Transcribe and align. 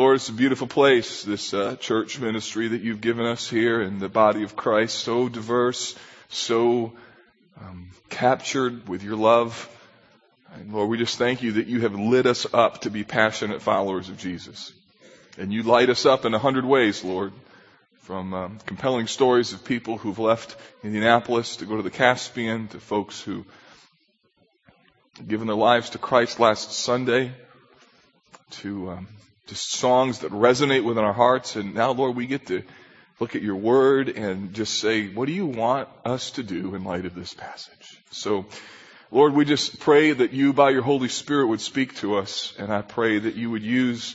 Lord, 0.00 0.16
it's 0.16 0.30
a 0.30 0.32
beautiful 0.32 0.66
place, 0.66 1.24
this 1.24 1.52
uh, 1.52 1.76
church 1.76 2.18
ministry 2.18 2.68
that 2.68 2.80
you've 2.80 3.02
given 3.02 3.26
us 3.26 3.50
here 3.50 3.82
in 3.82 3.98
the 3.98 4.08
body 4.08 4.44
of 4.44 4.56
Christ, 4.56 4.98
so 5.00 5.28
diverse, 5.28 5.94
so 6.30 6.94
um, 7.60 7.90
captured 8.08 8.88
with 8.88 9.02
your 9.02 9.16
love. 9.16 9.68
And 10.54 10.72
Lord, 10.72 10.88
we 10.88 10.96
just 10.96 11.18
thank 11.18 11.42
you 11.42 11.52
that 11.52 11.66
you 11.66 11.82
have 11.82 11.94
lit 11.94 12.24
us 12.24 12.46
up 12.54 12.80
to 12.80 12.90
be 12.90 13.04
passionate 13.04 13.60
followers 13.60 14.08
of 14.08 14.16
Jesus. 14.16 14.72
And 15.36 15.52
you 15.52 15.64
light 15.64 15.90
us 15.90 16.06
up 16.06 16.24
in 16.24 16.32
a 16.32 16.38
hundred 16.38 16.64
ways, 16.64 17.04
Lord. 17.04 17.34
From 17.98 18.32
um, 18.32 18.58
compelling 18.64 19.06
stories 19.06 19.52
of 19.52 19.66
people 19.66 19.98
who've 19.98 20.18
left 20.18 20.56
Indianapolis 20.82 21.56
to 21.56 21.66
go 21.66 21.76
to 21.76 21.82
the 21.82 21.90
Caspian, 21.90 22.68
to 22.68 22.80
folks 22.80 23.20
who 23.20 23.44
given 25.28 25.46
their 25.46 25.56
lives 25.56 25.90
to 25.90 25.98
Christ 25.98 26.40
last 26.40 26.72
Sunday, 26.72 27.32
to 28.62 28.92
um, 28.92 29.08
to 29.50 29.56
songs 29.56 30.20
that 30.20 30.30
resonate 30.30 30.84
within 30.84 31.04
our 31.04 31.12
hearts. 31.12 31.56
And 31.56 31.74
now, 31.74 31.90
Lord, 31.90 32.14
we 32.14 32.26
get 32.26 32.46
to 32.46 32.62
look 33.18 33.34
at 33.34 33.42
your 33.42 33.56
word 33.56 34.08
and 34.08 34.54
just 34.54 34.78
say, 34.78 35.08
what 35.08 35.26
do 35.26 35.32
you 35.32 35.46
want 35.46 35.88
us 36.04 36.30
to 36.32 36.44
do 36.44 36.76
in 36.76 36.84
light 36.84 37.04
of 37.04 37.16
this 37.16 37.34
passage? 37.34 38.00
So, 38.12 38.46
Lord, 39.10 39.34
we 39.34 39.44
just 39.44 39.80
pray 39.80 40.12
that 40.12 40.32
you, 40.32 40.52
by 40.52 40.70
your 40.70 40.82
Holy 40.82 41.08
Spirit, 41.08 41.48
would 41.48 41.60
speak 41.60 41.96
to 41.96 42.16
us. 42.16 42.54
And 42.58 42.72
I 42.72 42.82
pray 42.82 43.18
that 43.18 43.34
you 43.34 43.50
would 43.50 43.64
use, 43.64 44.14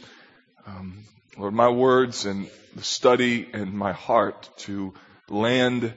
um, 0.66 1.04
Lord, 1.38 1.54
my 1.54 1.70
words 1.70 2.26
and 2.26 2.50
the 2.74 2.84
study 2.84 3.50
and 3.52 3.74
my 3.74 3.92
heart 3.92 4.50
to 4.60 4.94
land 5.30 5.94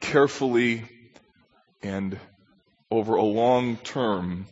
carefully 0.00 0.84
and 1.82 2.18
over 2.90 3.16
a 3.16 3.22
long 3.22 3.76
term 3.76 4.46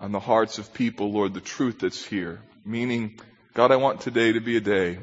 on 0.00 0.10
the 0.10 0.20
hearts 0.20 0.58
of 0.58 0.74
people, 0.74 1.12
Lord, 1.12 1.32
the 1.32 1.40
truth 1.40 1.78
that's 1.78 2.04
here. 2.04 2.40
Meaning, 2.64 3.20
God, 3.54 3.70
I 3.70 3.76
want 3.76 4.00
today 4.00 4.32
to 4.32 4.40
be 4.40 4.56
a 4.56 4.62
day 4.62 4.98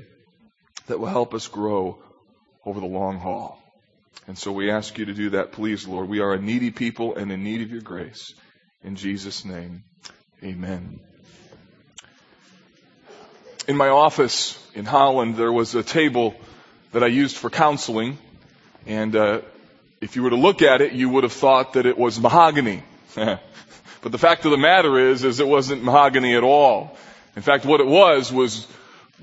that 0.87 0.99
will 0.99 1.07
help 1.07 1.35
us 1.35 1.47
grow 1.47 1.99
over 2.65 2.79
the 2.79 2.87
long 2.87 3.19
haul. 3.19 3.61
And 4.25 4.35
so 4.35 4.51
we 4.51 4.71
ask 4.71 4.97
you 4.97 5.05
to 5.05 5.13
do 5.13 5.29
that, 5.31 5.51
please, 5.51 5.87
Lord. 5.87 6.09
We 6.09 6.19
are 6.19 6.33
a 6.33 6.41
needy 6.41 6.71
people 6.71 7.15
and 7.15 7.31
in 7.31 7.43
need 7.43 7.61
of 7.61 7.69
your 7.69 7.81
grace. 7.81 8.33
In 8.83 8.95
Jesus' 8.95 9.45
name, 9.45 9.83
amen. 10.43 10.99
In 13.67 13.77
my 13.77 13.89
office 13.89 14.57
in 14.73 14.83
Holland, 14.85 15.35
there 15.35 15.53
was 15.53 15.75
a 15.75 15.83
table 15.83 16.33
that 16.91 17.03
I 17.03 17.07
used 17.07 17.37
for 17.37 17.51
counseling. 17.51 18.17
And 18.87 19.15
uh, 19.15 19.41
if 20.01 20.15
you 20.15 20.23
were 20.23 20.31
to 20.31 20.35
look 20.35 20.63
at 20.63 20.81
it, 20.81 20.93
you 20.93 21.07
would 21.09 21.23
have 21.23 21.33
thought 21.33 21.73
that 21.73 21.85
it 21.85 21.99
was 21.99 22.19
mahogany. 22.19 22.81
but 23.13 23.39
the 24.01 24.17
fact 24.17 24.45
of 24.45 24.51
the 24.51 24.57
matter 24.57 24.97
is, 25.11 25.23
is 25.23 25.39
it 25.39 25.47
wasn't 25.47 25.83
mahogany 25.83 26.35
at 26.35 26.41
all. 26.41 26.97
In 27.35 27.41
fact, 27.41 27.65
what 27.65 27.79
it 27.79 27.87
was 27.87 28.31
was 28.31 28.67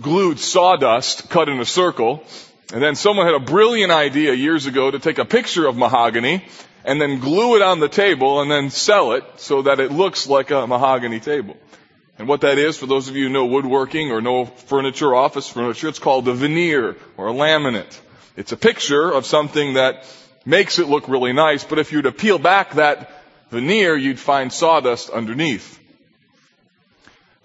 glued 0.00 0.38
sawdust 0.38 1.28
cut 1.30 1.48
in 1.48 1.60
a 1.60 1.64
circle. 1.64 2.24
And 2.72 2.82
then 2.82 2.96
someone 2.96 3.26
had 3.26 3.34
a 3.34 3.40
brilliant 3.40 3.92
idea 3.92 4.34
years 4.34 4.66
ago 4.66 4.90
to 4.90 4.98
take 4.98 5.18
a 5.18 5.24
picture 5.24 5.66
of 5.66 5.76
mahogany 5.76 6.44
and 6.84 7.00
then 7.00 7.20
glue 7.20 7.56
it 7.56 7.62
on 7.62 7.80
the 7.80 7.88
table 7.88 8.40
and 8.40 8.50
then 8.50 8.70
sell 8.70 9.12
it 9.12 9.24
so 9.36 9.62
that 9.62 9.80
it 9.80 9.92
looks 9.92 10.26
like 10.26 10.50
a 10.50 10.66
mahogany 10.66 11.20
table. 11.20 11.56
And 12.18 12.28
what 12.28 12.40
that 12.40 12.58
is, 12.58 12.78
for 12.78 12.86
those 12.86 13.08
of 13.08 13.16
you 13.16 13.26
who 13.26 13.32
know 13.32 13.46
woodworking 13.46 14.10
or 14.10 14.20
know 14.20 14.46
furniture, 14.46 15.14
office 15.14 15.48
furniture, 15.48 15.88
it's 15.88 15.98
called 15.98 16.26
a 16.28 16.34
veneer 16.34 16.96
or 17.16 17.28
a 17.28 17.32
laminate. 17.32 18.00
It's 18.36 18.52
a 18.52 18.56
picture 18.56 19.10
of 19.10 19.26
something 19.26 19.74
that 19.74 20.04
makes 20.44 20.78
it 20.78 20.88
look 20.88 21.08
really 21.08 21.32
nice, 21.32 21.64
but 21.64 21.78
if 21.78 21.92
you 21.92 21.98
were 21.98 22.04
to 22.04 22.12
peel 22.12 22.38
back 22.38 22.74
that 22.74 23.10
veneer, 23.50 23.96
you'd 23.96 24.20
find 24.20 24.52
sawdust 24.52 25.10
underneath. 25.10 25.78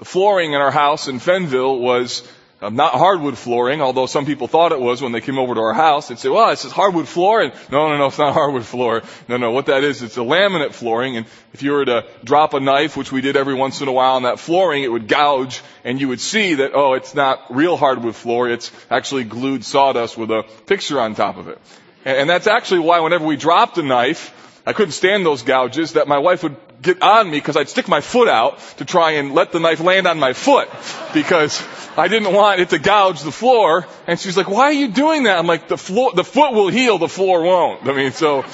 The 0.01 0.05
flooring 0.05 0.53
in 0.53 0.61
our 0.61 0.71
house 0.71 1.07
in 1.07 1.19
Fenville 1.19 1.79
was 1.79 2.27
um, 2.59 2.75
not 2.75 2.93
hardwood 2.93 3.37
flooring, 3.37 3.83
although 3.83 4.07
some 4.07 4.25
people 4.25 4.47
thought 4.47 4.71
it 4.71 4.79
was 4.79 4.99
when 4.99 5.11
they 5.11 5.21
came 5.21 5.37
over 5.37 5.53
to 5.53 5.61
our 5.61 5.75
house. 5.75 6.07
They'd 6.07 6.17
say, 6.17 6.29
well, 6.29 6.49
it's 6.49 6.63
this 6.63 6.71
hardwood 6.71 7.07
floor. 7.07 7.43
And 7.43 7.53
no, 7.71 7.87
no, 7.87 7.99
no, 7.99 8.07
it's 8.07 8.17
not 8.17 8.33
hardwood 8.39 8.65
floor. 8.65 9.03
No, 9.27 9.37
no, 9.37 9.51
what 9.51 9.67
that 9.67 9.83
is, 9.83 10.01
it's 10.01 10.17
a 10.17 10.21
laminate 10.21 10.73
flooring. 10.73 11.17
And 11.17 11.27
if 11.53 11.61
you 11.61 11.73
were 11.73 11.85
to 11.85 12.07
drop 12.23 12.55
a 12.55 12.59
knife, 12.59 12.97
which 12.97 13.11
we 13.11 13.21
did 13.21 13.37
every 13.37 13.53
once 13.53 13.79
in 13.81 13.87
a 13.87 13.91
while 13.91 14.15
on 14.15 14.23
that 14.23 14.39
flooring, 14.39 14.81
it 14.81 14.91
would 14.91 15.07
gouge 15.07 15.61
and 15.83 16.01
you 16.01 16.07
would 16.07 16.19
see 16.19 16.55
that, 16.55 16.71
oh, 16.73 16.93
it's 16.93 17.13
not 17.13 17.55
real 17.55 17.77
hardwood 17.77 18.15
floor. 18.15 18.49
It's 18.49 18.71
actually 18.89 19.25
glued 19.25 19.63
sawdust 19.63 20.17
with 20.17 20.31
a 20.31 20.41
picture 20.65 20.99
on 20.99 21.13
top 21.13 21.37
of 21.37 21.47
it. 21.47 21.59
And, 22.05 22.17
and 22.17 22.27
that's 22.27 22.47
actually 22.47 22.79
why 22.79 23.01
whenever 23.01 23.27
we 23.27 23.35
dropped 23.35 23.77
a 23.77 23.83
knife, 23.83 24.33
I 24.65 24.73
couldn't 24.73 24.93
stand 24.93 25.27
those 25.27 25.43
gouges 25.43 25.93
that 25.93 26.07
my 26.07 26.17
wife 26.17 26.41
would 26.41 26.55
get 26.81 27.01
on 27.01 27.29
me 27.29 27.37
because 27.37 27.57
I'd 27.57 27.69
stick 27.69 27.87
my 27.87 28.01
foot 28.01 28.27
out 28.27 28.59
to 28.77 28.85
try 28.85 29.11
and 29.11 29.33
let 29.33 29.51
the 29.51 29.59
knife 29.59 29.79
land 29.79 30.07
on 30.07 30.19
my 30.19 30.33
foot 30.33 30.69
because 31.13 31.61
I 31.97 32.07
didn't 32.07 32.33
want 32.33 32.59
it 32.59 32.69
to 32.69 32.79
gouge 32.79 33.21
the 33.21 33.31
floor. 33.31 33.85
And 34.07 34.19
she's 34.19 34.37
like, 34.37 34.49
why 34.49 34.65
are 34.65 34.73
you 34.73 34.87
doing 34.89 35.23
that? 35.23 35.37
I'm 35.37 35.47
like, 35.47 35.67
the 35.67 35.77
floor, 35.77 36.13
the 36.13 36.23
foot 36.23 36.53
will 36.53 36.69
heal, 36.69 36.97
the 36.97 37.09
floor 37.09 37.43
won't. 37.43 37.87
I 37.87 37.93
mean, 37.93 38.11
so, 38.11 38.45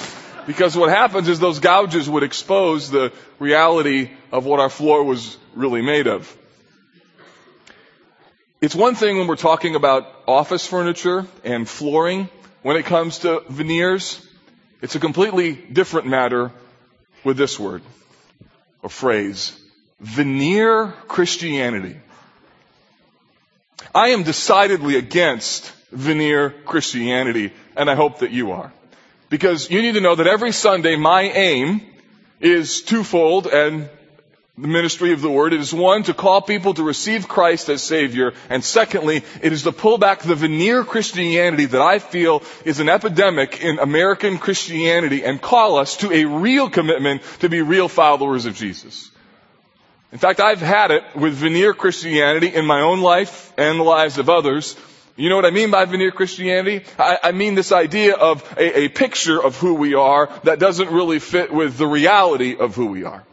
because 0.45 0.75
what 0.75 0.89
happens 0.89 1.27
is 1.29 1.39
those 1.39 1.59
gouges 1.59 2.09
would 2.09 2.23
expose 2.23 2.89
the 2.89 3.13
reality 3.39 4.11
of 4.31 4.45
what 4.45 4.59
our 4.59 4.69
floor 4.69 5.03
was 5.03 5.37
really 5.55 5.81
made 5.81 6.07
of. 6.07 6.35
It's 8.59 8.75
one 8.75 8.95
thing 8.95 9.17
when 9.17 9.27
we're 9.27 9.35
talking 9.35 9.75
about 9.75 10.11
office 10.27 10.65
furniture 10.65 11.27
and 11.43 11.69
flooring. 11.69 12.29
When 12.63 12.75
it 12.75 12.85
comes 12.85 13.19
to 13.19 13.43
veneers, 13.47 14.19
it's 14.81 14.95
a 14.95 14.99
completely 14.99 15.53
different 15.53 16.07
matter 16.07 16.51
with 17.23 17.37
this 17.37 17.59
word 17.59 17.83
or 18.81 18.89
phrase, 18.89 19.57
veneer 19.99 20.93
Christianity. 21.07 21.99
I 23.93 24.09
am 24.09 24.23
decidedly 24.23 24.95
against 24.95 25.71
veneer 25.91 26.49
Christianity, 26.49 27.53
and 27.75 27.89
I 27.89 27.95
hope 27.95 28.19
that 28.19 28.31
you 28.31 28.51
are. 28.51 28.71
Because 29.29 29.69
you 29.69 29.81
need 29.81 29.93
to 29.93 30.01
know 30.01 30.15
that 30.15 30.27
every 30.27 30.51
Sunday 30.51 30.95
my 30.95 31.23
aim 31.23 31.81
is 32.39 32.81
twofold 32.81 33.47
and 33.47 33.89
the 34.57 34.67
ministry 34.67 35.13
of 35.13 35.21
the 35.21 35.29
word. 35.29 35.53
It 35.53 35.59
is 35.59 35.71
one, 35.71 36.03
to 36.03 36.15
call 36.15 36.41
people 36.41 36.73
to 36.73 36.83
receive 36.83 37.27
Christ 37.27 37.69
as 37.69 37.83
Savior. 37.83 38.33
And 38.49 38.63
secondly, 38.63 39.23
it 39.41 39.53
is 39.53 39.63
to 39.63 39.71
pull 39.71 39.99
back 39.99 40.21
the 40.21 40.33
veneer 40.33 40.83
Christianity 40.83 41.65
that 41.65 41.81
I 41.81 41.99
feel 41.99 42.41
is 42.65 42.79
an 42.79 42.89
epidemic 42.89 43.63
in 43.63 43.77
American 43.77 44.39
Christianity 44.39 45.23
and 45.23 45.39
call 45.39 45.77
us 45.77 45.97
to 45.97 46.11
a 46.11 46.25
real 46.25 46.71
commitment 46.71 47.21
to 47.39 47.49
be 47.49 47.61
real 47.61 47.87
followers 47.87 48.47
of 48.47 48.55
Jesus. 48.55 49.11
In 50.11 50.17
fact, 50.17 50.39
I've 50.39 50.61
had 50.61 50.89
it 50.89 51.03
with 51.15 51.33
veneer 51.33 51.75
Christianity 51.75 52.47
in 52.47 52.65
my 52.65 52.81
own 52.81 53.01
life 53.01 53.53
and 53.57 53.79
the 53.79 53.83
lives 53.83 54.17
of 54.17 54.27
others. 54.27 54.75
You 55.17 55.29
know 55.29 55.35
what 55.35 55.45
I 55.45 55.51
mean 55.51 55.69
by 55.69 55.85
veneer 55.85 56.11
Christianity? 56.11 56.83
I, 56.97 57.19
I 57.23 57.31
mean 57.31 57.53
this 57.53 57.71
idea 57.71 58.15
of 58.15 58.41
a, 58.57 58.85
a 58.85 58.89
picture 58.89 59.43
of 59.43 59.57
who 59.57 59.75
we 59.75 59.93
are 59.93 60.29
that 60.45 60.57
doesn't 60.57 60.89
really 60.89 61.19
fit 61.19 61.51
with 61.53 61.77
the 61.77 61.87
reality 61.87 62.55
of 62.55 62.75
who 62.75 62.87
we 62.87 63.03
are. 63.03 63.23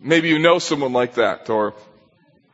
Maybe 0.00 0.28
you 0.28 0.38
know 0.38 0.58
someone 0.58 0.92
like 0.92 1.14
that, 1.14 1.50
or 1.50 1.74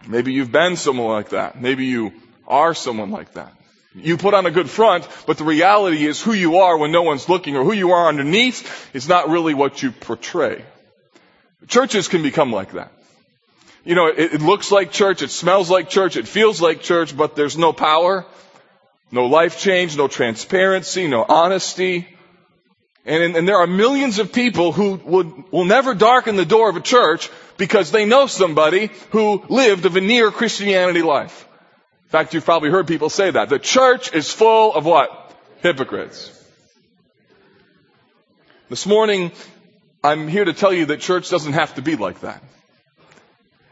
maybe 0.07 0.33
you've 0.33 0.53
been 0.53 0.77
someone 0.77 1.09
like 1.09 1.31
that. 1.31 1.61
Maybe 1.61 1.87
you 1.87 2.13
are 2.47 2.75
someone 2.75 3.11
like 3.11 3.35
that. 3.35 3.53
You 3.95 4.17
put 4.19 4.35
on 4.35 4.45
a 4.45 4.51
good 4.51 4.69
front, 4.69 5.09
but 5.27 5.39
the 5.39 5.45
reality 5.45 6.05
is 6.05 6.21
who 6.21 6.33
you 6.33 6.59
are 6.59 6.77
when 6.77 6.93
no 6.93 7.03
one's 7.03 7.29
looking, 7.29 7.57
or 7.57 7.65
who 7.65 7.73
you 7.73 7.93
are 7.93 8.09
underneath 8.09 8.95
is 8.95 9.09
not 9.09 9.31
really 9.31 9.55
what 9.55 9.83
you 9.83 9.91
portray. 9.91 10.65
Churches 11.69 12.09
can 12.09 12.23
become 12.23 12.53
like 12.53 12.73
that. 12.73 12.93
You 13.85 13.95
know, 13.95 14.09
it, 14.09 14.35
it 14.35 14.41
looks 14.43 14.73
like 14.73 14.91
church, 14.91 15.23
it 15.23 15.31
smells 15.31 15.71
like 15.71 15.89
church, 15.89 16.17
it 16.17 16.27
feels 16.27 16.61
like 16.61 16.83
church, 16.83 17.17
but 17.17 17.37
there's 17.37 17.57
no 17.57 17.73
power, 17.73 18.27
no 19.13 19.27
life 19.27 19.61
change, 19.61 19.97
no 19.97 20.09
transparency, 20.09 21.07
no 21.07 21.25
honesty. 21.27 22.09
And, 23.07 23.37
and, 23.37 23.49
there 23.49 23.59
are 23.59 23.69
millions 23.69 24.19
of 24.19 24.33
people 24.33 24.73
who 24.73 24.97
would, 25.05 25.53
will 25.53 25.65
never 25.65 25.95
darken 25.95 26.35
the 26.35 26.45
door 26.45 26.69
of 26.69 26.77
a 26.77 26.81
church 26.81 27.31
because 27.57 27.93
they 27.93 28.05
know 28.05 28.27
somebody 28.27 28.91
who 29.11 29.45
lived 29.49 29.87
a 29.87 29.89
veneer 29.89 30.33
Christianity 30.33 31.03
life. 31.03 31.47
In 32.07 32.11
fact, 32.11 32.35
you've 32.35 32.45
probably 32.45 32.71
heard 32.71 32.89
people 32.89 33.09
say 33.09 33.31
that. 33.31 33.49
The 33.49 33.61
church 33.61 34.13
is 34.13 34.33
full 34.33 34.75
of 34.75 34.85
what? 34.85 35.33
Hypocrites. 35.63 36.33
This 38.69 38.87
morning, 38.87 39.31
I'm 40.03 40.27
here 40.27 40.45
to 40.45 40.53
tell 40.53 40.73
you 40.73 40.87
that 40.87 40.99
church 40.99 41.31
doesn't 41.31 41.53
have 41.53 41.77
to 41.77 41.83
be 41.83 41.95
like 41.95 42.21
that. 42.21 42.43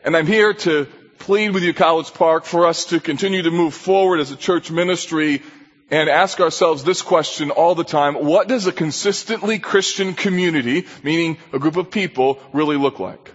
And 0.05 0.17
I'm 0.17 0.29
here 0.29 0.55
to 0.55 0.87
plead 1.19 1.55
with 1.55 1.65
you, 1.65 1.75
College 1.75 2.15
Park, 2.15 2.45
for 2.45 2.67
us 2.67 2.85
to 2.87 3.01
continue 3.01 3.43
to 3.43 3.51
move 3.51 3.75
forward 3.75 4.21
as 4.21 4.31
a 4.31 4.37
church 4.37 4.71
ministry 4.71 5.43
and 5.91 6.09
ask 6.09 6.41
ourselves 6.41 6.85
this 6.85 7.03
question 7.03 7.51
all 7.51 7.75
the 7.75 7.85
time. 7.85 8.15
What 8.15 8.49
does 8.49 8.67
a 8.67 8.73
consistently 8.73 9.59
Christian 9.59 10.15
community, 10.15 10.87
meaning 11.03 11.39
a 11.53 11.59
group 11.59 11.77
of 11.77 11.91
people, 11.91 12.41
really 12.53 12.77
look 12.77 12.99
like? 12.99 13.33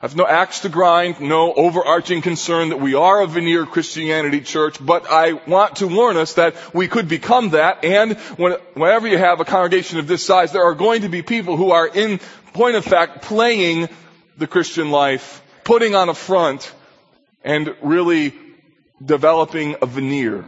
I 0.00 0.08
have 0.08 0.16
no 0.16 0.26
axe 0.26 0.60
to 0.60 0.68
grind, 0.68 1.20
no 1.20 1.54
overarching 1.54 2.20
concern 2.20 2.68
that 2.68 2.80
we 2.80 2.94
are 2.94 3.22
a 3.22 3.26
veneer 3.26 3.64
Christianity 3.64 4.42
church, 4.42 4.76
but 4.84 5.10
I 5.10 5.32
want 5.32 5.76
to 5.76 5.88
warn 5.88 6.18
us 6.18 6.34
that 6.34 6.74
we 6.74 6.86
could 6.86 7.08
become 7.08 7.50
that, 7.50 7.82
and 7.82 8.12
when, 8.36 8.52
whenever 8.74 9.08
you 9.08 9.16
have 9.16 9.40
a 9.40 9.46
congregation 9.46 9.98
of 9.98 10.06
this 10.06 10.24
size, 10.24 10.52
there 10.52 10.64
are 10.64 10.74
going 10.74 11.02
to 11.02 11.08
be 11.08 11.22
people 11.22 11.56
who 11.56 11.70
are 11.70 11.88
in 11.88 12.20
point 12.52 12.76
of 12.76 12.84
fact 12.84 13.22
playing 13.22 13.88
the 14.36 14.46
Christian 14.46 14.90
life, 14.90 15.42
putting 15.64 15.94
on 15.94 16.10
a 16.10 16.14
front, 16.14 16.72
and 17.42 17.74
really 17.80 18.34
developing 19.02 19.76
a 19.80 19.86
veneer. 19.86 20.44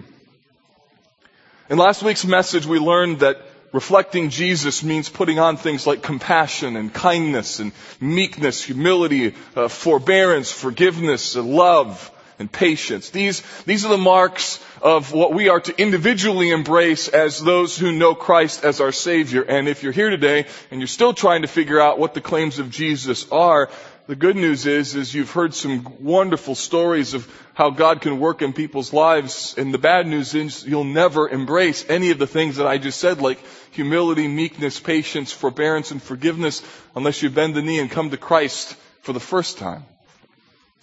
In 1.70 1.76
last 1.76 2.02
week's 2.02 2.24
message, 2.24 2.64
we 2.64 2.78
learned 2.78 3.20
that 3.20 3.42
reflecting 3.72 4.30
Jesus 4.30 4.82
means 4.82 5.10
putting 5.10 5.38
on 5.38 5.58
things 5.58 5.86
like 5.86 6.02
compassion 6.02 6.76
and 6.76 6.94
kindness 6.94 7.58
and 7.58 7.72
meekness, 8.00 8.62
humility, 8.64 9.34
uh, 9.54 9.68
forbearance, 9.68 10.50
forgiveness, 10.50 11.36
and 11.36 11.50
love 11.50 12.10
and 12.38 12.50
patience. 12.50 13.10
These, 13.10 13.42
these 13.64 13.84
are 13.84 13.88
the 13.88 13.98
marks 13.98 14.62
of 14.80 15.12
what 15.12 15.34
we 15.34 15.48
are 15.48 15.60
to 15.60 15.80
individually 15.80 16.50
embrace 16.50 17.08
as 17.08 17.40
those 17.40 17.76
who 17.76 17.92
know 17.92 18.14
Christ 18.14 18.64
as 18.64 18.80
our 18.80 18.92
Savior. 18.92 19.42
And 19.42 19.68
if 19.68 19.82
you're 19.82 19.92
here 19.92 20.10
today 20.10 20.46
and 20.70 20.80
you're 20.80 20.86
still 20.86 21.14
trying 21.14 21.42
to 21.42 21.48
figure 21.48 21.80
out 21.80 21.98
what 21.98 22.14
the 22.14 22.20
claims 22.20 22.58
of 22.58 22.70
Jesus 22.70 23.30
are, 23.30 23.70
the 24.06 24.16
good 24.16 24.36
news 24.36 24.64
is, 24.64 24.94
is 24.94 25.14
you've 25.14 25.32
heard 25.32 25.52
some 25.52 25.96
wonderful 26.00 26.54
stories 26.54 27.12
of 27.12 27.30
how 27.52 27.68
God 27.68 28.00
can 28.00 28.18
work 28.18 28.40
in 28.40 28.54
people's 28.54 28.92
lives. 28.94 29.54
And 29.58 29.74
the 29.74 29.78
bad 29.78 30.06
news 30.06 30.34
is 30.34 30.64
you'll 30.64 30.84
never 30.84 31.28
embrace 31.28 31.84
any 31.90 32.10
of 32.10 32.18
the 32.18 32.26
things 32.26 32.56
that 32.56 32.66
I 32.66 32.78
just 32.78 33.00
said, 33.00 33.20
like 33.20 33.38
humility, 33.72 34.26
meekness, 34.26 34.80
patience, 34.80 35.30
forbearance, 35.30 35.90
and 35.90 36.02
forgiveness, 36.02 36.62
unless 36.96 37.22
you 37.22 37.28
bend 37.28 37.54
the 37.54 37.60
knee 37.60 37.80
and 37.80 37.90
come 37.90 38.08
to 38.08 38.16
Christ 38.16 38.76
for 39.02 39.12
the 39.12 39.20
first 39.20 39.58
time. 39.58 39.84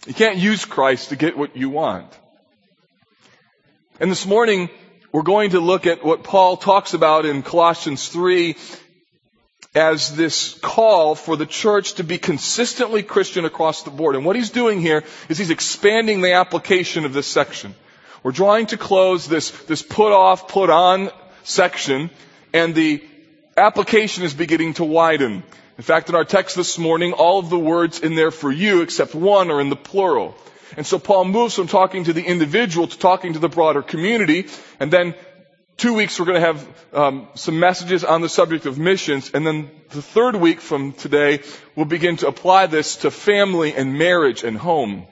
You 0.06 0.13
can't 0.13 0.38
use 0.38 0.66
Christ 0.66 1.10
to 1.10 1.16
get 1.16 1.36
what 1.36 1.57
you 1.57 1.69
want. 1.69 2.07
And 4.00 4.12
this 4.12 4.25
morning, 4.28 4.69
we're 5.12 5.24
going 5.24 5.52
to 5.52 5.60
look 5.60 5.88
at 5.88 6.06
what 6.06 6.24
Paul 6.24 6.57
talks 6.57 6.94
about 6.94 7.25
in 7.25 7.42
Colossians 7.42 8.07
3 8.10 8.56
as 9.74 10.16
this 10.16 10.54
call 10.62 11.16
for 11.16 11.36
the 11.36 11.48
church 11.48 11.96
to 11.96 12.04
be 12.04 12.19
consistently 12.19 13.02
Christian 13.02 13.46
across 13.46 13.81
the 13.81 13.90
board. 13.90 14.16
And 14.16 14.25
what 14.25 14.36
he's 14.36 14.52
doing 14.52 14.80
here 14.80 15.04
is 15.28 15.40
he's 15.40 15.50
expanding 15.50 16.22
the 16.22 16.34
application 16.34 17.06
of 17.06 17.13
this 17.13 17.28
section. 17.28 17.74
We're 18.22 18.31
trying 18.31 18.68
to 18.68 18.78
close 18.78 19.28
this, 19.28 19.50
this 19.63 19.81
put 19.81 20.12
off, 20.13 20.48
put 20.48 20.69
on 20.69 21.10
section, 21.44 22.12
and 22.54 22.75
the 22.75 23.04
application 23.57 24.24
is 24.24 24.34
beginning 24.34 24.75
to 24.75 24.84
widen. 24.84 25.44
In 25.77 25.83
fact, 25.83 26.10
in 26.10 26.16
our 26.16 26.24
text 26.24 26.56
this 26.56 26.77
morning, 26.77 27.13
all 27.13 27.39
of 27.39 27.50
the 27.50 27.60
words 27.60 28.00
in 28.00 28.16
there 28.16 28.31
for 28.31 28.51
you, 28.51 28.81
except 28.81 29.13
one, 29.13 29.51
are 29.51 29.60
in 29.60 29.69
the 29.69 29.75
plural. 29.75 30.36
And 30.77 30.86
so 30.86 30.98
Paul 31.00 31.25
moves 31.25 31.56
from 31.56 31.68
talking 31.68 32.06
to 32.06 32.13
the 32.13 32.24
individual 32.24 32.88
to 32.88 32.98
talking 32.98 33.33
to 33.33 33.39
the 33.39 33.50
broader 33.50 33.81
community, 33.81 34.48
and 34.80 34.92
then 34.92 35.16
two 35.77 35.94
weeks 35.94 36.19
we're 36.19 36.27
going 36.27 36.42
to 36.42 36.48
have 36.48 36.68
um, 36.94 37.27
some 37.36 37.60
messages 37.60 38.04
on 38.04 38.22
the 38.22 38.30
subject 38.30 38.66
of 38.66 38.77
missions, 38.77 39.31
and 39.33 39.45
then 39.45 39.69
the 39.89 40.01
third 40.01 40.36
week 40.36 40.62
from 40.62 40.94
today 40.94 41.42
we'll 41.75 41.86
begin 41.86 42.18
to 42.18 42.28
apply 42.28 42.68
this 42.68 42.98
to 42.98 43.12
family 43.12 43.74
and 43.74 43.98
marriage 43.98 44.44
and 44.44 44.57
home. 44.57 45.07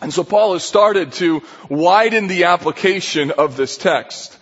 And 0.00 0.12
so 0.12 0.24
Paul 0.24 0.52
has 0.52 0.62
started 0.62 1.12
to 1.14 1.42
widen 1.68 2.28
the 2.28 2.44
application 2.44 3.32
of 3.32 3.56
this 3.56 3.76
text, 3.76 4.36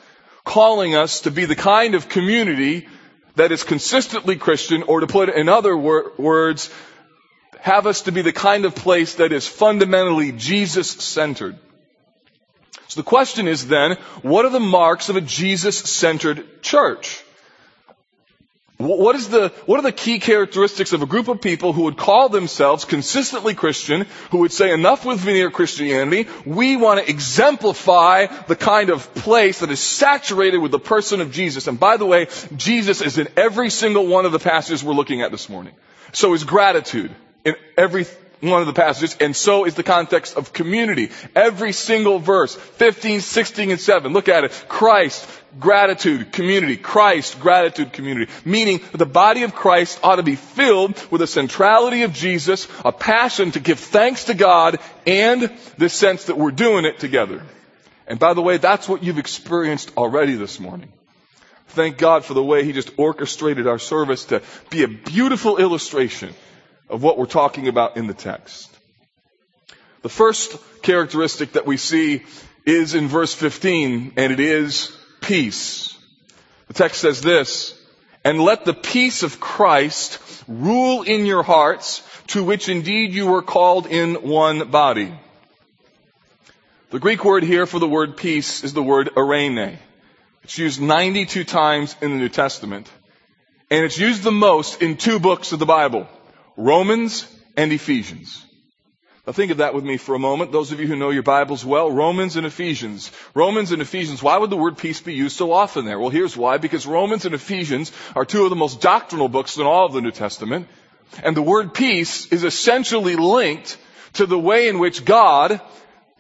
calling 0.44 0.94
us 0.94 1.20
to 1.20 1.30
be 1.30 1.46
the 1.46 1.56
kind 1.56 1.94
of 1.94 2.08
community 2.08 2.88
that 3.36 3.50
is 3.50 3.64
consistently 3.64 4.36
Christian, 4.36 4.84
or 4.84 5.00
to 5.00 5.06
put 5.06 5.28
it 5.28 5.36
in 5.36 5.48
other 5.48 5.76
wor- 5.76 6.12
words, 6.16 6.70
have 7.58 7.86
us 7.86 8.02
to 8.02 8.12
be 8.12 8.22
the 8.22 8.32
kind 8.32 8.64
of 8.64 8.74
place 8.74 9.14
that 9.14 9.32
is 9.32 9.46
fundamentally 9.46 10.32
Jesus 10.32 10.90
centered. 10.90 11.58
So 12.88 13.00
the 13.00 13.04
question 13.04 13.48
is 13.48 13.66
then, 13.66 13.96
what 14.22 14.44
are 14.44 14.50
the 14.50 14.60
marks 14.60 15.08
of 15.08 15.16
a 15.16 15.20
Jesus-centered 15.20 16.62
church? 16.62 17.23
What 18.84 19.16
is 19.16 19.28
the, 19.28 19.48
what 19.64 19.78
are 19.78 19.82
the 19.82 19.92
key 19.92 20.18
characteristics 20.18 20.92
of 20.92 21.00
a 21.00 21.06
group 21.06 21.28
of 21.28 21.40
people 21.40 21.72
who 21.72 21.84
would 21.84 21.96
call 21.96 22.28
themselves 22.28 22.84
consistently 22.84 23.54
Christian, 23.54 24.06
who 24.30 24.38
would 24.38 24.52
say 24.52 24.72
enough 24.72 25.06
with 25.06 25.20
veneer 25.20 25.50
Christianity, 25.50 26.28
we 26.44 26.76
want 26.76 27.00
to 27.00 27.08
exemplify 27.10 28.26
the 28.46 28.56
kind 28.56 28.90
of 28.90 29.14
place 29.14 29.60
that 29.60 29.70
is 29.70 29.80
saturated 29.80 30.58
with 30.58 30.70
the 30.70 30.78
person 30.78 31.22
of 31.22 31.32
Jesus. 31.32 31.66
And 31.66 31.80
by 31.80 31.96
the 31.96 32.04
way, 32.04 32.28
Jesus 32.56 33.00
is 33.00 33.16
in 33.16 33.28
every 33.36 33.70
single 33.70 34.06
one 34.06 34.26
of 34.26 34.32
the 34.32 34.38
passages 34.38 34.84
we're 34.84 34.92
looking 34.92 35.22
at 35.22 35.30
this 35.30 35.48
morning. 35.48 35.74
So 36.12 36.34
is 36.34 36.44
gratitude 36.44 37.14
in 37.44 37.56
every 37.78 38.06
one 38.40 38.60
of 38.60 38.66
the 38.66 38.74
passages, 38.74 39.16
and 39.20 39.34
so 39.34 39.64
is 39.64 39.74
the 39.74 39.82
context 39.82 40.36
of 40.36 40.52
community. 40.52 41.10
Every 41.34 41.72
single 41.72 42.18
verse, 42.18 42.54
15, 42.54 43.20
16, 43.20 43.70
and 43.70 43.80
7. 43.80 44.12
Look 44.12 44.28
at 44.28 44.44
it. 44.44 44.64
Christ, 44.68 45.26
gratitude, 45.58 46.32
community. 46.32 46.76
Christ, 46.76 47.40
gratitude, 47.40 47.92
community. 47.92 48.30
Meaning 48.44 48.80
that 48.92 48.98
the 48.98 49.06
body 49.06 49.42
of 49.42 49.54
Christ 49.54 50.00
ought 50.02 50.16
to 50.16 50.22
be 50.22 50.36
filled 50.36 51.00
with 51.10 51.22
a 51.22 51.26
centrality 51.26 52.02
of 52.02 52.12
Jesus, 52.12 52.68
a 52.84 52.92
passion 52.92 53.52
to 53.52 53.60
give 53.60 53.78
thanks 53.78 54.24
to 54.24 54.34
God, 54.34 54.78
and 55.06 55.52
this 55.78 55.94
sense 55.94 56.24
that 56.24 56.38
we're 56.38 56.50
doing 56.50 56.84
it 56.84 56.98
together. 56.98 57.42
And 58.06 58.18
by 58.18 58.34
the 58.34 58.42
way, 58.42 58.58
that's 58.58 58.88
what 58.88 59.02
you've 59.02 59.18
experienced 59.18 59.92
already 59.96 60.34
this 60.34 60.60
morning. 60.60 60.92
Thank 61.68 61.98
God 61.98 62.24
for 62.24 62.34
the 62.34 62.42
way 62.42 62.64
He 62.64 62.72
just 62.72 62.92
orchestrated 62.98 63.66
our 63.66 63.78
service 63.78 64.26
to 64.26 64.42
be 64.70 64.82
a 64.82 64.88
beautiful 64.88 65.56
illustration 65.56 66.34
of 66.88 67.02
what 67.02 67.18
we're 67.18 67.26
talking 67.26 67.68
about 67.68 67.96
in 67.96 68.06
the 68.06 68.14
text. 68.14 68.70
The 70.02 70.08
first 70.08 70.56
characteristic 70.82 71.52
that 71.52 71.66
we 71.66 71.78
see 71.78 72.24
is 72.66 72.94
in 72.94 73.08
verse 73.08 73.34
15, 73.34 74.12
and 74.16 74.32
it 74.32 74.40
is 74.40 74.93
peace. 75.24 75.96
The 76.68 76.74
text 76.74 77.00
says 77.00 77.20
this, 77.20 77.78
and 78.24 78.40
let 78.40 78.64
the 78.64 78.74
peace 78.74 79.22
of 79.22 79.40
Christ 79.40 80.18
rule 80.48 81.02
in 81.02 81.26
your 81.26 81.42
hearts, 81.42 82.02
to 82.28 82.42
which 82.42 82.68
indeed 82.68 83.12
you 83.12 83.26
were 83.26 83.42
called 83.42 83.86
in 83.86 84.14
one 84.14 84.70
body. 84.70 85.12
The 86.90 86.98
Greek 86.98 87.24
word 87.24 87.42
here 87.42 87.66
for 87.66 87.78
the 87.78 87.88
word 87.88 88.16
peace 88.16 88.64
is 88.64 88.72
the 88.72 88.82
word 88.82 89.10
eirene. 89.16 89.78
It's 90.44 90.58
used 90.58 90.80
92 90.80 91.44
times 91.44 91.96
in 92.00 92.12
the 92.12 92.18
New 92.18 92.28
Testament, 92.28 92.90
and 93.70 93.84
it's 93.84 93.98
used 93.98 94.22
the 94.22 94.32
most 94.32 94.82
in 94.82 94.96
two 94.96 95.18
books 95.18 95.52
of 95.52 95.58
the 95.58 95.66
Bible. 95.66 96.06
Romans 96.56 97.26
and 97.56 97.72
Ephesians. 97.72 98.44
Now 99.26 99.32
think 99.32 99.50
of 99.50 99.58
that 99.58 99.72
with 99.72 99.84
me 99.84 99.96
for 99.96 100.14
a 100.14 100.18
moment. 100.18 100.52
Those 100.52 100.70
of 100.70 100.80
you 100.80 100.86
who 100.86 100.96
know 100.96 101.08
your 101.08 101.22
Bibles 101.22 101.64
well, 101.64 101.90
Romans 101.90 102.36
and 102.36 102.46
Ephesians. 102.46 103.10
Romans 103.32 103.72
and 103.72 103.80
Ephesians, 103.80 104.22
why 104.22 104.36
would 104.36 104.50
the 104.50 104.56
word 104.56 104.76
peace 104.76 105.00
be 105.00 105.14
used 105.14 105.36
so 105.36 105.50
often 105.50 105.86
there? 105.86 105.98
Well, 105.98 106.10
here's 106.10 106.36
why. 106.36 106.58
Because 106.58 106.86
Romans 106.86 107.24
and 107.24 107.34
Ephesians 107.34 107.90
are 108.14 108.26
two 108.26 108.44
of 108.44 108.50
the 108.50 108.56
most 108.56 108.82
doctrinal 108.82 109.30
books 109.30 109.56
in 109.56 109.64
all 109.64 109.86
of 109.86 109.94
the 109.94 110.02
New 110.02 110.10
Testament. 110.10 110.68
And 111.22 111.34
the 111.34 111.42
word 111.42 111.72
peace 111.72 112.26
is 112.26 112.44
essentially 112.44 113.16
linked 113.16 113.78
to 114.14 114.26
the 114.26 114.38
way 114.38 114.68
in 114.68 114.78
which 114.78 115.06
God 115.06 115.58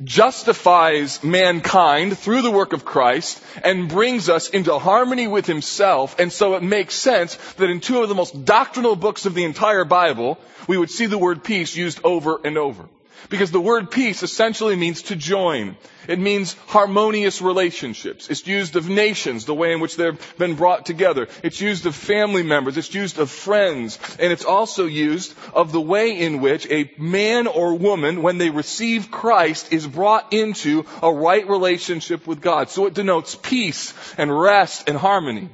justifies 0.02 1.22
mankind 1.22 2.18
through 2.18 2.42
the 2.42 2.50
work 2.50 2.72
of 2.72 2.84
Christ 2.84 3.40
and 3.62 3.88
brings 3.88 4.28
us 4.28 4.48
into 4.50 4.78
harmony 4.78 5.28
with 5.28 5.46
himself. 5.46 6.18
And 6.18 6.32
so 6.32 6.54
it 6.54 6.62
makes 6.62 6.94
sense 6.94 7.36
that 7.54 7.70
in 7.70 7.80
two 7.80 8.02
of 8.02 8.08
the 8.08 8.14
most 8.14 8.44
doctrinal 8.44 8.96
books 8.96 9.24
of 9.24 9.34
the 9.34 9.44
entire 9.44 9.84
Bible, 9.84 10.38
we 10.66 10.76
would 10.76 10.90
see 10.90 11.06
the 11.06 11.18
word 11.18 11.44
peace 11.44 11.76
used 11.76 12.00
over 12.02 12.40
and 12.42 12.58
over. 12.58 12.88
Because 13.28 13.50
the 13.50 13.60
word 13.60 13.90
peace 13.90 14.22
essentially 14.22 14.76
means 14.76 15.02
to 15.02 15.16
join. 15.16 15.76
It 16.06 16.18
means 16.18 16.54
harmonious 16.66 17.40
relationships. 17.40 18.28
It's 18.28 18.46
used 18.46 18.76
of 18.76 18.88
nations, 18.88 19.44
the 19.44 19.54
way 19.54 19.72
in 19.72 19.80
which 19.80 19.96
they've 19.96 20.36
been 20.38 20.54
brought 20.54 20.86
together. 20.86 21.28
It's 21.42 21.60
used 21.60 21.86
of 21.86 21.94
family 21.94 22.42
members. 22.42 22.76
It's 22.76 22.94
used 22.94 23.18
of 23.18 23.30
friends. 23.30 23.98
And 24.18 24.32
it's 24.32 24.44
also 24.44 24.86
used 24.86 25.34
of 25.54 25.72
the 25.72 25.80
way 25.80 26.18
in 26.18 26.40
which 26.40 26.66
a 26.70 26.90
man 26.98 27.46
or 27.46 27.74
woman, 27.74 28.22
when 28.22 28.38
they 28.38 28.50
receive 28.50 29.10
Christ, 29.10 29.72
is 29.72 29.86
brought 29.86 30.32
into 30.32 30.84
a 31.02 31.12
right 31.12 31.48
relationship 31.48 32.26
with 32.26 32.40
God. 32.40 32.68
So 32.70 32.86
it 32.86 32.94
denotes 32.94 33.34
peace 33.34 33.94
and 34.18 34.38
rest 34.38 34.88
and 34.88 34.98
harmony. 34.98 35.48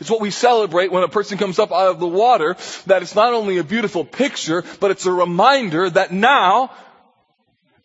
It's 0.00 0.10
what 0.10 0.20
we 0.20 0.30
celebrate 0.30 0.92
when 0.92 1.02
a 1.02 1.08
person 1.08 1.38
comes 1.38 1.58
up 1.58 1.72
out 1.72 1.88
of 1.88 2.00
the 2.00 2.06
water, 2.06 2.56
that 2.86 3.02
it's 3.02 3.14
not 3.14 3.32
only 3.32 3.58
a 3.58 3.64
beautiful 3.64 4.04
picture, 4.04 4.64
but 4.80 4.90
it's 4.90 5.06
a 5.06 5.12
reminder 5.12 5.88
that 5.88 6.12
now, 6.12 6.70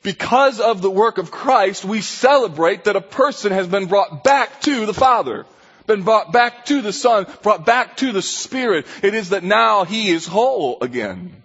because 0.02 0.60
of 0.60 0.82
the 0.82 0.92
work 0.92 1.18
of 1.18 1.32
Christ, 1.32 1.86
we 1.86 2.02
celebrate 2.02 2.84
that 2.84 2.98
a 2.98 3.02
person 3.02 3.54
has 3.54 3.68
been 3.68 3.86
brought 3.86 4.24
back 4.24 4.62
to 4.62 4.86
the 4.86 4.94
Father, 4.94 5.46
been 5.88 6.04
brought 6.04 6.34
back 6.34 6.66
to 6.66 6.82
the 6.82 6.92
Son, 6.94 7.26
brought 7.42 7.66
back 7.66 7.98
to 7.98 8.12
the 8.12 8.22
Spirit. 8.22 8.86
It 9.02 9.14
is 9.14 9.30
that 9.30 9.44
now 9.44 9.86
he 9.86 10.10
is 10.10 10.28
whole 10.28 10.80
again. 10.82 11.42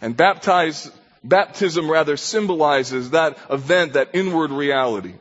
And 0.00 0.16
baptism 0.16 1.90
rather 1.90 2.16
symbolizes 2.16 3.10
that 3.10 3.38
event, 3.48 3.92
that 3.92 4.10
inward 4.12 4.50
reality. 4.50 5.14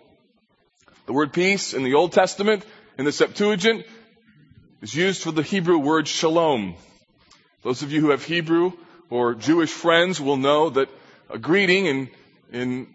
The 1.05 1.13
word 1.13 1.33
peace 1.33 1.73
in 1.73 1.83
the 1.83 1.93
Old 1.93 2.11
Testament, 2.11 2.65
in 2.97 3.05
the 3.05 3.11
Septuagint, 3.11 3.85
is 4.81 4.93
used 4.93 5.23
for 5.23 5.31
the 5.31 5.43
Hebrew 5.43 5.77
word 5.77 6.07
shalom. 6.07 6.75
Those 7.63 7.81
of 7.81 7.91
you 7.91 8.01
who 8.01 8.09
have 8.11 8.23
Hebrew 8.23 8.73
or 9.09 9.35
Jewish 9.35 9.71
friends 9.71 10.21
will 10.21 10.37
know 10.37 10.69
that 10.71 10.89
a 11.29 11.37
greeting 11.37 11.85
in, 11.85 12.09
in 12.51 12.87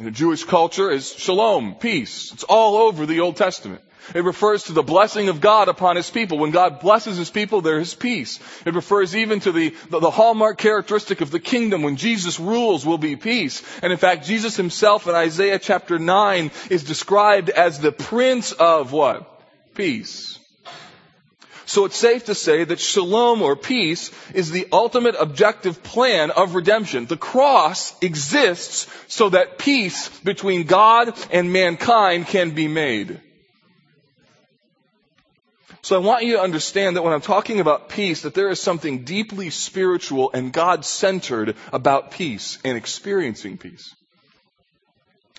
In 0.00 0.12
Jewish 0.12 0.42
culture 0.42 0.90
is 0.90 1.12
shalom, 1.12 1.76
peace. 1.76 2.32
It's 2.32 2.42
all 2.42 2.76
over 2.76 3.06
the 3.06 3.20
Old 3.20 3.36
Testament. 3.36 3.80
It 4.12 4.24
refers 4.24 4.64
to 4.64 4.72
the 4.72 4.82
blessing 4.82 5.28
of 5.28 5.40
God 5.40 5.68
upon 5.68 5.94
His 5.94 6.10
people. 6.10 6.38
When 6.38 6.50
God 6.50 6.80
blesses 6.80 7.16
His 7.16 7.30
people, 7.30 7.60
there 7.60 7.78
is 7.78 7.94
peace. 7.94 8.40
It 8.66 8.74
refers 8.74 9.14
even 9.14 9.38
to 9.40 9.52
the, 9.52 9.70
the, 9.90 10.00
the, 10.00 10.10
hallmark 10.10 10.58
characteristic 10.58 11.20
of 11.20 11.30
the 11.30 11.38
kingdom. 11.38 11.82
When 11.82 11.96
Jesus 11.96 12.40
rules 12.40 12.84
will 12.84 12.98
be 12.98 13.14
peace. 13.14 13.62
And 13.82 13.92
in 13.92 13.98
fact, 13.98 14.26
Jesus 14.26 14.56
Himself 14.56 15.06
in 15.06 15.14
Isaiah 15.14 15.60
chapter 15.60 15.98
9 15.98 16.50
is 16.70 16.82
described 16.82 17.48
as 17.48 17.78
the 17.78 17.92
Prince 17.92 18.50
of 18.50 18.92
what? 18.92 19.40
Peace. 19.74 20.40
So 21.66 21.86
it's 21.86 21.96
safe 21.96 22.26
to 22.26 22.34
say 22.34 22.64
that 22.64 22.78
shalom 22.78 23.40
or 23.42 23.56
peace 23.56 24.10
is 24.34 24.50
the 24.50 24.68
ultimate 24.70 25.16
objective 25.18 25.82
plan 25.82 26.30
of 26.30 26.54
redemption. 26.54 27.06
The 27.06 27.16
cross 27.16 27.94
exists 28.02 28.86
so 29.08 29.30
that 29.30 29.58
peace 29.58 30.08
between 30.20 30.64
God 30.64 31.14
and 31.30 31.52
mankind 31.52 32.26
can 32.26 32.50
be 32.50 32.68
made. 32.68 33.20
So 35.80 35.96
I 35.96 35.98
want 35.98 36.24
you 36.24 36.36
to 36.36 36.42
understand 36.42 36.96
that 36.96 37.02
when 37.02 37.12
I'm 37.12 37.20
talking 37.20 37.60
about 37.60 37.90
peace, 37.90 38.22
that 38.22 38.32
there 38.32 38.48
is 38.48 38.58
something 38.58 39.04
deeply 39.04 39.50
spiritual 39.50 40.30
and 40.32 40.50
God-centered 40.50 41.56
about 41.72 42.10
peace 42.10 42.58
and 42.64 42.78
experiencing 42.78 43.58
peace. 43.58 43.94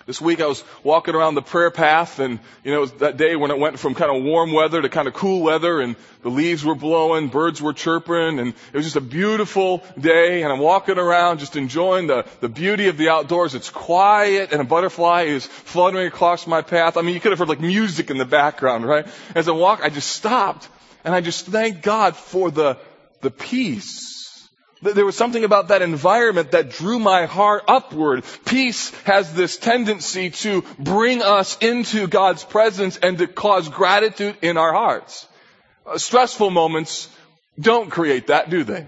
This 0.06 0.22
week 0.22 0.40
I 0.40 0.46
was 0.46 0.64
walking 0.84 1.16
around 1.16 1.34
the 1.34 1.42
prayer 1.42 1.72
path 1.72 2.20
and, 2.20 2.40
you 2.64 2.72
know, 2.72 2.86
that 2.86 3.18
day 3.18 3.36
when 3.36 3.50
it 3.50 3.58
went 3.58 3.80
from 3.80 3.96
kind 3.96 4.16
of 4.16 4.24
warm 4.24 4.52
weather 4.54 4.80
to 4.80 4.88
kind 4.88 5.08
of 5.08 5.16
cool 5.16 5.42
weather 5.42 5.82
and 5.82 5.96
the 6.22 6.30
leaves 6.30 6.64
were 6.64 6.76
blowing, 6.76 7.30
birds 7.30 7.60
were 7.60 7.74
chirping 7.74 8.38
and 8.38 8.50
it 8.50 8.78
was 8.78 8.86
just 8.86 8.98
a 8.98 9.02
beautiful 9.02 9.84
day 10.00 10.44
and 10.44 10.54
I'm 10.54 10.60
walking 10.60 11.00
around 11.00 11.40
just 11.40 11.56
enjoying 11.56 12.06
the, 12.06 12.24
the 12.40 12.50
beauty 12.50 12.88
of 12.88 12.98
the 12.98 13.10
outdoors. 13.10 13.56
It's 13.56 13.72
quiet 13.72 14.52
and 14.52 14.62
a 14.62 14.64
butterfly 14.64 15.24
is 15.24 15.48
fluttering 15.48 16.06
across 16.06 16.46
my 16.46 16.62
path. 16.62 16.98
I 16.98 17.02
mean, 17.02 17.16
you 17.16 17.20
could 17.20 17.32
have 17.32 17.40
heard 17.40 17.50
like 17.50 17.60
music 17.60 18.12
in 18.12 18.20
the 18.20 18.26
background, 18.26 18.86
right? 18.86 19.08
As 19.34 19.48
I 19.48 19.54
walk, 19.54 19.82
I 19.82 19.90
just 19.90 20.12
stopped 20.12 20.70
and 21.04 21.16
I 21.16 21.22
just 21.22 21.48
thanked 21.48 21.82
God 21.82 22.16
for 22.16 22.52
the, 22.52 22.78
the 23.22 23.32
peace 23.32 24.25
there 24.94 25.06
was 25.06 25.16
something 25.16 25.44
about 25.44 25.70
that 25.70 25.82
environment 25.82 26.52
that 26.52 26.70
drew 26.70 27.00
my 27.00 27.26
heart 27.26 27.64
upward. 27.68 28.24
Peace 28.46 28.92
has 29.06 29.34
this 29.34 29.58
tendency 29.58 30.30
to 30.30 30.64
bring 30.78 31.22
us 31.22 31.58
into 31.60 32.08
God's 32.08 32.44
presence 32.44 32.98
and 32.98 33.18
to 33.18 33.28
cause 33.28 33.70
gratitude 33.70 34.38
in 34.42 34.58
our 34.58 34.74
hearts. 34.74 35.28
Uh, 35.86 35.98
stressful 35.98 36.50
moments 36.50 37.10
don't 37.60 37.90
create 37.90 38.28
that, 38.28 38.50
do 38.50 38.64
they? 38.64 38.86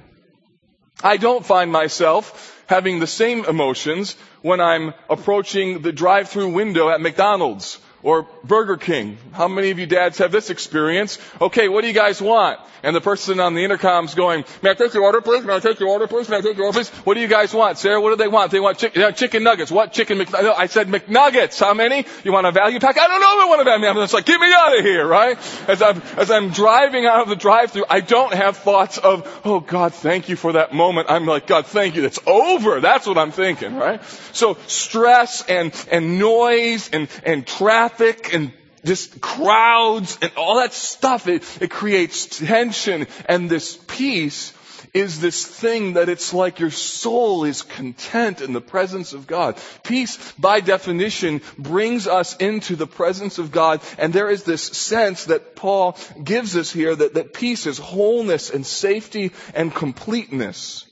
I 1.03 1.17
don't 1.17 1.45
find 1.45 1.71
myself 1.71 2.63
having 2.67 2.99
the 2.99 3.07
same 3.07 3.45
emotions 3.45 4.15
when 4.41 4.59
I'm 4.59 4.93
approaching 5.09 5.81
the 5.81 5.91
drive-through 5.91 6.49
window 6.49 6.89
at 6.89 7.01
McDonald's 7.01 7.79
or 8.07 8.25
Burger 8.45 8.77
King. 8.77 9.17
How 9.33 9.49
many 9.49 9.69
of 9.69 9.79
you 9.79 9.85
dads 9.85 10.19
have 10.19 10.31
this 10.31 10.49
experience? 10.49 11.19
Okay, 11.41 11.67
what 11.67 11.81
do 11.81 11.87
you 11.87 11.93
guys 11.93 12.21
want? 12.21 12.57
And 12.81 12.95
the 12.95 13.01
person 13.01 13.41
on 13.41 13.53
the 13.53 13.65
intercom's 13.65 14.15
going, 14.15 14.45
may 14.61 14.69
I 14.69 14.75
take 14.75 14.93
your 14.93 15.03
order 15.03 15.19
please? 15.19 15.43
May 15.43 15.55
I 15.55 15.59
take 15.59 15.81
your 15.81 15.89
order 15.89 16.07
please? 16.07 16.29
May 16.29 16.37
I 16.37 16.41
take 16.41 16.55
your 16.55 16.67
order 16.67 16.77
please? 16.77 16.87
What 17.03 17.15
do 17.15 17.19
you 17.19 17.27
guys 17.27 17.53
want? 17.53 17.77
Sarah, 17.77 17.99
what 17.99 18.11
do 18.11 18.15
they 18.15 18.29
want? 18.29 18.51
They 18.53 18.61
want 18.61 18.77
chicken, 18.77 19.01
uh, 19.01 19.11
chicken 19.11 19.43
nuggets. 19.43 19.71
What 19.71 19.91
chicken 19.91 20.19
McNuggets? 20.19 20.53
I 20.55 20.67
said 20.67 20.87
McNuggets. 20.87 21.59
How 21.59 21.73
many? 21.73 22.05
You 22.23 22.31
want 22.31 22.47
a 22.47 22.53
value 22.53 22.79
pack? 22.79 22.97
I 22.97 23.07
don't 23.07 23.19
know 23.19 23.39
if 23.39 23.45
I 23.45 23.49
want 23.49 23.61
a 23.61 23.63
value 23.65 23.85
pack. 23.85 23.95
I'm 23.97 24.01
just 24.03 24.13
like, 24.13 24.25
get 24.25 24.39
me 24.39 24.53
out 24.53 24.79
of 24.79 24.85
here, 24.85 25.05
right? 25.05 25.37
As 25.67 25.81
I'm, 25.81 26.01
as 26.15 26.31
I'm 26.31 26.51
driving 26.51 27.05
out 27.05 27.23
of 27.23 27.27
the 27.27 27.35
drive-through, 27.35 27.85
I 27.89 27.99
don't 27.99 28.33
have 28.33 28.55
thoughts 28.55 28.97
of, 28.99 29.41
oh 29.43 29.59
God, 29.59 29.93
thank 29.93 30.29
you 30.29 30.37
for 30.37 30.53
that 30.53 30.73
moment. 30.73 31.07
I'm 31.09 31.25
like, 31.25 31.45
God, 31.45 31.65
thank 31.65 31.95
you. 31.95 32.05
It's 32.05 32.19
over. 32.25 32.79
That's 32.79 33.05
what 33.05 33.17
I'm 33.17 33.31
thinking, 33.31 33.75
right? 33.75 34.01
So 34.31 34.55
stress 34.67 35.43
and, 35.49 35.73
and 35.91 36.19
noise 36.19 36.89
and, 36.93 37.09
and 37.25 37.45
traffic 37.45 37.96
and 37.99 38.51
just 38.85 39.19
crowds 39.21 40.17
and 40.21 40.31
all 40.37 40.59
that 40.59 40.73
stuff, 40.73 41.27
it, 41.27 41.43
it 41.61 41.69
creates 41.69 42.39
tension 42.39 43.07
and 43.27 43.49
this 43.49 43.77
peace 43.87 44.53
is 44.93 45.19
this 45.19 45.45
thing 45.45 45.93
that 45.93 46.09
it's 46.09 46.33
like 46.33 46.59
your 46.59 46.71
soul 46.71 47.43
is 47.43 47.61
content 47.61 48.41
in 48.41 48.53
the 48.53 48.61
presence 48.61 49.13
of 49.13 49.27
God. 49.27 49.57
Peace, 49.83 50.31
by 50.33 50.59
definition, 50.59 51.41
brings 51.57 52.07
us 52.07 52.35
into 52.37 52.75
the 52.75 52.87
presence 52.87 53.37
of 53.37 53.51
God, 53.51 53.81
and 53.97 54.13
there 54.13 54.29
is 54.29 54.43
this 54.43 54.63
sense 54.63 55.25
that 55.25 55.55
Paul 55.55 55.97
gives 56.23 56.55
us 56.55 56.71
here 56.71 56.95
that, 56.95 57.15
that 57.15 57.33
peace 57.33 57.65
is 57.65 57.77
wholeness 57.77 58.49
and 58.49 58.65
safety 58.65 59.31
and 59.53 59.73
completeness. 59.73 60.85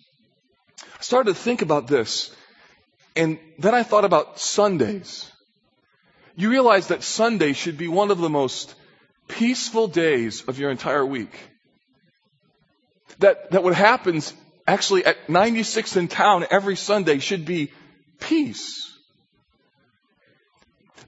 I 0.82 1.02
started 1.02 1.36
to 1.36 1.40
think 1.40 1.62
about 1.62 1.88
this, 1.88 2.36
and 3.16 3.40
then 3.60 3.74
I 3.74 3.84
thought 3.84 4.06
about 4.06 4.40
Sundays 4.40 5.32
you 6.36 6.50
realize 6.50 6.88
that 6.88 7.04
Sunday 7.04 7.54
should 7.54 7.78
be 7.78 7.88
one 7.88 8.12
of 8.12 8.18
the 8.18 8.30
most 8.30 8.74
peaceful 9.28 9.88
days 9.88 10.44
of 10.48 10.60
your 10.60 10.70
entire 10.70 11.06
week. 11.06 11.32
That, 13.20 13.52
that 13.52 13.64
what 13.64 13.76
happens 13.76 14.34
actually 14.68 15.06
at 15.06 15.30
96 15.30 15.96
in 15.96 16.08
town 16.08 16.46
every 16.50 16.76
Sunday 16.76 17.20
should 17.20 17.46
be 17.46 17.72
peace. 18.20 18.92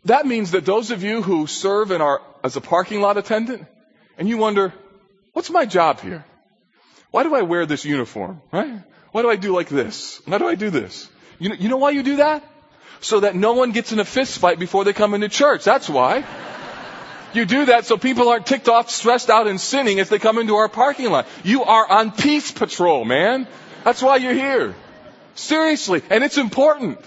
That 0.05 0.25
means 0.25 0.51
that 0.51 0.65
those 0.65 0.91
of 0.91 1.03
you 1.03 1.21
who 1.21 1.47
serve 1.47 1.91
in 1.91 2.01
our, 2.01 2.21
as 2.43 2.55
a 2.55 2.61
parking 2.61 3.01
lot 3.01 3.17
attendant, 3.17 3.65
and 4.17 4.29
you 4.29 4.37
wonder, 4.37 4.73
what's 5.33 5.49
my 5.49 5.65
job 5.65 5.99
here? 5.99 6.23
Why 7.11 7.23
do 7.23 7.35
I 7.35 7.41
wear 7.41 7.65
this 7.65 7.83
uniform, 7.83 8.41
right? 8.51 8.81
Why 9.11 9.21
do 9.21 9.29
I 9.29 9.35
do 9.35 9.53
like 9.53 9.69
this? 9.69 10.21
Why 10.25 10.37
do 10.37 10.47
I 10.47 10.55
do 10.55 10.69
this? 10.69 11.09
You 11.39 11.49
know, 11.49 11.55
you 11.55 11.69
know 11.69 11.77
why 11.77 11.91
you 11.91 12.03
do 12.03 12.17
that? 12.17 12.43
So 13.01 13.21
that 13.21 13.35
no 13.35 13.53
one 13.53 13.71
gets 13.71 13.91
in 13.91 13.99
a 13.99 14.05
fist 14.05 14.39
fight 14.39 14.59
before 14.59 14.83
they 14.83 14.93
come 14.93 15.13
into 15.13 15.29
church. 15.29 15.63
That's 15.63 15.89
why. 15.89 16.25
You 17.33 17.45
do 17.45 17.65
that 17.65 17.85
so 17.85 17.97
people 17.97 18.29
aren't 18.29 18.45
ticked 18.45 18.69
off, 18.69 18.89
stressed 18.89 19.29
out, 19.29 19.47
and 19.47 19.59
sinning 19.59 19.99
as 19.99 20.09
they 20.09 20.19
come 20.19 20.37
into 20.37 20.55
our 20.55 20.69
parking 20.69 21.09
lot. 21.09 21.27
You 21.43 21.63
are 21.63 21.87
on 21.87 22.11
peace 22.11 22.51
patrol, 22.51 23.05
man. 23.05 23.47
That's 23.83 24.01
why 24.01 24.17
you're 24.17 24.33
here. 24.33 24.75
Seriously. 25.35 26.01
And 26.09 26.23
it's 26.23 26.37
important. 26.37 26.99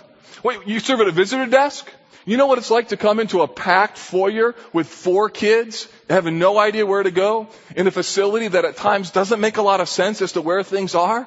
Wait, 0.42 0.66
you 0.66 0.78
serve 0.78 1.00
at 1.00 1.08
a 1.08 1.12
visitor 1.12 1.46
desk? 1.46 1.90
You 2.26 2.36
know 2.36 2.46
what 2.46 2.58
it's 2.58 2.70
like 2.70 2.88
to 2.88 2.96
come 2.96 3.18
into 3.18 3.40
a 3.40 3.48
packed 3.48 3.96
foyer 3.98 4.54
with 4.72 4.86
four 4.86 5.30
kids, 5.30 5.88
having 6.08 6.38
no 6.38 6.58
idea 6.58 6.86
where 6.86 7.02
to 7.02 7.10
go, 7.10 7.48
in 7.74 7.86
a 7.86 7.90
facility 7.90 8.48
that 8.48 8.64
at 8.64 8.76
times 8.76 9.10
doesn't 9.10 9.40
make 9.40 9.56
a 9.56 9.62
lot 9.62 9.80
of 9.80 9.88
sense 9.88 10.20
as 10.20 10.32
to 10.32 10.42
where 10.42 10.62
things 10.62 10.94
are? 10.94 11.26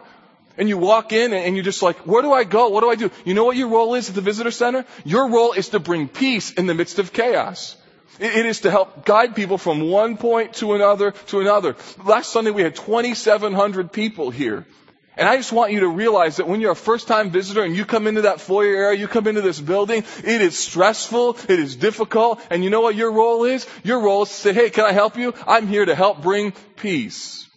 And 0.57 0.69
you 0.69 0.77
walk 0.77 1.13
in 1.13 1.33
and 1.33 1.55
you're 1.55 1.65
just 1.65 1.81
like, 1.81 1.97
where 2.05 2.21
do 2.21 2.31
I 2.31 2.43
go? 2.43 2.69
What 2.69 2.81
do 2.81 2.89
I 2.89 2.95
do? 2.95 3.09
You 3.25 3.33
know 3.33 3.43
what 3.43 3.57
your 3.57 3.69
role 3.69 3.95
is 3.95 4.09
at 4.09 4.15
the 4.15 4.21
visitor 4.21 4.51
center? 4.51 4.85
Your 5.03 5.29
role 5.29 5.53
is 5.53 5.69
to 5.69 5.79
bring 5.79 6.07
peace 6.07 6.51
in 6.51 6.67
the 6.67 6.75
midst 6.75 6.99
of 6.99 7.11
chaos. 7.11 7.75
It 8.19 8.45
is 8.45 8.61
to 8.61 8.71
help 8.71 9.05
guide 9.05 9.35
people 9.35 9.57
from 9.57 9.89
one 9.89 10.17
point 10.17 10.53
to 10.55 10.73
another 10.73 11.11
to 11.27 11.39
another. 11.39 11.75
Last 12.05 12.31
Sunday 12.31 12.51
we 12.51 12.61
had 12.61 12.75
2,700 12.75 13.91
people 13.91 14.29
here. 14.29 14.67
And 15.15 15.27
I 15.27 15.37
just 15.37 15.51
want 15.51 15.71
you 15.71 15.81
to 15.81 15.87
realize 15.87 16.37
that 16.37 16.47
when 16.47 16.59
you're 16.59 16.71
a 16.71 16.75
first 16.75 17.07
time 17.07 17.29
visitor 17.29 17.63
and 17.63 17.75
you 17.75 17.85
come 17.85 18.07
into 18.07 18.21
that 18.21 18.41
foyer 18.41 18.75
area, 18.75 18.99
you 18.99 19.07
come 19.07 19.27
into 19.27 19.41
this 19.41 19.59
building, 19.59 20.03
it 20.23 20.41
is 20.41 20.57
stressful, 20.57 21.37
it 21.47 21.59
is 21.59 21.75
difficult, 21.75 22.41
and 22.49 22.63
you 22.63 22.71
know 22.71 22.81
what 22.81 22.95
your 22.95 23.11
role 23.11 23.43
is? 23.43 23.67
Your 23.83 23.99
role 23.99 24.23
is 24.23 24.29
to 24.29 24.35
say, 24.35 24.53
hey, 24.53 24.69
can 24.71 24.85
I 24.85 24.91
help 24.91 25.17
you? 25.17 25.33
I'm 25.45 25.67
here 25.67 25.85
to 25.85 25.93
help 25.93 26.23
bring 26.23 26.53
peace. 26.77 27.47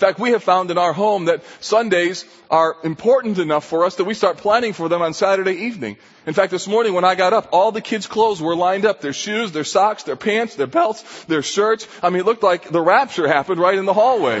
In 0.00 0.06
fact, 0.06 0.18
we 0.18 0.30
have 0.30 0.42
found 0.42 0.70
in 0.70 0.78
our 0.78 0.94
home 0.94 1.26
that 1.26 1.42
Sundays 1.60 2.24
are 2.50 2.74
important 2.84 3.38
enough 3.38 3.66
for 3.66 3.84
us 3.84 3.96
that 3.96 4.04
we 4.04 4.14
start 4.14 4.38
planning 4.38 4.72
for 4.72 4.88
them 4.88 5.02
on 5.02 5.12
Saturday 5.12 5.66
evening. 5.66 5.98
In 6.26 6.32
fact, 6.32 6.50
this 6.50 6.66
morning 6.66 6.94
when 6.94 7.04
I 7.04 7.14
got 7.14 7.34
up, 7.34 7.50
all 7.52 7.70
the 7.70 7.82
kids' 7.82 8.06
clothes 8.06 8.40
were 8.40 8.56
lined 8.56 8.86
up. 8.86 9.02
Their 9.02 9.12
shoes, 9.12 9.52
their 9.52 9.62
socks, 9.62 10.04
their 10.04 10.16
pants, 10.16 10.54
their 10.54 10.66
belts, 10.66 11.02
their 11.24 11.42
shirts. 11.42 11.86
I 12.02 12.08
mean, 12.08 12.20
it 12.20 12.24
looked 12.24 12.42
like 12.42 12.70
the 12.70 12.80
rapture 12.80 13.28
happened 13.28 13.60
right 13.60 13.76
in 13.76 13.84
the 13.84 13.92
hallway. 13.92 14.36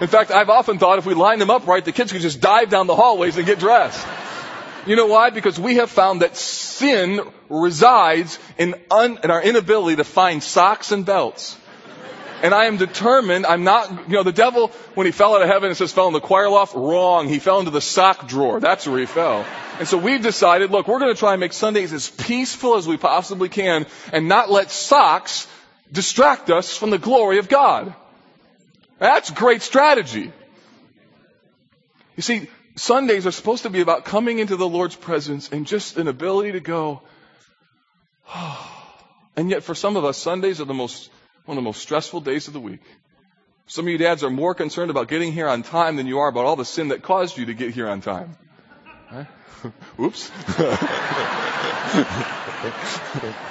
In 0.00 0.08
fact, 0.08 0.32
I've 0.32 0.50
often 0.50 0.80
thought 0.80 0.98
if 0.98 1.06
we 1.06 1.14
lined 1.14 1.40
them 1.40 1.50
up 1.50 1.64
right, 1.68 1.84
the 1.84 1.92
kids 1.92 2.10
could 2.10 2.22
just 2.22 2.40
dive 2.40 2.70
down 2.70 2.88
the 2.88 2.96
hallways 2.96 3.36
and 3.36 3.46
get 3.46 3.60
dressed. 3.60 4.04
You 4.84 4.96
know 4.96 5.06
why? 5.06 5.30
Because 5.30 5.60
we 5.60 5.76
have 5.76 5.90
found 5.90 6.22
that 6.22 6.36
sin 6.36 7.20
resides 7.48 8.40
in, 8.58 8.74
un, 8.90 9.20
in 9.22 9.30
our 9.30 9.40
inability 9.40 9.94
to 9.98 10.04
find 10.04 10.42
socks 10.42 10.90
and 10.90 11.06
belts. 11.06 11.56
And 12.42 12.54
I 12.54 12.66
am 12.66 12.76
determined, 12.76 13.46
I'm 13.46 13.64
not, 13.64 13.90
you 14.08 14.14
know, 14.14 14.22
the 14.22 14.32
devil, 14.32 14.68
when 14.94 15.06
he 15.06 15.12
fell 15.12 15.34
out 15.34 15.42
of 15.42 15.48
heaven, 15.48 15.70
it 15.70 15.74
says 15.74 15.92
fell 15.92 16.06
in 16.06 16.12
the 16.12 16.20
choir 16.20 16.48
loft, 16.48 16.74
wrong. 16.74 17.28
He 17.28 17.40
fell 17.40 17.58
into 17.58 17.72
the 17.72 17.80
sock 17.80 18.28
drawer. 18.28 18.60
That's 18.60 18.86
where 18.86 18.98
he 18.98 19.06
fell. 19.06 19.44
And 19.78 19.88
so 19.88 19.98
we've 19.98 20.22
decided, 20.22 20.70
look, 20.70 20.86
we're 20.86 21.00
going 21.00 21.12
to 21.12 21.18
try 21.18 21.34
and 21.34 21.40
make 21.40 21.52
Sundays 21.52 21.92
as 21.92 22.08
peaceful 22.08 22.76
as 22.76 22.86
we 22.86 22.96
possibly 22.96 23.48
can 23.48 23.86
and 24.12 24.28
not 24.28 24.50
let 24.50 24.70
socks 24.70 25.48
distract 25.90 26.50
us 26.50 26.76
from 26.76 26.90
the 26.90 26.98
glory 26.98 27.38
of 27.38 27.48
God. 27.48 27.94
That's 28.98 29.30
great 29.30 29.62
strategy. 29.62 30.32
You 32.16 32.22
see, 32.22 32.48
Sundays 32.76 33.26
are 33.26 33.32
supposed 33.32 33.64
to 33.64 33.70
be 33.70 33.80
about 33.80 34.04
coming 34.04 34.38
into 34.38 34.56
the 34.56 34.68
Lord's 34.68 34.96
presence 34.96 35.48
and 35.50 35.66
just 35.66 35.96
an 35.96 36.08
ability 36.08 36.52
to 36.52 36.60
go, 36.60 37.02
oh. 38.32 38.74
and 39.36 39.50
yet 39.50 39.62
for 39.62 39.74
some 39.74 39.96
of 39.96 40.04
us, 40.04 40.18
Sundays 40.18 40.60
are 40.60 40.64
the 40.64 40.74
most 40.74 41.10
one 41.48 41.56
of 41.56 41.64
the 41.64 41.66
most 41.66 41.80
stressful 41.80 42.20
days 42.20 42.46
of 42.46 42.52
the 42.52 42.60
week. 42.60 42.82
Some 43.68 43.86
of 43.86 43.90
you 43.90 43.96
dads 43.96 44.22
are 44.22 44.28
more 44.28 44.54
concerned 44.54 44.90
about 44.90 45.08
getting 45.08 45.32
here 45.32 45.48
on 45.48 45.62
time 45.62 45.96
than 45.96 46.06
you 46.06 46.18
are 46.18 46.28
about 46.28 46.44
all 46.44 46.56
the 46.56 46.66
sin 46.66 46.88
that 46.88 47.02
caused 47.02 47.38
you 47.38 47.46
to 47.46 47.54
get 47.54 47.72
here 47.72 47.88
on 47.88 48.02
time. 48.02 48.36
Oops. 49.98 50.30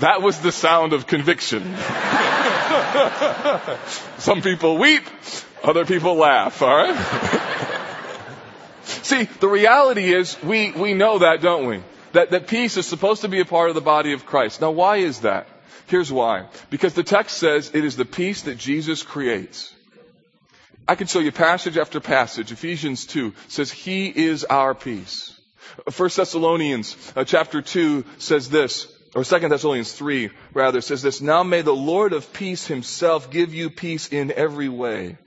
That 0.00 0.22
was 0.22 0.38
the 0.38 0.52
sound 0.52 0.92
of 0.92 1.08
conviction. 1.08 1.74
Some 4.18 4.42
people 4.42 4.78
weep, 4.78 5.02
other 5.64 5.84
people 5.84 6.14
laugh, 6.14 6.62
alright? 6.62 7.47
See, 9.18 9.24
the 9.40 9.48
reality 9.48 10.12
is 10.12 10.40
we, 10.42 10.72
we 10.72 10.94
know 10.94 11.18
that, 11.20 11.40
don't 11.40 11.66
we? 11.66 11.82
That, 12.12 12.30
that 12.30 12.46
peace 12.46 12.76
is 12.76 12.86
supposed 12.86 13.22
to 13.22 13.28
be 13.28 13.40
a 13.40 13.44
part 13.44 13.68
of 13.68 13.74
the 13.74 13.80
body 13.80 14.12
of 14.12 14.26
Christ. 14.26 14.60
Now 14.60 14.70
why 14.70 14.98
is 14.98 15.20
that? 15.20 15.46
Here's 15.86 16.12
why. 16.12 16.46
Because 16.70 16.94
the 16.94 17.02
text 17.02 17.38
says 17.38 17.70
it 17.74 17.84
is 17.84 17.96
the 17.96 18.04
peace 18.04 18.42
that 18.42 18.58
Jesus 18.58 19.02
creates. 19.02 19.74
I 20.86 20.94
can 20.94 21.06
show 21.06 21.18
you 21.20 21.32
passage 21.32 21.76
after 21.76 22.00
passage. 22.00 22.50
Ephesians 22.50 23.06
2 23.06 23.34
says 23.48 23.70
He 23.70 24.06
is 24.08 24.44
our 24.44 24.74
peace. 24.74 25.38
1 25.94 26.10
Thessalonians 26.16 26.96
uh, 27.14 27.24
chapter 27.24 27.60
2 27.60 28.04
says 28.16 28.48
this, 28.48 28.86
or 29.14 29.22
2 29.22 29.48
Thessalonians 29.48 29.92
3 29.92 30.30
rather 30.54 30.80
says 30.80 31.02
this, 31.02 31.20
Now 31.20 31.42
may 31.42 31.60
the 31.60 31.74
Lord 31.74 32.14
of 32.14 32.32
peace 32.32 32.66
himself 32.66 33.30
give 33.30 33.52
you 33.52 33.68
peace 33.68 34.08
in 34.08 34.32
every 34.32 34.70
way. 34.70 35.18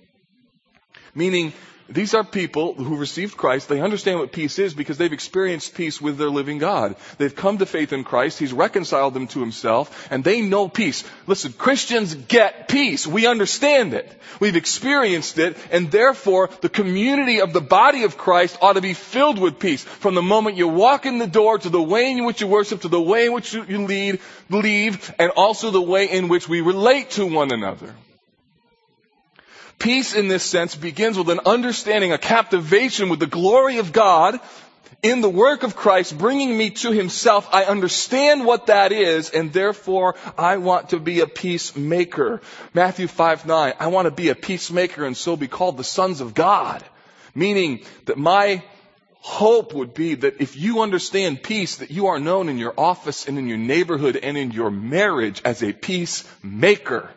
Meaning, 1.14 1.54
these 1.94 2.14
are 2.14 2.24
people 2.24 2.74
who 2.74 2.96
received 2.98 3.36
Christ. 3.36 3.68
They 3.68 3.82
understand 3.82 4.20
what 4.20 4.32
peace 4.32 4.60
is 4.60 4.74
because 4.74 4.98
they've 4.98 5.12
experienced 5.12 5.76
peace 5.76 6.00
with 6.00 6.18
their 6.18 6.30
living 6.30 6.58
God. 6.58 6.96
They've 7.18 7.36
come 7.36 7.58
to 7.58 7.66
faith 7.66 7.92
in 7.92 8.04
Christ. 8.04 8.40
He's 8.40 8.54
reconciled 8.54 9.14
them 9.14 9.28
to 9.28 9.40
himself 9.40 10.08
and 10.10 10.24
they 10.24 10.42
know 10.42 10.70
peace. 10.70 11.04
Listen, 11.28 11.54
Christians 11.54 12.16
get 12.16 12.68
peace. 12.68 13.06
We 13.06 13.26
understand 13.26 13.94
it. 13.94 14.10
We've 14.40 14.56
experienced 14.56 15.38
it 15.38 15.58
and 15.72 15.92
therefore 15.92 16.50
the 16.62 16.70
community 16.70 17.42
of 17.42 17.52
the 17.52 17.62
body 17.62 18.04
of 18.04 18.18
Christ 18.18 18.58
ought 18.62 18.74
to 18.74 18.82
be 18.82 18.94
filled 18.94 19.40
with 19.40 19.60
peace. 19.60 19.84
From 19.84 20.16
the 20.16 20.22
moment 20.22 20.58
you 20.58 20.68
walk 20.68 21.06
in 21.06 21.18
the 21.18 21.28
door 21.28 21.58
to 21.60 21.70
the 21.70 21.82
way 21.82 22.12
in 22.12 22.26
which 22.26 22.42
you 22.42 22.48
worship 22.48 22.82
to 22.82 22.88
the 22.88 23.02
way 23.02 23.26
in 23.26 23.34
which 23.34 23.54
you 23.54 23.86
lead, 23.86 24.20
believe 24.50 25.14
and 25.20 25.32
also 25.32 25.72
the 25.72 25.82
way 25.82 26.10
in 26.10 26.30
which 26.30 26.48
we 26.48 26.62
relate 26.62 27.12
to 27.12 27.26
one 27.26 27.52
another. 27.52 27.94
Peace 29.82 30.14
in 30.14 30.28
this 30.28 30.44
sense 30.44 30.76
begins 30.76 31.18
with 31.18 31.30
an 31.30 31.40
understanding, 31.44 32.14
a 32.14 32.20
captivation 32.20 33.10
with 33.10 33.20
the 33.20 33.26
glory 33.26 33.80
of 33.80 33.92
God 33.92 34.40
in 35.02 35.22
the 35.22 35.30
work 35.30 35.64
of 35.64 35.76
Christ, 35.76 36.16
bringing 36.16 36.56
me 36.56 36.70
to 36.70 36.92
Himself. 36.92 37.50
I 37.52 37.64
understand 37.64 38.46
what 38.46 38.68
that 38.68 38.92
is, 38.92 39.32
and 39.32 39.52
therefore 39.52 40.18
I 40.38 40.58
want 40.58 40.90
to 40.90 41.00
be 41.00 41.22
a 41.22 41.26
peacemaker. 41.26 42.42
Matthew 42.76 43.08
5 43.08 43.48
9. 43.48 43.74
I 43.80 43.88
want 43.88 44.06
to 44.06 44.12
be 44.12 44.30
a 44.30 44.36
peacemaker 44.36 45.04
and 45.04 45.18
so 45.18 45.36
be 45.36 45.48
called 45.48 45.78
the 45.78 45.84
sons 45.84 46.22
of 46.22 46.36
God. 46.36 46.84
Meaning 47.34 47.84
that 48.06 48.20
my 48.20 48.62
hope 49.14 49.74
would 49.74 49.96
be 49.96 50.14
that 50.14 50.42
if 50.42 50.56
you 50.58 50.82
understand 50.84 51.42
peace, 51.42 51.78
that 51.78 51.90
you 51.90 52.06
are 52.06 52.20
known 52.20 52.50
in 52.50 52.60
your 52.60 52.76
office 52.78 53.28
and 53.28 53.40
in 53.40 53.48
your 53.48 53.58
neighborhood 53.58 54.16
and 54.16 54.38
in 54.38 54.52
your 54.52 54.70
marriage 54.70 55.42
as 55.44 55.64
a 55.64 55.74
peacemaker. 55.74 57.10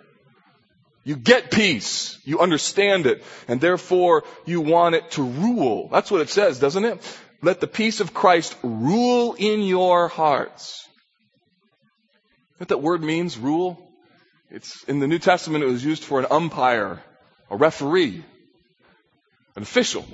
You 1.05 1.17
get 1.17 1.51
peace. 1.51 2.19
You 2.25 2.41
understand 2.41 3.07
it. 3.07 3.23
And 3.47 3.61
therefore 3.61 4.25
you 4.47 4.63
want 4.63 4.95
it 4.95 5.11
to 5.13 5.23
rule. 5.23 5.89
That's 5.93 6.11
what 6.11 6.23
it 6.23 6.31
says, 6.31 6.59
doesn't 6.59 6.85
it? 6.85 7.19
Let 7.43 7.61
the 7.61 7.67
peace 7.67 8.01
of 8.01 8.15
Christ 8.15 8.57
rule 8.63 9.35
in 9.35 9.61
your 9.63 10.09
hearts. 10.09 10.89
what 12.57 12.69
that 12.71 12.81
word 12.81 13.03
means, 13.03 13.37
rule? 13.37 13.79
It's 14.51 14.83
in 14.85 14.99
the 14.99 15.07
New 15.07 15.19
Testament 15.19 15.63
it 15.63 15.67
was 15.67 15.85
used 15.85 16.05
for 16.05 16.21
an 16.21 16.27
umpire, 16.31 17.03
a 17.51 17.57
referee, 17.57 18.25
an 19.57 19.63
official 19.63 20.07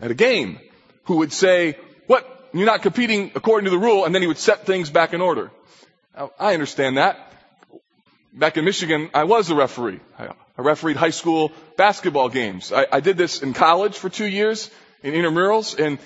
at 0.00 0.10
a 0.10 0.14
game 0.14 0.58
who 1.04 1.16
would 1.18 1.32
say, 1.32 1.76
what? 2.06 2.26
You're 2.54 2.64
not 2.64 2.80
competing 2.80 3.32
according 3.34 3.66
to 3.66 3.70
the 3.70 3.78
rule, 3.78 4.06
and 4.06 4.14
then 4.14 4.22
he 4.22 4.28
would 4.28 4.38
set 4.38 4.64
things 4.64 4.88
back 4.88 5.12
in 5.12 5.20
order. 5.20 5.50
Now, 6.16 6.30
I 6.38 6.54
understand 6.54 6.96
that 6.96 7.27
back 8.32 8.56
in 8.56 8.64
Michigan, 8.64 9.10
I 9.14 9.24
was 9.24 9.50
a 9.50 9.54
referee. 9.54 10.00
I, 10.18 10.30
refereed 10.56 10.96
high 10.96 11.10
school 11.10 11.52
basketball 11.76 12.28
games. 12.28 12.72
I, 12.72 12.86
I 12.90 13.00
did 13.00 13.16
this 13.16 13.42
in 13.42 13.52
college 13.52 13.96
for 13.96 14.08
two 14.08 14.26
years 14.26 14.70
in 15.02 15.14
intramurals. 15.14 15.78
And, 15.78 15.98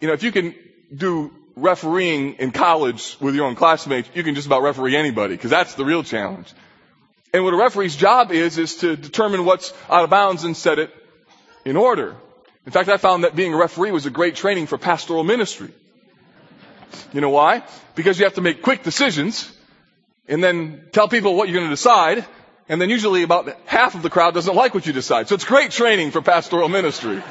you 0.00 0.08
know, 0.08 0.14
if 0.14 0.22
you 0.22 0.32
can 0.32 0.54
do 0.94 1.32
refereeing 1.56 2.34
in 2.34 2.50
college 2.50 3.16
with 3.20 3.34
your 3.34 3.46
own 3.46 3.54
classmates, 3.54 4.08
you 4.14 4.22
can 4.22 4.34
just 4.34 4.46
about 4.46 4.62
referee 4.62 4.96
anybody 4.96 5.34
because 5.34 5.50
that's 5.50 5.74
the 5.74 5.84
real 5.84 6.02
challenge. 6.02 6.52
And 7.32 7.42
what 7.44 7.54
a 7.54 7.56
referee's 7.56 7.96
job 7.96 8.32
is, 8.32 8.58
is 8.58 8.76
to 8.76 8.96
determine 8.96 9.44
what's 9.44 9.72
out 9.88 10.04
of 10.04 10.10
bounds 10.10 10.44
and 10.44 10.56
set 10.56 10.78
it 10.78 10.90
in 11.64 11.76
order. 11.76 12.16
In 12.66 12.72
fact, 12.72 12.88
I 12.88 12.98
found 12.98 13.24
that 13.24 13.34
being 13.34 13.54
a 13.54 13.56
referee 13.56 13.92
was 13.92 14.06
a 14.06 14.10
great 14.10 14.36
training 14.36 14.66
for 14.66 14.76
pastoral 14.76 15.24
ministry. 15.24 15.70
You 17.12 17.20
know 17.20 17.30
why? 17.30 17.62
Because 17.94 18.18
you 18.18 18.24
have 18.24 18.34
to 18.34 18.40
make 18.40 18.62
quick 18.62 18.82
decisions 18.82 19.50
and 20.28 20.42
then 20.42 20.88
tell 20.92 21.08
people 21.08 21.34
what 21.34 21.48
you're 21.48 21.58
going 21.58 21.68
to 21.68 21.74
decide, 21.74 22.24
and 22.68 22.80
then 22.80 22.90
usually 22.90 23.22
about 23.22 23.48
half 23.66 23.94
of 23.94 24.02
the 24.02 24.10
crowd 24.10 24.34
doesn't 24.34 24.54
like 24.54 24.74
what 24.74 24.86
you 24.86 24.92
decide. 24.92 25.28
So 25.28 25.34
it's 25.34 25.44
great 25.44 25.70
training 25.70 26.10
for 26.10 26.20
pastoral 26.20 26.68
ministry. 26.68 27.22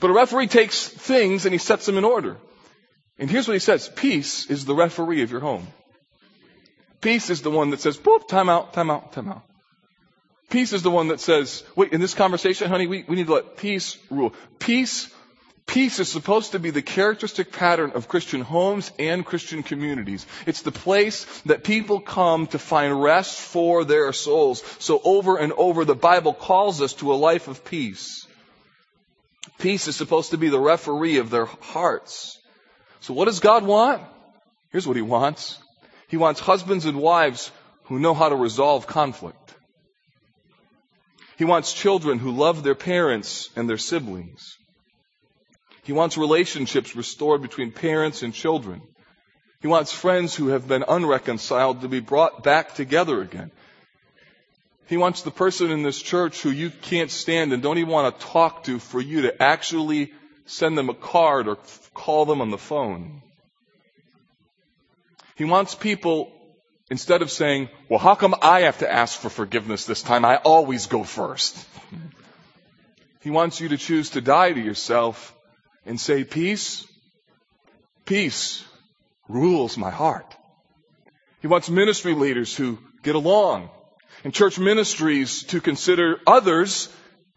But 0.00 0.10
a 0.10 0.12
referee 0.12 0.48
takes 0.48 0.86
things 0.86 1.44
and 1.44 1.52
he 1.52 1.58
sets 1.58 1.86
them 1.86 1.98
in 1.98 2.04
order. 2.04 2.36
And 3.18 3.30
here's 3.30 3.48
what 3.48 3.54
he 3.54 3.60
says. 3.60 3.88
Peace 3.88 4.46
is 4.46 4.64
the 4.64 4.74
referee 4.74 5.22
of 5.22 5.30
your 5.30 5.40
home. 5.40 5.66
Peace 7.00 7.30
is 7.30 7.42
the 7.42 7.50
one 7.50 7.70
that 7.70 7.80
says, 7.80 7.96
boop, 7.96 8.26
time 8.28 8.48
out, 8.48 8.72
time 8.72 8.90
out, 8.90 9.12
time 9.12 9.28
out. 9.28 9.42
Peace 10.50 10.72
is 10.72 10.82
the 10.82 10.90
one 10.90 11.08
that 11.08 11.20
says, 11.20 11.62
wait, 11.76 11.92
in 11.92 12.00
this 12.00 12.14
conversation, 12.14 12.68
honey, 12.68 12.86
we, 12.86 13.04
we 13.06 13.16
need 13.16 13.26
to 13.26 13.34
let 13.34 13.56
peace 13.56 13.98
rule. 14.10 14.32
Peace 14.58 15.12
Peace 15.68 15.98
is 15.98 16.08
supposed 16.08 16.52
to 16.52 16.58
be 16.58 16.70
the 16.70 16.80
characteristic 16.80 17.52
pattern 17.52 17.92
of 17.94 18.08
Christian 18.08 18.40
homes 18.40 18.90
and 18.98 19.24
Christian 19.24 19.62
communities. 19.62 20.26
It's 20.46 20.62
the 20.62 20.72
place 20.72 21.26
that 21.42 21.62
people 21.62 22.00
come 22.00 22.46
to 22.48 22.58
find 22.58 23.02
rest 23.02 23.38
for 23.38 23.84
their 23.84 24.14
souls. 24.14 24.64
So 24.78 24.98
over 25.04 25.36
and 25.36 25.52
over, 25.52 25.84
the 25.84 25.94
Bible 25.94 26.32
calls 26.32 26.80
us 26.80 26.94
to 26.94 27.12
a 27.12 27.20
life 27.20 27.48
of 27.48 27.66
peace. 27.66 28.26
Peace 29.58 29.88
is 29.88 29.94
supposed 29.94 30.30
to 30.30 30.38
be 30.38 30.48
the 30.48 30.58
referee 30.58 31.18
of 31.18 31.28
their 31.28 31.44
hearts. 31.44 32.38
So 33.00 33.12
what 33.12 33.26
does 33.26 33.40
God 33.40 33.62
want? 33.62 34.02
Here's 34.70 34.86
what 34.86 34.96
He 34.96 35.02
wants. 35.02 35.58
He 36.08 36.16
wants 36.16 36.40
husbands 36.40 36.86
and 36.86 36.96
wives 36.96 37.52
who 37.84 37.98
know 37.98 38.14
how 38.14 38.30
to 38.30 38.36
resolve 38.36 38.86
conflict. 38.86 39.54
He 41.36 41.44
wants 41.44 41.74
children 41.74 42.18
who 42.18 42.30
love 42.30 42.62
their 42.62 42.74
parents 42.74 43.50
and 43.54 43.68
their 43.68 43.76
siblings. 43.76 44.56
He 45.88 45.94
wants 45.94 46.18
relationships 46.18 46.94
restored 46.94 47.40
between 47.40 47.72
parents 47.72 48.22
and 48.22 48.34
children. 48.34 48.82
He 49.62 49.68
wants 49.68 49.90
friends 49.90 50.34
who 50.34 50.48
have 50.48 50.68
been 50.68 50.84
unreconciled 50.86 51.80
to 51.80 51.88
be 51.88 52.00
brought 52.00 52.42
back 52.42 52.74
together 52.74 53.22
again. 53.22 53.50
He 54.86 54.98
wants 54.98 55.22
the 55.22 55.30
person 55.30 55.70
in 55.70 55.82
this 55.82 56.02
church 56.02 56.42
who 56.42 56.50
you 56.50 56.68
can't 56.68 57.10
stand 57.10 57.54
and 57.54 57.62
don't 57.62 57.78
even 57.78 57.90
want 57.90 58.20
to 58.20 58.26
talk 58.26 58.64
to 58.64 58.78
for 58.78 59.00
you 59.00 59.22
to 59.22 59.42
actually 59.42 60.12
send 60.44 60.76
them 60.76 60.90
a 60.90 60.94
card 60.94 61.48
or 61.48 61.56
call 61.94 62.26
them 62.26 62.42
on 62.42 62.50
the 62.50 62.58
phone. 62.58 63.22
He 65.36 65.46
wants 65.46 65.74
people, 65.74 66.30
instead 66.90 67.22
of 67.22 67.30
saying, 67.30 67.70
well, 67.88 67.98
how 67.98 68.14
come 68.14 68.34
I 68.42 68.60
have 68.68 68.80
to 68.80 68.92
ask 68.92 69.18
for 69.18 69.30
forgiveness 69.30 69.86
this 69.86 70.02
time? 70.02 70.26
I 70.26 70.36
always 70.36 70.84
go 70.84 71.02
first. 71.02 71.56
He 73.20 73.30
wants 73.30 73.60
you 73.60 73.70
to 73.70 73.76
choose 73.76 74.10
to 74.10 74.20
die 74.20 74.52
to 74.52 74.60
yourself 74.60 75.34
and 75.84 76.00
say, 76.00 76.24
peace, 76.24 76.86
peace 78.04 78.64
rules 79.28 79.76
my 79.76 79.90
heart. 79.90 80.34
He 81.40 81.46
wants 81.46 81.70
ministry 81.70 82.14
leaders 82.14 82.54
who 82.56 82.78
get 83.02 83.14
along 83.14 83.70
and 84.24 84.34
church 84.34 84.58
ministries 84.58 85.44
to 85.44 85.60
consider 85.60 86.18
others 86.26 86.88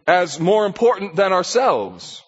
as 0.08 0.40
more 0.40 0.66
important 0.66 1.16
than 1.16 1.32
ourselves. 1.32 2.24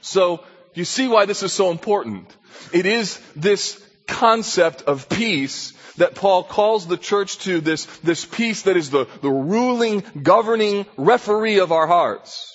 So 0.00 0.44
you 0.74 0.84
see 0.84 1.08
why 1.08 1.26
this 1.26 1.42
is 1.42 1.52
so 1.52 1.70
important. 1.70 2.34
It 2.72 2.86
is 2.86 3.20
this 3.34 3.82
concept 4.06 4.82
of 4.82 5.08
peace 5.08 5.72
that 5.96 6.14
Paul 6.14 6.44
calls 6.44 6.86
the 6.86 6.96
church 6.96 7.38
to 7.40 7.60
this, 7.60 7.86
this 8.02 8.24
peace 8.24 8.62
that 8.62 8.76
is 8.76 8.90
the, 8.90 9.06
the 9.20 9.30
ruling, 9.30 10.04
governing 10.22 10.86
referee 10.96 11.58
of 11.58 11.72
our 11.72 11.86
hearts. 11.86 12.51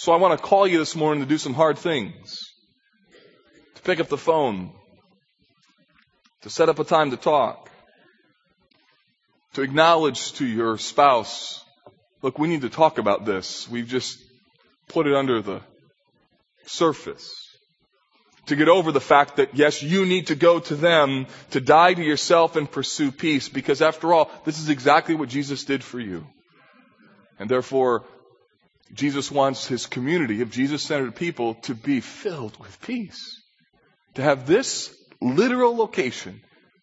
So 0.00 0.12
I 0.12 0.16
want 0.16 0.38
to 0.38 0.46
call 0.46 0.64
you 0.64 0.78
this 0.78 0.94
morning 0.94 1.24
to 1.24 1.28
do 1.28 1.38
some 1.38 1.54
hard 1.54 1.76
things. 1.76 2.38
To 3.74 3.82
pick 3.82 3.98
up 3.98 4.08
the 4.08 4.16
phone. 4.16 4.70
To 6.42 6.50
set 6.50 6.68
up 6.68 6.78
a 6.78 6.84
time 6.84 7.10
to 7.10 7.16
talk. 7.16 7.68
To 9.54 9.62
acknowledge 9.62 10.34
to 10.34 10.46
your 10.46 10.78
spouse, 10.78 11.64
look, 12.22 12.38
we 12.38 12.46
need 12.46 12.60
to 12.60 12.68
talk 12.68 12.98
about 12.98 13.24
this. 13.24 13.68
We've 13.68 13.88
just 13.88 14.20
put 14.86 15.08
it 15.08 15.16
under 15.16 15.42
the 15.42 15.62
surface. 16.66 17.28
to 18.46 18.54
get 18.54 18.68
over 18.68 18.92
the 18.92 19.00
fact 19.00 19.38
that 19.38 19.56
yes, 19.56 19.82
you 19.82 20.06
need 20.06 20.28
to 20.28 20.36
go 20.36 20.60
to 20.60 20.76
them 20.76 21.26
to 21.50 21.60
die 21.60 21.94
to 21.94 22.04
yourself 22.04 22.54
and 22.54 22.70
pursue 22.70 23.10
peace 23.10 23.48
because 23.48 23.82
after 23.82 24.14
all, 24.14 24.30
this 24.44 24.60
is 24.60 24.68
exactly 24.68 25.16
what 25.16 25.28
Jesus 25.28 25.64
did 25.64 25.82
for 25.82 25.98
you. 25.98 26.24
And 27.40 27.50
therefore, 27.50 28.04
Jesus 28.92 29.30
wants 29.30 29.66
his 29.66 29.86
community 29.86 30.40
of 30.40 30.50
Jesus-centered 30.50 31.14
people 31.14 31.54
to 31.54 31.74
be 31.74 32.00
filled 32.00 32.58
with 32.58 32.80
peace. 32.80 33.42
To 34.14 34.22
have 34.22 34.46
this 34.46 34.94
literal 35.20 35.76
location 35.76 36.40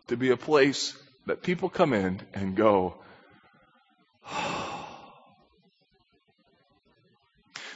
to 0.07 0.17
be 0.17 0.29
a 0.29 0.37
place 0.37 0.97
that 1.25 1.41
people 1.41 1.69
come 1.69 1.93
in 1.93 2.21
and 2.33 2.55
go, 2.55 2.95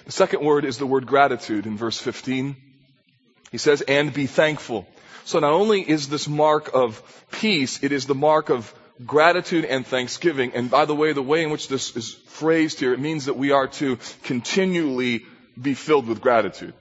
The 0.06 0.14
second 0.14 0.44
word 0.44 0.66
is 0.66 0.80
the 0.80 0.88
word 0.88 1.06
gratitude 1.06 1.68
in 1.68 1.78
verse 1.78 2.00
15. 2.00 2.56
He 3.52 3.60
says, 3.60 3.82
and 3.82 4.12
be 4.12 4.26
thankful. 4.26 4.88
So 5.24 5.38
not 5.38 5.52
only 5.52 5.88
is 5.88 6.10
this 6.10 6.28
mark 6.28 6.72
of 6.74 7.04
peace, 7.32 7.84
it 7.84 7.92
is 7.92 8.08
the 8.08 8.16
mark 8.16 8.50
of 8.50 8.74
gratitude 9.06 9.66
and 9.66 9.86
thanksgiving. 9.86 10.52
And 10.54 10.70
by 10.70 10.86
the 10.86 10.96
way, 10.96 11.14
the 11.14 11.22
way 11.22 11.44
in 11.44 11.50
which 11.50 11.68
this 11.68 11.96
is 11.96 12.14
phrased 12.14 12.80
here, 12.80 12.94
it 12.94 13.00
means 13.00 13.26
that 13.26 13.38
we 13.38 13.52
are 13.52 13.68
to 13.68 13.98
continually 14.24 15.26
be 15.60 15.74
filled 15.74 16.08
with 16.08 16.22
gratitude. 16.22 16.74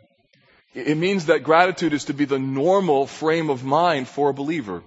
It 0.74 0.96
means 0.96 1.26
that 1.26 1.42
gratitude 1.42 1.92
is 1.92 2.04
to 2.04 2.14
be 2.14 2.24
the 2.24 2.38
normal 2.38 3.06
frame 3.06 3.50
of 3.50 3.64
mind 3.64 4.06
for 4.08 4.28
a 4.28 4.34
believer. 4.34 4.82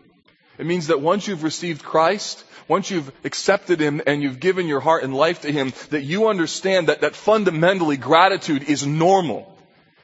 It 0.57 0.65
means 0.65 0.87
that 0.87 1.01
once 1.01 1.27
you've 1.27 1.43
received 1.43 1.83
Christ, 1.83 2.43
once 2.67 2.91
you've 2.91 3.11
accepted 3.25 3.79
Him 3.79 4.01
and 4.05 4.21
you've 4.21 4.39
given 4.39 4.67
your 4.67 4.79
heart 4.79 5.03
and 5.03 5.13
life 5.13 5.41
to 5.41 5.51
Him, 5.51 5.73
that 5.89 6.03
you 6.03 6.27
understand 6.27 6.87
that, 6.87 7.01
that 7.01 7.15
fundamentally 7.15 7.97
gratitude 7.97 8.63
is 8.63 8.85
normal. 8.85 9.50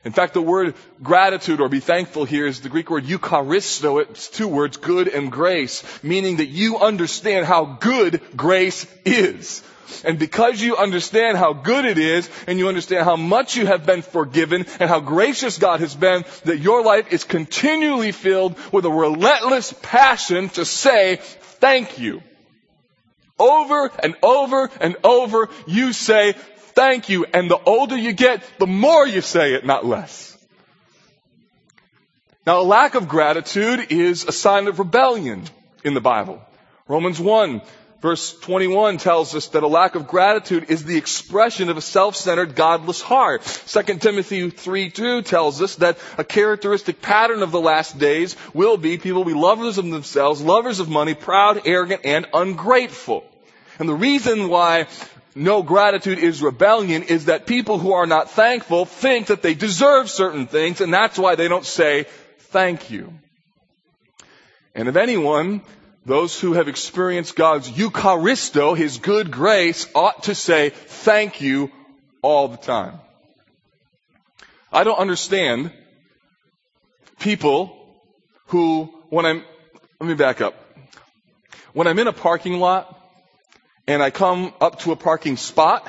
In 0.08 0.14
fact, 0.14 0.34
the 0.34 0.42
word 0.42 0.74
gratitude 1.04 1.60
or 1.60 1.68
be 1.68 1.82
thankful 1.82 2.24
here 2.24 2.48
is 2.48 2.62
the 2.62 2.70
Greek 2.70 2.90
word 2.90 3.04
eucharisto. 3.04 4.02
It's 4.02 4.30
two 4.30 4.48
words, 4.48 4.78
good 4.78 5.10
and 5.10 5.30
grace, 5.30 5.84
meaning 6.02 6.38
that 6.38 6.46
you 6.46 6.78
understand 6.80 7.46
how 7.46 7.66
good 7.66 8.22
grace 8.38 8.88
is. 9.04 9.62
And 10.06 10.18
because 10.18 10.62
you 10.62 10.78
understand 10.78 11.38
how 11.38 11.52
good 11.52 11.84
it 11.84 11.98
is, 11.98 12.30
and 12.48 12.58
you 12.58 12.70
understand 12.70 13.04
how 13.04 13.18
much 13.18 13.58
you 13.58 13.66
have 13.66 13.86
been 13.86 14.02
forgiven, 14.02 14.66
and 14.80 14.90
how 14.90 15.02
gracious 15.02 15.58
God 15.58 15.82
has 15.82 15.94
been, 15.94 16.24
that 16.46 16.60
your 16.60 16.84
life 16.84 17.12
is 17.12 17.26
continually 17.26 18.14
filled 18.14 18.56
with 18.72 18.86
a 18.86 18.90
relentless 18.90 19.74
passion 19.82 20.48
to 20.52 20.64
say, 20.64 21.18
thank 21.60 22.00
you. 22.00 22.24
Over 23.38 23.92
and 24.02 24.16
over 24.24 24.72
and 24.80 24.96
over, 25.04 25.50
you 25.68 25.92
say, 25.92 26.36
thank 26.78 27.10
you. 27.10 27.26
And 27.26 27.50
the 27.50 27.58
older 27.58 27.98
you 27.98 28.14
get, 28.14 28.44
the 28.60 28.68
more 28.68 29.06
you 29.06 29.22
say 29.22 29.56
it, 29.56 29.66
not 29.66 29.84
less. 29.86 30.38
Now, 32.46 32.62
a 32.62 32.68
lack 32.78 32.96
of 32.96 33.08
gratitude 33.10 33.92
is 33.92 34.24
a 34.26 34.32
sign 34.32 34.68
of 34.68 34.80
rebellion 34.80 35.44
in 35.84 35.96
the 35.96 36.02
Bible. 36.02 36.40
Romans 36.88 37.20
1 37.20 37.62
verse 38.00 38.38
21 38.42 39.00
tells 39.00 39.34
us 39.34 39.48
that 39.48 39.64
a 39.64 39.68
lack 39.68 39.96
of 39.96 40.08
gratitude 40.08 40.68
is 40.70 40.84
the 40.84 40.98
expression 40.98 41.70
of 41.70 41.78
a 41.78 41.82
self-centered, 41.82 42.56
godless 42.56 43.02
heart. 43.02 43.42
2 43.44 43.98
Timothy 43.98 44.52
3 44.52 44.92
2 44.92 45.24
tells 45.24 45.64
us 45.64 45.76
that 45.78 45.98
a 46.18 46.24
characteristic 46.24 47.02
pattern 47.02 47.42
of 47.42 47.52
the 47.52 47.60
last 47.60 47.98
days 47.98 48.36
will 48.54 48.78
be 48.78 49.00
people 49.00 49.24
will 49.24 49.34
be 49.34 49.40
lovers 49.40 49.80
of 49.80 49.90
themselves, 49.90 50.42
lovers 50.42 50.80
of 50.80 50.90
money, 50.90 51.16
proud, 51.16 51.62
arrogant, 51.66 52.02
and 52.06 52.28
ungrateful. 52.34 53.26
And 53.80 53.90
the 53.90 53.96
reason 53.96 54.48
why 54.48 54.88
no 55.38 55.62
gratitude 55.62 56.20
is 56.20 56.42
rebellion 56.42 57.04
is 57.04 57.26
that 57.26 57.46
people 57.46 57.78
who 57.78 57.94
are 57.94 58.08
not 58.08 58.32
thankful 58.32 58.86
think 58.86 59.28
that 59.28 59.42
they 59.42 59.54
deserve 59.54 60.10
certain 60.10 60.48
things 60.48 60.82
and 60.82 60.94
that's 60.94 61.18
why 61.18 61.36
they 61.36 61.48
don't 61.48 61.66
say 61.66 62.06
thank 62.50 62.90
you. 62.90 63.14
And 64.74 64.88
if 64.88 64.96
anyone, 64.96 65.62
those 66.06 66.40
who 66.40 66.54
have 66.54 66.68
experienced 66.68 67.36
God's 67.36 67.70
Eucharisto, 67.70 68.78
His 68.78 68.98
good 68.98 69.32
grace, 69.32 69.88
ought 69.94 70.24
to 70.24 70.36
say 70.36 70.70
thank 70.70 71.42
you 71.42 71.72
all 72.22 72.48
the 72.48 72.58
time. 72.58 73.00
I 74.72 74.84
don't 74.84 75.00
understand 75.00 75.72
people 77.20 77.76
who, 78.48 78.86
when 79.10 79.26
I'm, 79.26 79.44
let 80.00 80.08
me 80.08 80.14
back 80.14 80.42
up. 80.42 80.56
When 81.74 81.88
I'm 81.88 82.00
in 82.00 82.08
a 82.08 82.14
parking 82.14 82.60
lot 82.60 82.97
and 83.88 84.04
I 84.04 84.12
come 84.12 84.54
up 84.60 84.80
to 84.82 84.92
a 84.92 84.96
parking 84.96 85.38
spot 85.38 85.88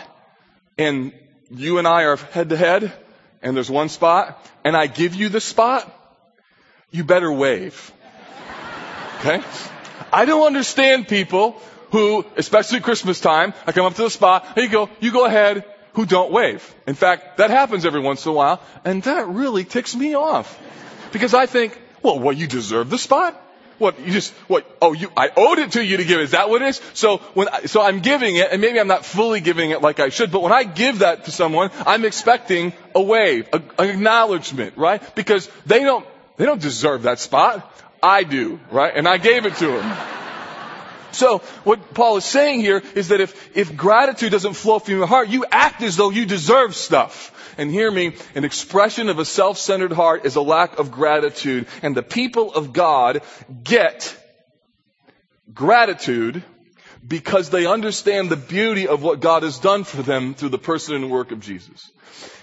and 0.78 1.12
you 1.50 1.78
and 1.78 1.86
I 1.86 2.04
are 2.04 2.16
head 2.16 2.50
to 2.50 2.56
head 2.56 2.92
and 3.42 3.56
there's 3.56 3.70
one 3.70 3.88
spot 3.88 4.44
and 4.64 4.76
I 4.76 4.86
give 4.86 5.14
you 5.14 5.28
the 5.28 5.40
spot, 5.40 5.92
you 6.90 7.04
better 7.04 7.32
wave. 7.32 7.92
Okay? 9.18 9.42
I 10.12 10.24
don't 10.24 10.46
understand 10.46 11.08
people 11.08 11.60
who, 11.90 12.24
especially 12.36 12.80
Christmas 12.80 13.20
time, 13.20 13.52
I 13.66 13.72
come 13.72 13.86
up 13.86 13.94
to 13.94 14.02
the 14.02 14.10
spot, 14.10 14.46
here 14.54 14.64
you 14.64 14.70
go, 14.70 14.88
you 15.00 15.10
go 15.10 15.24
ahead, 15.24 15.64
who 15.94 16.06
don't 16.06 16.30
wave. 16.30 16.74
In 16.86 16.94
fact, 16.94 17.38
that 17.38 17.50
happens 17.50 17.84
every 17.84 18.00
once 18.00 18.24
in 18.24 18.30
a 18.30 18.34
while, 18.34 18.62
and 18.84 19.02
that 19.02 19.26
really 19.26 19.64
ticks 19.64 19.96
me 19.96 20.14
off. 20.14 20.58
Because 21.12 21.34
I 21.34 21.46
think, 21.46 21.80
well, 22.02 22.18
well, 22.20 22.32
you 22.32 22.46
deserve 22.46 22.90
the 22.90 22.98
spot. 22.98 23.42
What, 23.78 23.98
you 24.00 24.12
just, 24.12 24.32
what, 24.48 24.66
oh, 24.82 24.92
you, 24.92 25.10
I 25.16 25.30
owed 25.36 25.58
it 25.58 25.72
to 25.72 25.84
you 25.84 25.98
to 25.98 26.04
give 26.04 26.20
Is 26.20 26.32
that 26.32 26.50
what 26.50 26.62
it 26.62 26.68
is? 26.68 26.80
So 26.94 27.18
when, 27.34 27.48
I, 27.48 27.66
so 27.66 27.80
I'm 27.80 28.00
giving 28.00 28.36
it, 28.36 28.48
and 28.50 28.60
maybe 28.60 28.80
I'm 28.80 28.88
not 28.88 29.04
fully 29.04 29.40
giving 29.40 29.70
it 29.70 29.82
like 29.82 30.00
I 30.00 30.08
should, 30.08 30.32
but 30.32 30.42
when 30.42 30.52
I 30.52 30.64
give 30.64 31.00
that 31.00 31.26
to 31.26 31.30
someone, 31.30 31.70
I'm 31.86 32.04
expecting 32.04 32.72
a 32.94 33.00
wave, 33.00 33.48
a, 33.52 33.62
an 33.78 33.90
acknowledgement, 33.90 34.76
right? 34.76 35.02
Because 35.14 35.48
they 35.64 35.80
don't, 35.84 36.04
they 36.36 36.44
don't 36.44 36.60
deserve 36.60 37.02
that 37.02 37.20
spot. 37.20 37.70
I 38.02 38.24
do, 38.24 38.60
right? 38.70 38.92
And 38.94 39.08
I 39.08 39.18
gave 39.18 39.46
it 39.46 39.54
to 39.56 39.66
them. 39.66 39.96
So 41.12 41.38
what 41.64 41.94
Paul 41.94 42.18
is 42.18 42.24
saying 42.24 42.60
here 42.60 42.82
is 42.94 43.08
that 43.08 43.20
if, 43.20 43.56
if 43.56 43.76
gratitude 43.76 44.30
doesn't 44.30 44.54
flow 44.54 44.78
from 44.78 44.94
your 44.94 45.06
heart, 45.06 45.28
you 45.28 45.44
act 45.50 45.82
as 45.82 45.96
though 45.96 46.10
you 46.10 46.26
deserve 46.26 46.74
stuff. 46.74 47.34
And 47.58 47.70
hear 47.70 47.90
me, 47.90 48.14
an 48.36 48.44
expression 48.44 49.08
of 49.08 49.18
a 49.18 49.24
self-centered 49.24 49.92
heart 49.92 50.24
is 50.24 50.36
a 50.36 50.40
lack 50.40 50.78
of 50.78 50.92
gratitude. 50.92 51.66
And 51.82 51.96
the 51.96 52.04
people 52.04 52.54
of 52.54 52.72
God 52.72 53.20
get 53.64 54.16
gratitude 55.52 56.44
because 57.06 57.50
they 57.50 57.66
understand 57.66 58.30
the 58.30 58.36
beauty 58.36 58.86
of 58.86 59.02
what 59.02 59.20
God 59.20 59.42
has 59.42 59.58
done 59.58 59.82
for 59.82 60.02
them 60.02 60.34
through 60.34 60.50
the 60.50 60.58
person 60.58 60.94
and 60.94 61.10
work 61.10 61.32
of 61.32 61.40
Jesus. 61.40 61.90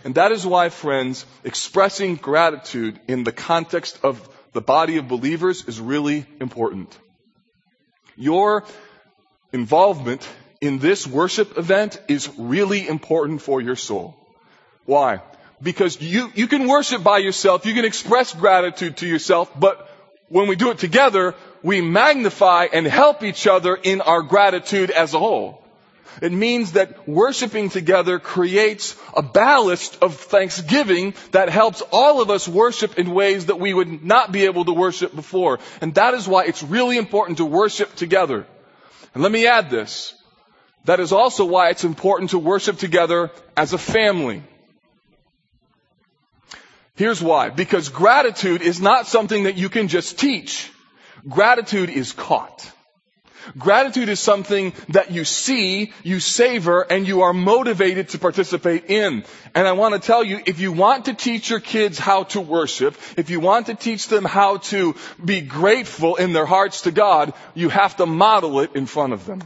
And 0.04 0.16
that 0.16 0.32
is 0.32 0.46
why, 0.46 0.70
friends, 0.70 1.26
expressing 1.44 2.16
gratitude 2.16 3.00
in 3.08 3.24
the 3.24 3.32
context 3.32 4.00
of 4.04 4.30
the 4.54 4.62
body 4.62 4.98
of 4.98 5.08
believers 5.08 5.66
is 5.68 5.80
really 5.80 6.26
important. 6.42 6.98
Your 8.18 8.66
involvement 9.52 10.28
in 10.62 10.80
this 10.80 11.08
worship 11.08 11.58
event 11.58 12.02
is 12.08 12.30
really 12.38 12.88
important 12.88 13.42
for 13.42 13.62
your 13.62 13.76
soul. 13.76 14.16
Why? 14.86 15.22
Because 15.62 16.02
you, 16.02 16.32
you 16.36 16.48
can 16.48 16.68
worship 16.68 17.04
by 17.04 17.20
yourself, 17.20 17.66
you 17.66 17.74
can 17.74 17.86
express 17.86 18.34
gratitude 18.34 18.98
to 18.98 19.08
yourself, 19.08 19.52
but 19.60 19.90
when 20.30 20.48
we 20.48 20.56
do 20.56 20.72
it 20.72 20.80
together, 20.80 21.36
we 21.64 21.82
magnify 21.82 22.68
and 22.72 22.86
help 22.86 23.24
each 23.24 23.48
other 23.48 23.76
in 23.76 24.02
our 24.02 24.22
gratitude 24.22 24.92
as 24.92 25.14
a 25.14 25.20
whole. 25.20 25.66
It 26.22 26.32
means 26.32 26.74
that 26.74 27.08
worshiping 27.08 27.70
together 27.70 28.20
creates 28.20 28.96
a 29.16 29.22
ballast 29.22 29.98
of 30.02 30.16
thanksgiving 30.16 31.14
that 31.32 31.50
helps 31.50 31.82
all 31.92 32.22
of 32.22 32.30
us 32.30 32.48
worship 32.48 32.98
in 32.98 33.12
ways 33.12 33.48
that 33.48 33.60
we 33.60 33.74
would 33.74 34.04
not 34.04 34.32
be 34.32 34.46
able 34.46 34.66
to 34.66 34.72
worship 34.72 35.14
before. 35.14 35.60
And 35.82 35.96
that 35.96 36.14
is 36.14 36.28
why 36.28 36.46
it's 36.46 36.64
really 36.64 36.98
important 36.98 37.40
to 37.40 37.46
worship 37.46 37.96
together. 37.96 38.46
And 39.14 39.24
let 39.24 39.32
me 39.32 39.48
add 39.48 39.70
this. 39.70 40.14
That 40.86 41.00
is 41.00 41.12
also 41.12 41.46
why 41.46 41.70
it's 41.70 41.84
important 41.84 42.32
to 42.32 42.40
worship 42.40 42.78
together 42.78 43.32
as 43.58 43.74
a 43.74 43.78
family. 43.78 44.44
Here's 46.96 47.22
why. 47.22 47.50
Because 47.50 47.90
gratitude 47.90 48.62
is 48.62 48.80
not 48.80 49.08
something 49.08 49.44
that 49.44 49.58
you 49.58 49.70
can 49.70 49.88
just 49.88 50.18
teach. 50.18 50.72
Gratitude 51.28 51.90
is 51.90 52.14
caught. 52.14 52.72
Gratitude 53.58 54.10
is 54.10 54.20
something 54.20 54.74
that 54.90 55.12
you 55.12 55.24
see, 55.24 55.94
you 56.04 56.20
savor, 56.20 56.82
and 56.82 57.08
you 57.08 57.22
are 57.22 57.34
motivated 57.34 58.10
to 58.10 58.20
participate 58.20 58.86
in. 58.90 59.24
And 59.54 59.68
I 59.68 59.74
want 59.74 59.94
to 59.94 60.00
tell 60.00 60.24
you, 60.24 60.42
if 60.46 60.60
you 60.60 60.72
want 60.72 61.06
to 61.06 61.14
teach 61.14 61.50
your 61.50 61.60
kids 61.60 62.00
how 62.00 62.24
to 62.24 62.42
worship, 62.42 62.96
if 63.18 63.30
you 63.30 63.40
want 63.40 63.68
to 63.68 63.76
teach 63.76 64.08
them 64.08 64.26
how 64.26 64.58
to 64.58 64.96
be 65.24 65.42
grateful 65.42 66.16
in 66.16 66.34
their 66.34 66.46
hearts 66.46 66.82
to 66.82 66.92
God, 66.92 67.34
you 67.54 67.70
have 67.70 67.98
to 67.98 68.06
model 68.06 68.62
it 68.62 68.76
in 68.76 68.88
front 68.88 69.14
of 69.14 69.26
them. 69.26 69.42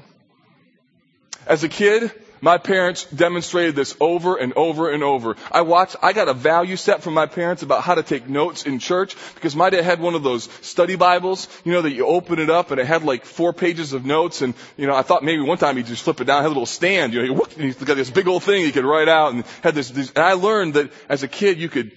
As 1.46 1.64
a 1.64 1.70
kid, 1.70 2.12
my 2.42 2.58
parents 2.58 3.06
demonstrated 3.06 3.76
this 3.76 3.96
over 4.00 4.38
and 4.38 4.54
over 4.54 4.92
and 4.92 5.04
over. 5.04 5.36
I 5.52 5.62
watched, 5.62 5.96
I 6.02 6.14
got 6.14 6.28
a 6.28 6.34
value 6.34 6.76
set 6.76 7.04
from 7.04 7.14
my 7.14 7.26
parents 7.26 7.64
about 7.64 7.84
how 7.84 7.96
to 7.96 8.04
take 8.04 8.28
notes 8.28 8.64
in 8.64 8.80
church 8.80 9.16
because 9.36 9.56
my 9.56 9.70
dad 9.70 9.84
had 9.84 10.00
one 10.00 10.16
of 10.16 10.24
those 10.24 10.50
study 10.62 10.96
Bibles, 10.96 11.48
you 11.64 11.72
know, 11.72 11.82
that 11.82 11.92
you 11.92 12.06
open 12.06 12.40
it 12.40 12.50
up 12.50 12.72
and 12.72 12.80
it 12.80 12.88
had 12.88 13.04
like 13.04 13.26
four 13.26 13.54
pages 13.54 13.94
of 13.94 14.06
notes 14.06 14.42
and, 14.42 14.54
you 14.78 14.88
know, 14.88 14.96
I 14.96 15.02
thought 15.02 15.24
maybe 15.24 15.42
one 15.42 15.58
time 15.58 15.78
he'd 15.78 15.86
just 15.86 16.04
flip 16.04 16.22
it 16.22 16.26
down, 16.26 16.42
had 16.42 16.48
a 16.48 16.50
little 16.50 16.66
stand, 16.66 17.14
you 17.14 17.26
know, 17.26 17.46
he, 17.46 17.64
he's 17.64 17.76
got 17.76 17.98
this 17.98 18.10
big 18.10 18.28
old 18.28 18.44
thing 18.44 18.64
he 18.64 18.72
could 18.72 18.86
write 18.86 19.08
out 19.08 19.34
and 19.34 19.46
had 19.62 19.76
this, 19.76 19.90
this 19.90 20.12
and 20.12 20.24
I 20.24 20.34
learned 20.34 20.76
that 20.76 20.92
as 21.08 21.24
a 21.24 21.28
kid 21.28 21.60
you 21.60 21.70
could, 21.70 21.92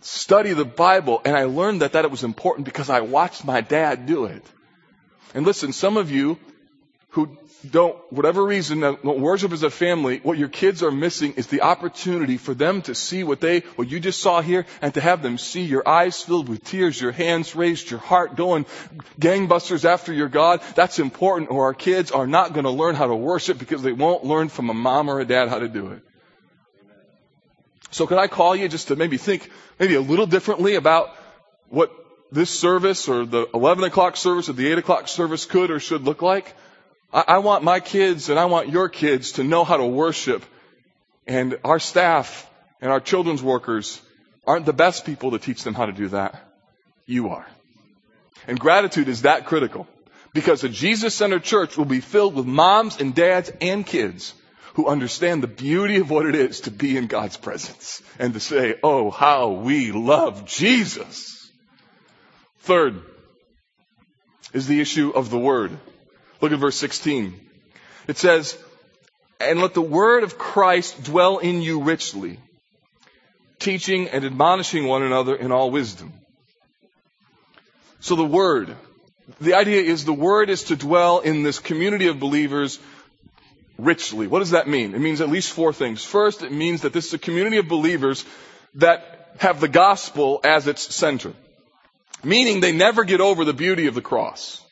study 0.00 0.52
the 0.52 0.64
Bible. 0.64 1.20
And 1.24 1.36
I 1.36 1.44
learned 1.44 1.82
that, 1.82 1.92
that 1.92 2.04
it 2.04 2.10
was 2.10 2.24
important 2.24 2.64
because 2.64 2.90
I 2.90 3.00
watched 3.00 3.44
my 3.44 3.60
dad 3.60 4.06
do 4.06 4.26
it. 4.26 4.44
And 5.34 5.44
listen, 5.44 5.72
some 5.72 5.96
of 5.96 6.10
you 6.10 6.38
who 7.10 7.36
don't, 7.70 7.96
whatever 8.12 8.44
reason, 8.44 8.80
don't 8.80 9.20
worship 9.20 9.52
as 9.52 9.62
a 9.62 9.70
family, 9.70 10.18
what 10.22 10.38
your 10.38 10.48
kids 10.48 10.82
are 10.82 10.90
missing 10.90 11.34
is 11.34 11.46
the 11.46 11.62
opportunity 11.62 12.36
for 12.36 12.54
them 12.54 12.82
to 12.82 12.94
see 12.94 13.24
what 13.24 13.40
they, 13.40 13.60
what 13.76 13.88
you 13.88 14.00
just 14.00 14.20
saw 14.20 14.40
here, 14.40 14.66
and 14.82 14.94
to 14.94 15.00
have 15.00 15.22
them 15.22 15.38
see 15.38 15.62
your 15.62 15.86
eyes 15.88 16.22
filled 16.22 16.48
with 16.48 16.64
tears, 16.64 17.00
your 17.00 17.12
hands 17.12 17.54
raised, 17.56 17.90
your 17.90 18.00
heart 18.00 18.36
going 18.36 18.66
gangbusters 19.18 19.84
after 19.84 20.12
your 20.12 20.28
God. 20.28 20.60
That's 20.74 20.98
important, 20.98 21.50
or 21.50 21.64
our 21.64 21.74
kids 21.74 22.10
are 22.10 22.26
not 22.26 22.52
going 22.52 22.64
to 22.64 22.70
learn 22.70 22.94
how 22.94 23.06
to 23.06 23.16
worship 23.16 23.58
because 23.58 23.82
they 23.82 23.92
won't 23.92 24.24
learn 24.24 24.48
from 24.48 24.70
a 24.70 24.74
mom 24.74 25.08
or 25.08 25.20
a 25.20 25.24
dad 25.24 25.48
how 25.48 25.58
to 25.58 25.68
do 25.68 25.88
it. 25.92 26.02
So 27.90 28.06
could 28.06 28.18
I 28.18 28.26
call 28.26 28.54
you 28.54 28.68
just 28.68 28.88
to 28.88 28.96
maybe 28.96 29.16
think 29.16 29.50
maybe 29.78 29.94
a 29.94 30.00
little 30.00 30.26
differently 30.26 30.74
about 30.74 31.14
what 31.68 31.92
this 32.30 32.50
service 32.50 33.08
or 33.08 33.24
the 33.24 33.48
11 33.54 33.84
o'clock 33.84 34.16
service 34.16 34.48
or 34.48 34.52
the 34.52 34.70
8 34.72 34.78
o'clock 34.78 35.08
service 35.08 35.46
could 35.46 35.70
or 35.70 35.80
should 35.80 36.02
look 36.02 36.22
like? 36.22 36.54
I, 37.12 37.24
I 37.28 37.38
want 37.38 37.64
my 37.64 37.80
kids 37.80 38.28
and 38.28 38.38
I 38.38 38.46
want 38.46 38.68
your 38.68 38.88
kids 38.88 39.32
to 39.32 39.44
know 39.44 39.64
how 39.64 39.76
to 39.76 39.86
worship. 39.86 40.44
And 41.26 41.58
our 41.64 41.78
staff 41.78 42.48
and 42.80 42.90
our 42.90 43.00
children's 43.00 43.42
workers 43.42 44.00
aren't 44.46 44.66
the 44.66 44.72
best 44.72 45.04
people 45.04 45.32
to 45.32 45.38
teach 45.38 45.64
them 45.64 45.74
how 45.74 45.86
to 45.86 45.92
do 45.92 46.08
that. 46.08 46.40
You 47.06 47.30
are. 47.30 47.46
And 48.46 48.58
gratitude 48.58 49.08
is 49.08 49.22
that 49.22 49.46
critical. 49.46 49.86
Because 50.32 50.62
a 50.64 50.68
Jesus-centered 50.68 51.44
church 51.44 51.76
will 51.76 51.86
be 51.86 52.00
filled 52.00 52.34
with 52.34 52.46
moms 52.46 53.00
and 53.00 53.14
dads 53.14 53.50
and 53.60 53.86
kids 53.86 54.34
who 54.74 54.86
understand 54.86 55.42
the 55.42 55.48
beauty 55.48 55.96
of 55.96 56.10
what 56.10 56.26
it 56.26 56.34
is 56.34 56.60
to 56.60 56.70
be 56.70 56.98
in 56.98 57.06
God's 57.06 57.38
presence 57.38 58.02
and 58.18 58.34
to 58.34 58.40
say, 58.40 58.74
oh, 58.82 59.10
how 59.10 59.52
we 59.52 59.90
love 59.92 60.44
Jesus. 60.44 61.50
Third 62.58 63.00
is 64.52 64.66
the 64.66 64.80
issue 64.80 65.10
of 65.14 65.30
the 65.30 65.38
word. 65.38 65.70
Look 66.40 66.52
at 66.52 66.58
verse 66.58 66.76
16. 66.76 67.40
It 68.08 68.18
says, 68.18 68.56
and 69.40 69.60
let 69.60 69.74
the 69.74 69.82
word 69.82 70.22
of 70.22 70.38
Christ 70.38 71.04
dwell 71.04 71.38
in 71.38 71.62
you 71.62 71.82
richly, 71.82 72.38
teaching 73.58 74.08
and 74.08 74.24
admonishing 74.24 74.86
one 74.86 75.02
another 75.02 75.34
in 75.34 75.52
all 75.52 75.70
wisdom. 75.70 76.12
So 78.00 78.16
the 78.16 78.24
word, 78.24 78.74
the 79.40 79.54
idea 79.54 79.82
is 79.82 80.04
the 80.04 80.12
word 80.12 80.50
is 80.50 80.64
to 80.64 80.76
dwell 80.76 81.20
in 81.20 81.42
this 81.42 81.58
community 81.58 82.08
of 82.08 82.20
believers 82.20 82.78
richly. 83.78 84.26
What 84.26 84.38
does 84.38 84.50
that 84.50 84.68
mean? 84.68 84.94
It 84.94 85.00
means 85.00 85.20
at 85.20 85.28
least 85.28 85.52
four 85.52 85.72
things. 85.72 86.04
First, 86.04 86.42
it 86.42 86.52
means 86.52 86.82
that 86.82 86.92
this 86.92 87.06
is 87.06 87.14
a 87.14 87.18
community 87.18 87.58
of 87.58 87.68
believers 87.68 88.24
that 88.74 89.34
have 89.38 89.60
the 89.60 89.68
gospel 89.68 90.40
as 90.44 90.66
its 90.66 90.94
center. 90.94 91.32
Meaning 92.24 92.60
they 92.60 92.72
never 92.72 93.04
get 93.04 93.20
over 93.20 93.44
the 93.44 93.52
beauty 93.52 93.86
of 93.86 93.94
the 93.94 94.00
cross. 94.00 94.62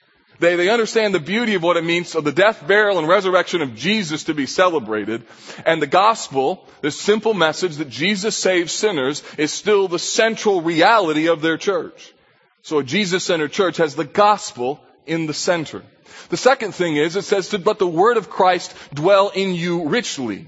They, 0.45 0.57
they 0.57 0.69
understand 0.69 1.15
the 1.15 1.21
beauty 1.21 1.55
of 1.55 1.63
what 1.63 1.79
it 1.79 1.85
means 1.85 2.15
of 2.15 2.25
the 2.25 2.31
death, 2.31 2.67
burial, 2.67 2.99
and 2.99 3.09
resurrection 3.09 3.63
of 3.63 3.75
Jesus 3.75 4.25
to 4.25 4.35
be 4.35 4.45
celebrated. 4.45 5.23
And 5.65 5.81
the 5.81 5.87
gospel, 5.87 6.69
this 6.83 7.01
simple 7.01 7.33
message 7.33 7.77
that 7.77 7.89
Jesus 7.89 8.37
saves 8.37 8.71
sinners, 8.71 9.23
is 9.39 9.55
still 9.55 9.89
the 9.89 9.99
central 9.99 10.61
reality 10.61 11.29
of 11.29 11.41
their 11.41 11.57
church. 11.57 12.13
So 12.61 12.79
a 12.79 12.85
Jesus-centered 12.85 13.53
church 13.53 13.79
has 13.79 13.95
the 13.95 14.05
gospel 14.05 14.81
in 15.07 15.25
the 15.25 15.33
center. 15.33 15.83
The 16.29 16.37
second 16.37 16.75
thing 16.75 16.97
is, 16.97 17.17
it 17.17 17.23
says 17.23 17.49
to 17.49 17.59
let 17.59 17.79
the 17.79 17.87
word 17.87 18.19
of 18.19 18.29
Christ 18.29 18.75
dwell 18.93 19.31
in 19.31 19.55
you 19.55 19.89
richly. 19.89 20.47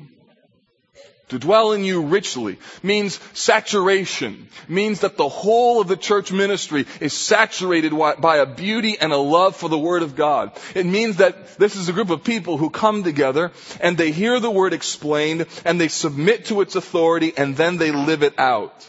To 1.31 1.41
dwell 1.41 1.73
in 1.73 1.83
you 1.83 2.03
richly 2.03 2.59
means 2.85 3.19
saturation, 3.33 4.49
means 4.69 5.01
that 5.01 5.17
the 5.17 5.29
whole 5.29 5.81
of 5.81 5.89
the 5.89 5.97
church 5.97 6.31
ministry 6.31 6.87
is 7.01 7.13
saturated 7.15 7.91
by 7.91 8.37
a 8.37 8.47
beauty 8.47 8.97
and 9.01 9.13
a 9.13 9.17
love 9.17 9.57
for 9.57 9.69
the 9.69 9.79
Word 9.79 10.05
of 10.05 10.15
God. 10.15 10.53
It 10.77 10.87
means 10.87 11.17
that 11.17 11.59
this 11.59 11.75
is 11.75 11.89
a 11.89 11.93
group 11.93 12.11
of 12.11 12.23
people 12.23 12.59
who 12.59 12.71
come 12.71 13.03
together 13.03 13.51
and 13.81 13.99
they 13.99 14.13
hear 14.13 14.39
the 14.39 14.51
Word 14.53 14.73
explained 14.73 15.47
and 15.65 15.81
they 15.81 15.89
submit 15.89 16.45
to 16.47 16.61
its 16.61 16.77
authority 16.77 17.33
and 17.37 17.57
then 17.57 17.77
they 17.77 17.91
live 17.91 18.23
it 18.23 18.39
out. 18.39 18.89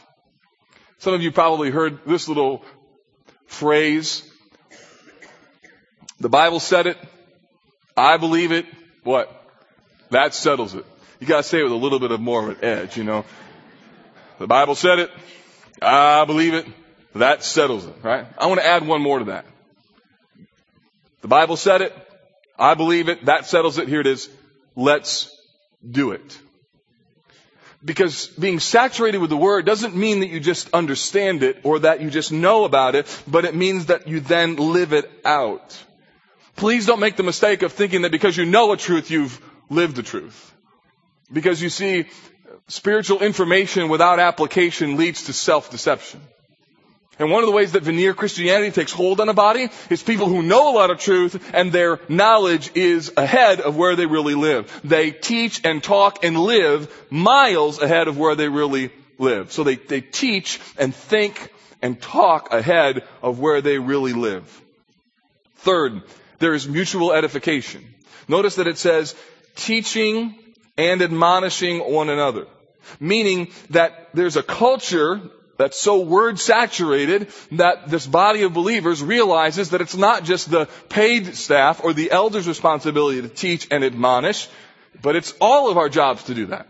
Some 0.99 1.15
of 1.15 1.23
you 1.23 1.31
probably 1.31 1.71
heard 1.71 2.05
this 2.05 2.27
little 2.27 2.63
phrase. 3.47 4.21
The 6.19 6.29
Bible 6.29 6.59
said 6.59 6.85
it. 6.85 6.97
I 7.95 8.17
believe 8.17 8.51
it. 8.51 8.67
What? 9.03 9.31
That 10.11 10.35
settles 10.35 10.75
it. 10.75 10.85
You 11.19 11.27
gotta 11.27 11.43
say 11.43 11.59
it 11.59 11.63
with 11.63 11.71
a 11.71 11.75
little 11.75 11.99
bit 11.99 12.11
of 12.11 12.19
more 12.19 12.43
of 12.43 12.49
an 12.49 12.63
edge, 12.63 12.97
you 12.97 13.03
know. 13.03 13.25
The 14.39 14.47
Bible 14.47 14.75
said 14.75 14.99
it. 14.99 15.11
I 15.81 16.25
believe 16.25 16.53
it. 16.53 16.65
That 17.15 17.43
settles 17.43 17.85
it, 17.85 17.95
right? 18.03 18.27
I 18.37 18.45
want 18.47 18.59
to 18.59 18.67
add 18.67 18.85
one 18.85 19.01
more 19.01 19.19
to 19.19 19.25
that. 19.25 19.45
The 21.21 21.27
Bible 21.27 21.57
said 21.57 21.81
it. 21.81 21.93
I 22.59 22.75
believe 22.75 23.09
it. 23.09 23.25
That 23.25 23.47
settles 23.47 23.77
it. 23.77 23.87
Here 23.87 24.01
it 24.01 24.07
is. 24.07 24.29
Let's 24.75 25.35
do 25.89 26.11
it. 26.11 26.39
Because 27.83 28.27
being 28.27 28.59
saturated 28.59 29.19
with 29.19 29.29
the 29.29 29.37
Word 29.37 29.65
doesn't 29.65 29.95
mean 29.95 30.19
that 30.19 30.27
you 30.27 30.39
just 30.39 30.73
understand 30.73 31.43
it 31.43 31.59
or 31.63 31.79
that 31.79 32.01
you 32.01 32.09
just 32.09 32.31
know 32.31 32.63
about 32.65 32.95
it, 32.95 33.07
but 33.27 33.45
it 33.45 33.55
means 33.55 33.87
that 33.87 34.07
you 34.07 34.19
then 34.19 34.55
live 34.55 34.93
it 34.93 35.09
out. 35.23 35.77
Please 36.55 36.85
don't 36.85 36.99
make 36.99 37.15
the 37.15 37.23
mistake 37.23 37.61
of 37.61 37.71
thinking 37.71 38.01
that 38.01 38.11
because 38.11 38.35
you 38.35 38.45
know 38.45 38.71
a 38.71 38.77
truth, 38.77 39.11
you've 39.11 39.39
lived 39.69 39.95
the 39.95 40.03
truth. 40.03 40.53
Because 41.31 41.61
you 41.61 41.69
see, 41.69 42.05
spiritual 42.67 43.21
information 43.21 43.89
without 43.89 44.19
application 44.19 44.97
leads 44.97 45.25
to 45.25 45.33
self-deception. 45.33 46.21
And 47.19 47.31
one 47.31 47.41
of 47.41 47.47
the 47.47 47.55
ways 47.55 47.71
that 47.71 47.83
veneer 47.83 48.13
Christianity 48.13 48.71
takes 48.71 48.91
hold 48.91 49.19
on 49.19 49.27
a 49.27 49.33
body 49.33 49.69
is 49.89 50.03
people 50.03 50.27
who 50.27 50.43
know 50.43 50.71
a 50.71 50.75
lot 50.75 50.91
of 50.91 50.99
truth 50.99 51.51
and 51.53 51.71
their 51.71 51.99
knowledge 52.07 52.71
is 52.75 53.11
ahead 53.17 53.59
of 53.59 53.75
where 53.75 53.95
they 53.95 54.05
really 54.05 54.35
live. 54.35 54.81
They 54.83 55.11
teach 55.11 55.61
and 55.63 55.83
talk 55.83 56.23
and 56.23 56.39
live 56.39 56.93
miles 57.09 57.81
ahead 57.81 58.07
of 58.07 58.19
where 58.19 58.35
they 58.35 58.49
really 58.49 58.91
live. 59.17 59.51
So 59.51 59.63
they, 59.63 59.75
they 59.75 60.01
teach 60.01 60.59
and 60.77 60.93
think 60.93 61.51
and 61.81 61.99
talk 61.99 62.53
ahead 62.53 63.03
of 63.23 63.39
where 63.39 63.61
they 63.61 63.79
really 63.79 64.13
live. 64.13 64.61
Third, 65.57 66.03
there 66.37 66.53
is 66.53 66.67
mutual 66.67 67.11
edification. 67.11 67.83
Notice 68.27 68.55
that 68.55 68.67
it 68.67 68.77
says 68.77 69.15
teaching 69.55 70.37
and 70.77 71.01
admonishing 71.01 71.79
one 71.79 72.09
another. 72.09 72.47
Meaning 72.99 73.49
that 73.71 74.09
there's 74.13 74.37
a 74.37 74.43
culture 74.43 75.21
that's 75.57 75.79
so 75.79 76.01
word 76.01 76.39
saturated 76.39 77.29
that 77.53 77.89
this 77.89 78.05
body 78.05 78.43
of 78.43 78.53
believers 78.53 79.01
realizes 79.01 79.71
that 79.71 79.81
it's 79.81 79.95
not 79.95 80.23
just 80.23 80.49
the 80.49 80.67
paid 80.89 81.35
staff 81.35 81.83
or 81.83 81.93
the 81.93 82.11
elders' 82.11 82.47
responsibility 82.47 83.21
to 83.21 83.27
teach 83.27 83.67
and 83.71 83.83
admonish, 83.83 84.47
but 85.01 85.15
it's 85.15 85.33
all 85.41 85.69
of 85.69 85.77
our 85.77 85.89
jobs 85.89 86.23
to 86.23 86.35
do 86.35 86.47
that. 86.47 86.67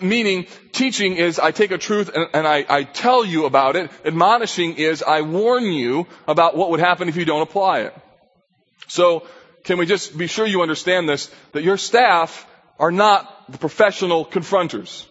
Meaning, 0.00 0.46
teaching 0.72 1.16
is 1.16 1.38
I 1.38 1.52
take 1.52 1.70
a 1.70 1.78
truth 1.78 2.10
and, 2.12 2.28
and 2.32 2.46
I, 2.46 2.64
I 2.68 2.82
tell 2.82 3.24
you 3.24 3.44
about 3.46 3.76
it. 3.76 3.90
Admonishing 4.04 4.74
is 4.74 5.02
I 5.02 5.20
warn 5.20 5.64
you 5.64 6.06
about 6.26 6.56
what 6.56 6.70
would 6.70 6.80
happen 6.80 7.08
if 7.08 7.16
you 7.16 7.24
don't 7.24 7.42
apply 7.42 7.80
it. 7.80 7.94
So, 8.88 9.26
can 9.62 9.78
we 9.78 9.86
just 9.86 10.16
be 10.16 10.26
sure 10.26 10.46
you 10.46 10.62
understand 10.62 11.08
this, 11.08 11.30
that 11.52 11.62
your 11.62 11.76
staff 11.76 12.46
are 12.78 12.92
not 12.92 13.50
the 13.50 13.58
professional 13.58 14.24
confronters. 14.24 15.06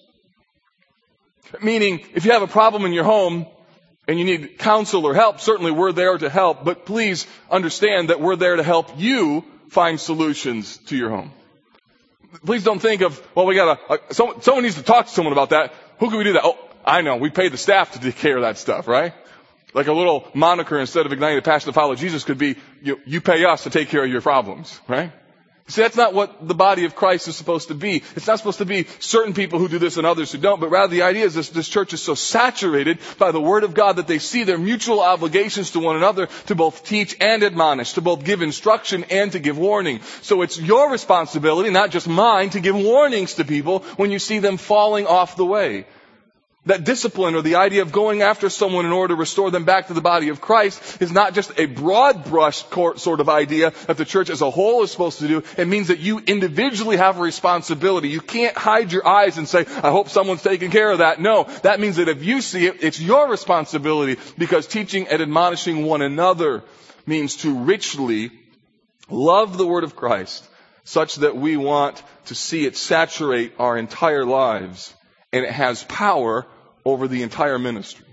Meaning, 1.61 2.05
if 2.13 2.25
you 2.25 2.31
have 2.31 2.41
a 2.41 2.47
problem 2.47 2.85
in 2.85 2.93
your 2.93 3.03
home 3.03 3.45
and 4.07 4.19
you 4.19 4.25
need 4.25 4.57
counsel 4.57 5.05
or 5.05 5.13
help, 5.13 5.39
certainly 5.39 5.71
we're 5.71 5.91
there 5.91 6.17
to 6.17 6.29
help, 6.29 6.63
but 6.63 6.85
please 6.85 7.27
understand 7.49 8.09
that 8.09 8.19
we're 8.19 8.35
there 8.35 8.55
to 8.55 8.63
help 8.63 8.91
you 8.97 9.43
find 9.69 9.99
solutions 9.99 10.77
to 10.87 10.97
your 10.97 11.09
home. 11.09 11.31
Please 12.45 12.63
don't 12.63 12.79
think 12.79 13.01
of, 13.01 13.21
well, 13.35 13.45
we 13.45 13.55
gotta, 13.55 13.79
uh, 13.89 13.97
someone, 14.11 14.41
someone 14.41 14.63
needs 14.63 14.75
to 14.75 14.83
talk 14.83 15.07
to 15.07 15.11
someone 15.11 15.31
about 15.31 15.51
that. 15.51 15.73
Who 15.99 16.09
can 16.09 16.17
we 16.17 16.23
do 16.25 16.33
that? 16.33 16.43
Oh, 16.43 16.57
I 16.83 17.01
know. 17.01 17.15
We 17.15 17.29
pay 17.29 17.49
the 17.49 17.57
staff 17.57 17.93
to 17.93 17.99
take 17.99 18.17
care 18.17 18.35
of 18.35 18.43
that 18.43 18.57
stuff, 18.57 18.87
right? 18.87 19.13
Like 19.73 19.87
a 19.87 19.93
little 19.93 20.27
moniker 20.33 20.77
instead 20.79 21.05
of 21.05 21.13
igniting 21.13 21.37
the 21.37 21.41
passion 21.41 21.67
to 21.67 21.73
follow 21.73 21.95
Jesus 21.95 22.23
could 22.23 22.37
be, 22.37 22.57
you, 22.81 22.99
you 23.05 23.21
pay 23.21 23.43
us 23.45 23.63
to 23.63 23.69
take 23.69 23.89
care 23.89 24.03
of 24.03 24.09
your 24.09 24.21
problems, 24.21 24.79
right? 24.87 25.11
See, 25.67 25.81
that's 25.81 25.97
not 25.97 26.13
what 26.13 26.47
the 26.47 26.53
body 26.53 26.85
of 26.85 26.95
Christ 26.95 27.27
is 27.27 27.35
supposed 27.35 27.69
to 27.69 27.73
be. 27.73 28.03
It's 28.15 28.27
not 28.27 28.37
supposed 28.37 28.59
to 28.59 28.65
be 28.65 28.85
certain 28.99 29.33
people 29.33 29.57
who 29.57 29.67
do 29.67 29.79
this 29.79 29.97
and 29.97 30.05
others 30.05 30.31
who 30.31 30.37
don't, 30.37 30.61
but 30.61 30.69
rather 30.69 30.91
the 30.91 31.01
idea 31.01 31.25
is 31.25 31.33
this, 31.33 31.49
this 31.49 31.67
church 31.67 31.91
is 31.91 32.03
so 32.03 32.13
saturated 32.13 32.99
by 33.17 33.31
the 33.31 33.41
Word 33.41 33.63
of 33.63 33.73
God 33.73 33.95
that 33.95 34.05
they 34.05 34.19
see 34.19 34.43
their 34.43 34.59
mutual 34.59 35.01
obligations 35.01 35.71
to 35.71 35.79
one 35.79 35.95
another 35.95 36.27
to 36.45 36.53
both 36.53 36.83
teach 36.83 37.17
and 37.19 37.41
admonish, 37.41 37.93
to 37.93 38.01
both 38.01 38.23
give 38.23 38.43
instruction 38.43 39.05
and 39.05 39.31
to 39.31 39.39
give 39.39 39.57
warning. 39.57 40.01
So 40.21 40.43
it's 40.43 40.59
your 40.59 40.91
responsibility, 40.91 41.71
not 41.71 41.89
just 41.89 42.07
mine, 42.07 42.51
to 42.51 42.59
give 42.59 42.75
warnings 42.75 43.33
to 43.35 43.43
people 43.43 43.79
when 43.97 44.11
you 44.11 44.19
see 44.19 44.37
them 44.37 44.57
falling 44.57 45.07
off 45.07 45.35
the 45.35 45.47
way. 45.47 45.87
That 46.65 46.83
discipline 46.83 47.35
or 47.35 47.43
the 47.43 47.55
idea 47.55 47.83
of 47.83 47.91
going 47.91 48.23
after 48.23 48.49
someone 48.49 48.87
in 48.87 48.91
order 48.91 49.13
to 49.13 49.19
restore 49.19 49.51
them 49.51 49.65
back 49.65 49.87
to 49.87 49.93
the 49.93 50.01
body 50.01 50.29
of 50.29 50.41
Christ 50.41 50.99
is 50.99 51.11
not 51.11 51.35
just 51.35 51.59
a 51.59 51.67
broad 51.67 52.25
brush 52.25 52.63
sort 52.95 53.19
of 53.19 53.29
idea 53.29 53.71
that 53.85 53.97
the 53.97 54.05
church 54.05 54.31
as 54.31 54.41
a 54.41 54.49
whole 54.49 54.81
is 54.81 54.89
supposed 54.89 55.19
to 55.19 55.27
do. 55.27 55.43
It 55.57 55.67
means 55.67 55.89
that 55.89 55.99
you 55.99 56.19
individually 56.19 56.97
have 56.97 57.19
a 57.19 57.21
responsibility. 57.21 58.09
You 58.09 58.19
can't 58.19 58.57
hide 58.57 58.91
your 58.91 59.07
eyes 59.07 59.37
and 59.37 59.47
say, 59.47 59.59
I 59.59 59.91
hope 59.91 60.09
someone's 60.09 60.41
taking 60.41 60.71
care 60.71 60.89
of 60.89 60.99
that. 60.99 61.21
No, 61.21 61.43
that 61.61 61.79
means 61.79 61.97
that 61.97 62.09
if 62.09 62.23
you 62.23 62.41
see 62.41 62.65
it, 62.65 62.83
it's 62.83 62.99
your 62.99 63.29
responsibility 63.29 64.19
because 64.35 64.65
teaching 64.65 65.07
and 65.07 65.21
admonishing 65.21 65.85
one 65.85 66.01
another 66.01 66.63
means 67.05 67.35
to 67.37 67.59
richly 67.59 68.31
love 69.07 69.59
the 69.59 69.67
word 69.67 69.83
of 69.83 69.95
Christ 69.95 70.49
such 70.83 71.15
that 71.17 71.37
we 71.37 71.57
want 71.57 72.01
to 72.25 72.35
see 72.35 72.65
it 72.65 72.75
saturate 72.75 73.53
our 73.59 73.77
entire 73.77 74.25
lives 74.25 74.93
and 75.31 75.45
it 75.45 75.51
has 75.51 75.83
power 75.83 76.47
over 76.85 77.07
the 77.07 77.23
entire 77.23 77.59
ministry. 77.59 78.05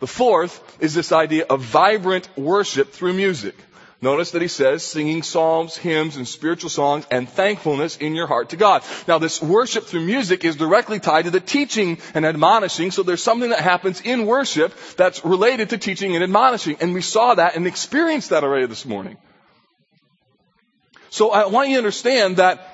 The 0.00 0.06
fourth 0.06 0.78
is 0.80 0.94
this 0.94 1.12
idea 1.12 1.44
of 1.48 1.60
vibrant 1.60 2.28
worship 2.36 2.92
through 2.92 3.12
music. 3.12 3.54
Notice 4.02 4.30
that 4.30 4.40
he 4.40 4.48
says 4.48 4.82
singing 4.82 5.22
psalms, 5.22 5.76
hymns, 5.76 6.16
and 6.16 6.26
spiritual 6.26 6.70
songs 6.70 7.06
and 7.10 7.28
thankfulness 7.28 7.98
in 7.98 8.14
your 8.14 8.26
heart 8.26 8.48
to 8.50 8.56
God. 8.56 8.82
Now 9.06 9.18
this 9.18 9.42
worship 9.42 9.84
through 9.84 10.06
music 10.06 10.42
is 10.42 10.56
directly 10.56 11.00
tied 11.00 11.26
to 11.26 11.30
the 11.30 11.40
teaching 11.40 11.98
and 12.14 12.24
admonishing, 12.24 12.92
so 12.92 13.02
there's 13.02 13.22
something 13.22 13.50
that 13.50 13.60
happens 13.60 14.00
in 14.00 14.24
worship 14.24 14.72
that's 14.96 15.22
related 15.22 15.70
to 15.70 15.78
teaching 15.78 16.14
and 16.14 16.24
admonishing. 16.24 16.78
And 16.80 16.94
we 16.94 17.02
saw 17.02 17.34
that 17.34 17.56
and 17.56 17.66
experienced 17.66 18.30
that 18.30 18.42
already 18.42 18.66
this 18.66 18.86
morning. 18.86 19.18
So 21.10 21.30
I 21.30 21.46
want 21.46 21.68
you 21.68 21.74
to 21.74 21.78
understand 21.80 22.38
that 22.38 22.69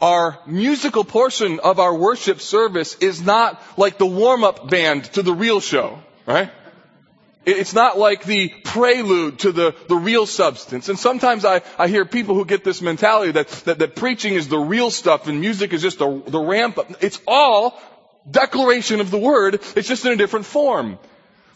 our 0.00 0.38
musical 0.46 1.04
portion 1.04 1.60
of 1.60 1.80
our 1.80 1.94
worship 1.94 2.40
service 2.40 2.96
is 2.96 3.22
not 3.22 3.62
like 3.78 3.98
the 3.98 4.06
warm-up 4.06 4.68
band 4.68 5.04
to 5.14 5.22
the 5.22 5.32
real 5.32 5.60
show, 5.60 5.98
right? 6.26 6.50
It's 7.46 7.72
not 7.74 7.96
like 7.96 8.24
the 8.24 8.48
prelude 8.64 9.38
to 9.40 9.52
the, 9.52 9.74
the 9.88 9.94
real 9.94 10.26
substance. 10.26 10.88
And 10.88 10.98
sometimes 10.98 11.44
I, 11.44 11.62
I 11.78 11.86
hear 11.86 12.04
people 12.04 12.34
who 12.34 12.44
get 12.44 12.64
this 12.64 12.82
mentality 12.82 13.32
that, 13.32 13.48
that, 13.66 13.78
that 13.78 13.94
preaching 13.94 14.34
is 14.34 14.48
the 14.48 14.58
real 14.58 14.90
stuff 14.90 15.28
and 15.28 15.40
music 15.40 15.72
is 15.72 15.80
just 15.80 16.00
the, 16.00 16.22
the 16.26 16.40
ramp 16.40 16.76
up. 16.76 17.04
It's 17.04 17.20
all 17.26 17.80
declaration 18.28 19.00
of 19.00 19.12
the 19.12 19.18
word. 19.18 19.60
It's 19.76 19.86
just 19.86 20.04
in 20.04 20.12
a 20.12 20.16
different 20.16 20.46
form. 20.46 20.98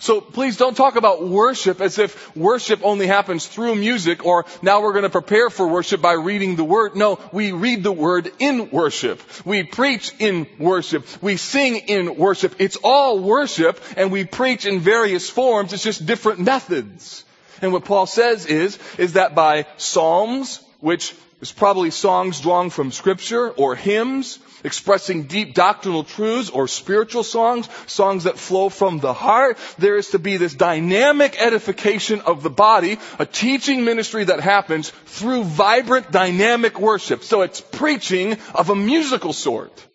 So 0.00 0.22
please 0.22 0.56
don't 0.56 0.76
talk 0.76 0.96
about 0.96 1.28
worship 1.28 1.82
as 1.82 1.98
if 1.98 2.34
worship 2.34 2.80
only 2.82 3.06
happens 3.06 3.46
through 3.46 3.74
music 3.74 4.24
or 4.24 4.46
now 4.62 4.80
we're 4.80 4.94
going 4.94 5.02
to 5.04 5.10
prepare 5.10 5.50
for 5.50 5.68
worship 5.68 6.00
by 6.00 6.14
reading 6.14 6.56
the 6.56 6.64
word. 6.64 6.96
No, 6.96 7.20
we 7.32 7.52
read 7.52 7.82
the 7.82 7.92
word 7.92 8.32
in 8.38 8.70
worship. 8.70 9.20
We 9.44 9.62
preach 9.62 10.14
in 10.18 10.46
worship. 10.58 11.06
We 11.22 11.36
sing 11.36 11.76
in 11.76 12.16
worship. 12.16 12.54
It's 12.58 12.78
all 12.82 13.20
worship 13.20 13.78
and 13.94 14.10
we 14.10 14.24
preach 14.24 14.64
in 14.64 14.80
various 14.80 15.28
forms. 15.28 15.74
It's 15.74 15.82
just 15.82 16.06
different 16.06 16.40
methods. 16.40 17.22
And 17.60 17.70
what 17.70 17.84
Paul 17.84 18.06
says 18.06 18.46
is, 18.46 18.78
is 18.96 19.12
that 19.12 19.34
by 19.34 19.66
psalms, 19.76 20.60
which 20.80 21.14
is 21.40 21.52
probably 21.52 21.90
songs 21.90 22.40
drawn 22.40 22.70
from 22.70 22.92
scripture 22.92 23.50
or 23.50 23.74
hymns, 23.74 24.38
expressing 24.62 25.24
deep 25.24 25.54
doctrinal 25.54 26.04
truths 26.04 26.50
or 26.50 26.68
spiritual 26.68 27.22
songs, 27.22 27.68
songs 27.86 28.24
that 28.24 28.38
flow 28.38 28.68
from 28.68 28.98
the 28.98 29.14
heart. 29.14 29.56
There 29.78 29.96
is 29.96 30.10
to 30.10 30.18
be 30.18 30.36
this 30.36 30.54
dynamic 30.54 31.40
edification 31.40 32.20
of 32.20 32.42
the 32.42 32.50
body, 32.50 32.98
a 33.18 33.26
teaching 33.26 33.84
ministry 33.84 34.24
that 34.24 34.40
happens 34.40 34.90
through 35.06 35.44
vibrant 35.44 36.10
dynamic 36.10 36.78
worship. 36.78 37.24
So 37.24 37.42
it's 37.42 37.60
preaching 37.60 38.36
of 38.54 38.70
a 38.70 38.76
musical 38.76 39.32
sort. 39.32 39.86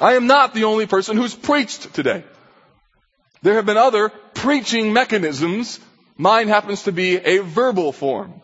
I 0.00 0.14
am 0.14 0.26
not 0.26 0.54
the 0.54 0.64
only 0.64 0.86
person 0.86 1.16
who's 1.16 1.34
preached 1.34 1.94
today. 1.94 2.22
There 3.42 3.54
have 3.54 3.66
been 3.66 3.76
other 3.76 4.10
preaching 4.34 4.92
mechanisms. 4.92 5.80
Mine 6.16 6.48
happens 6.48 6.84
to 6.84 6.92
be 6.92 7.16
a 7.16 7.38
verbal 7.38 7.92
form. 7.92 8.42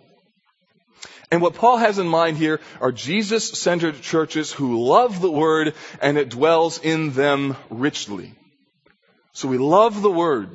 And 1.32 1.40
what 1.40 1.54
Paul 1.54 1.78
has 1.78 1.98
in 1.98 2.06
mind 2.06 2.36
here 2.36 2.60
are 2.78 2.92
Jesus 2.92 3.48
centered 3.48 4.02
churches 4.02 4.52
who 4.52 4.86
love 4.86 5.22
the 5.22 5.30
Word 5.30 5.72
and 6.02 6.18
it 6.18 6.28
dwells 6.28 6.78
in 6.78 7.12
them 7.12 7.56
richly. 7.70 8.34
So 9.32 9.48
we 9.48 9.56
love 9.56 10.02
the 10.02 10.10
Word. 10.10 10.50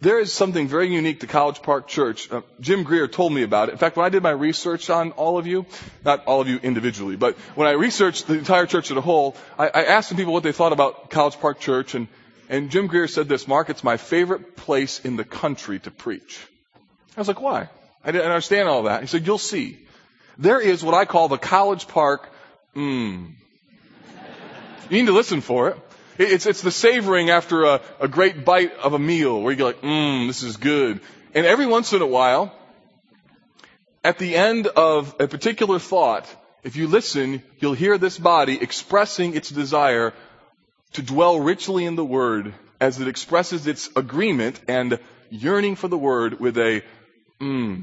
There 0.00 0.18
is 0.18 0.32
something 0.32 0.66
very 0.66 0.88
unique 0.88 1.20
to 1.20 1.26
College 1.26 1.60
Park 1.60 1.88
Church. 1.88 2.32
Uh, 2.32 2.40
Jim 2.58 2.84
Greer 2.84 3.06
told 3.06 3.34
me 3.34 3.42
about 3.42 3.68
it. 3.68 3.72
In 3.72 3.78
fact, 3.78 3.98
when 3.98 4.06
I 4.06 4.08
did 4.08 4.22
my 4.22 4.30
research 4.30 4.88
on 4.88 5.12
all 5.12 5.36
of 5.36 5.46
you, 5.46 5.66
not 6.06 6.24
all 6.24 6.40
of 6.40 6.48
you 6.48 6.58
individually, 6.62 7.16
but 7.16 7.36
when 7.54 7.68
I 7.68 7.72
researched 7.72 8.26
the 8.26 8.38
entire 8.38 8.64
church 8.64 8.90
as 8.90 8.96
a 8.96 9.02
whole, 9.02 9.36
I, 9.58 9.68
I 9.68 9.84
asked 9.84 10.08
some 10.08 10.16
people 10.16 10.32
what 10.32 10.42
they 10.42 10.52
thought 10.52 10.72
about 10.72 11.10
College 11.10 11.38
Park 11.38 11.60
Church, 11.60 11.94
and, 11.94 12.08
and 12.48 12.70
Jim 12.70 12.86
Greer 12.86 13.08
said 13.08 13.28
this, 13.28 13.46
Mark, 13.46 13.68
it's 13.68 13.84
my 13.84 13.98
favorite 13.98 14.56
place 14.56 15.00
in 15.00 15.16
the 15.16 15.24
country 15.24 15.80
to 15.80 15.90
preach. 15.90 16.40
I 17.14 17.20
was 17.20 17.28
like, 17.28 17.42
why? 17.42 17.68
I 18.04 18.12
didn't 18.12 18.26
understand 18.26 18.68
all 18.68 18.84
that. 18.84 19.00
He 19.00 19.06
said, 19.06 19.26
you'll 19.26 19.38
see. 19.38 19.78
There 20.38 20.60
is 20.60 20.82
what 20.82 20.94
I 20.94 21.04
call 21.04 21.28
the 21.28 21.38
College 21.38 21.86
Park 21.88 22.32
mmm. 22.74 23.32
You 24.90 24.98
need 24.98 25.06
to 25.06 25.12
listen 25.12 25.40
for 25.40 25.70
it. 25.70 25.78
It's, 26.18 26.46
it's 26.46 26.60
the 26.60 26.70
savoring 26.70 27.30
after 27.30 27.64
a, 27.64 27.80
a 28.00 28.08
great 28.08 28.44
bite 28.44 28.74
of 28.76 28.92
a 28.92 28.98
meal 28.98 29.40
where 29.40 29.52
you 29.52 29.58
go 29.58 29.66
like, 29.66 29.80
mmm, 29.80 30.26
this 30.26 30.42
is 30.42 30.56
good. 30.56 31.00
And 31.34 31.46
every 31.46 31.66
once 31.66 31.92
in 31.92 32.02
a 32.02 32.06
while, 32.06 32.54
at 34.04 34.18
the 34.18 34.36
end 34.36 34.66
of 34.66 35.14
a 35.18 35.26
particular 35.26 35.78
thought, 35.78 36.26
if 36.62 36.76
you 36.76 36.88
listen, 36.88 37.42
you'll 37.58 37.72
hear 37.72 37.96
this 37.98 38.18
body 38.18 38.60
expressing 38.60 39.34
its 39.34 39.48
desire 39.48 40.12
to 40.92 41.02
dwell 41.02 41.40
richly 41.40 41.84
in 41.84 41.96
the 41.96 42.04
Word 42.04 42.52
as 42.80 43.00
it 43.00 43.08
expresses 43.08 43.66
its 43.66 43.88
agreement 43.96 44.60
and 44.68 44.98
yearning 45.30 45.76
for 45.76 45.88
the 45.88 45.98
Word 45.98 46.38
with 46.38 46.58
a 46.58 46.82
mmm. 47.42 47.82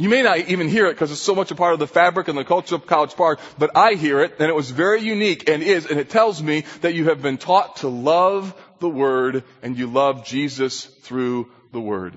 You 0.00 0.08
may 0.08 0.22
not 0.22 0.38
even 0.38 0.68
hear 0.68 0.86
it 0.86 0.92
because 0.92 1.10
it's 1.10 1.20
so 1.20 1.34
much 1.34 1.50
a 1.50 1.56
part 1.56 1.72
of 1.72 1.80
the 1.80 1.88
fabric 1.88 2.28
and 2.28 2.38
the 2.38 2.44
culture 2.44 2.76
of 2.76 2.86
College 2.86 3.16
Park, 3.16 3.40
but 3.58 3.76
I 3.76 3.94
hear 3.94 4.20
it 4.20 4.36
and 4.38 4.48
it 4.48 4.54
was 4.54 4.70
very 4.70 5.00
unique 5.00 5.48
and 5.48 5.60
is, 5.60 5.86
and 5.86 5.98
it 5.98 6.08
tells 6.08 6.40
me 6.40 6.64
that 6.82 6.94
you 6.94 7.06
have 7.06 7.20
been 7.20 7.36
taught 7.36 7.76
to 7.76 7.88
love 7.88 8.54
the 8.78 8.88
Word 8.88 9.42
and 9.60 9.76
you 9.76 9.88
love 9.88 10.24
Jesus 10.24 10.84
through 10.84 11.50
the 11.72 11.80
Word. 11.80 12.14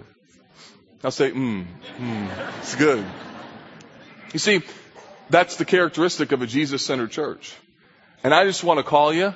I'll 1.03 1.09
say, 1.09 1.31
mmm, 1.31 1.65
mmm, 1.97 2.59
it's 2.59 2.75
good. 2.75 3.03
You 4.33 4.39
see, 4.39 4.61
that's 5.31 5.55
the 5.55 5.65
characteristic 5.65 6.31
of 6.33 6.43
a 6.43 6.45
Jesus-centered 6.45 7.09
church. 7.09 7.55
And 8.23 8.31
I 8.31 8.45
just 8.45 8.63
want 8.63 8.77
to 8.77 8.83
call 8.83 9.11
you 9.11 9.33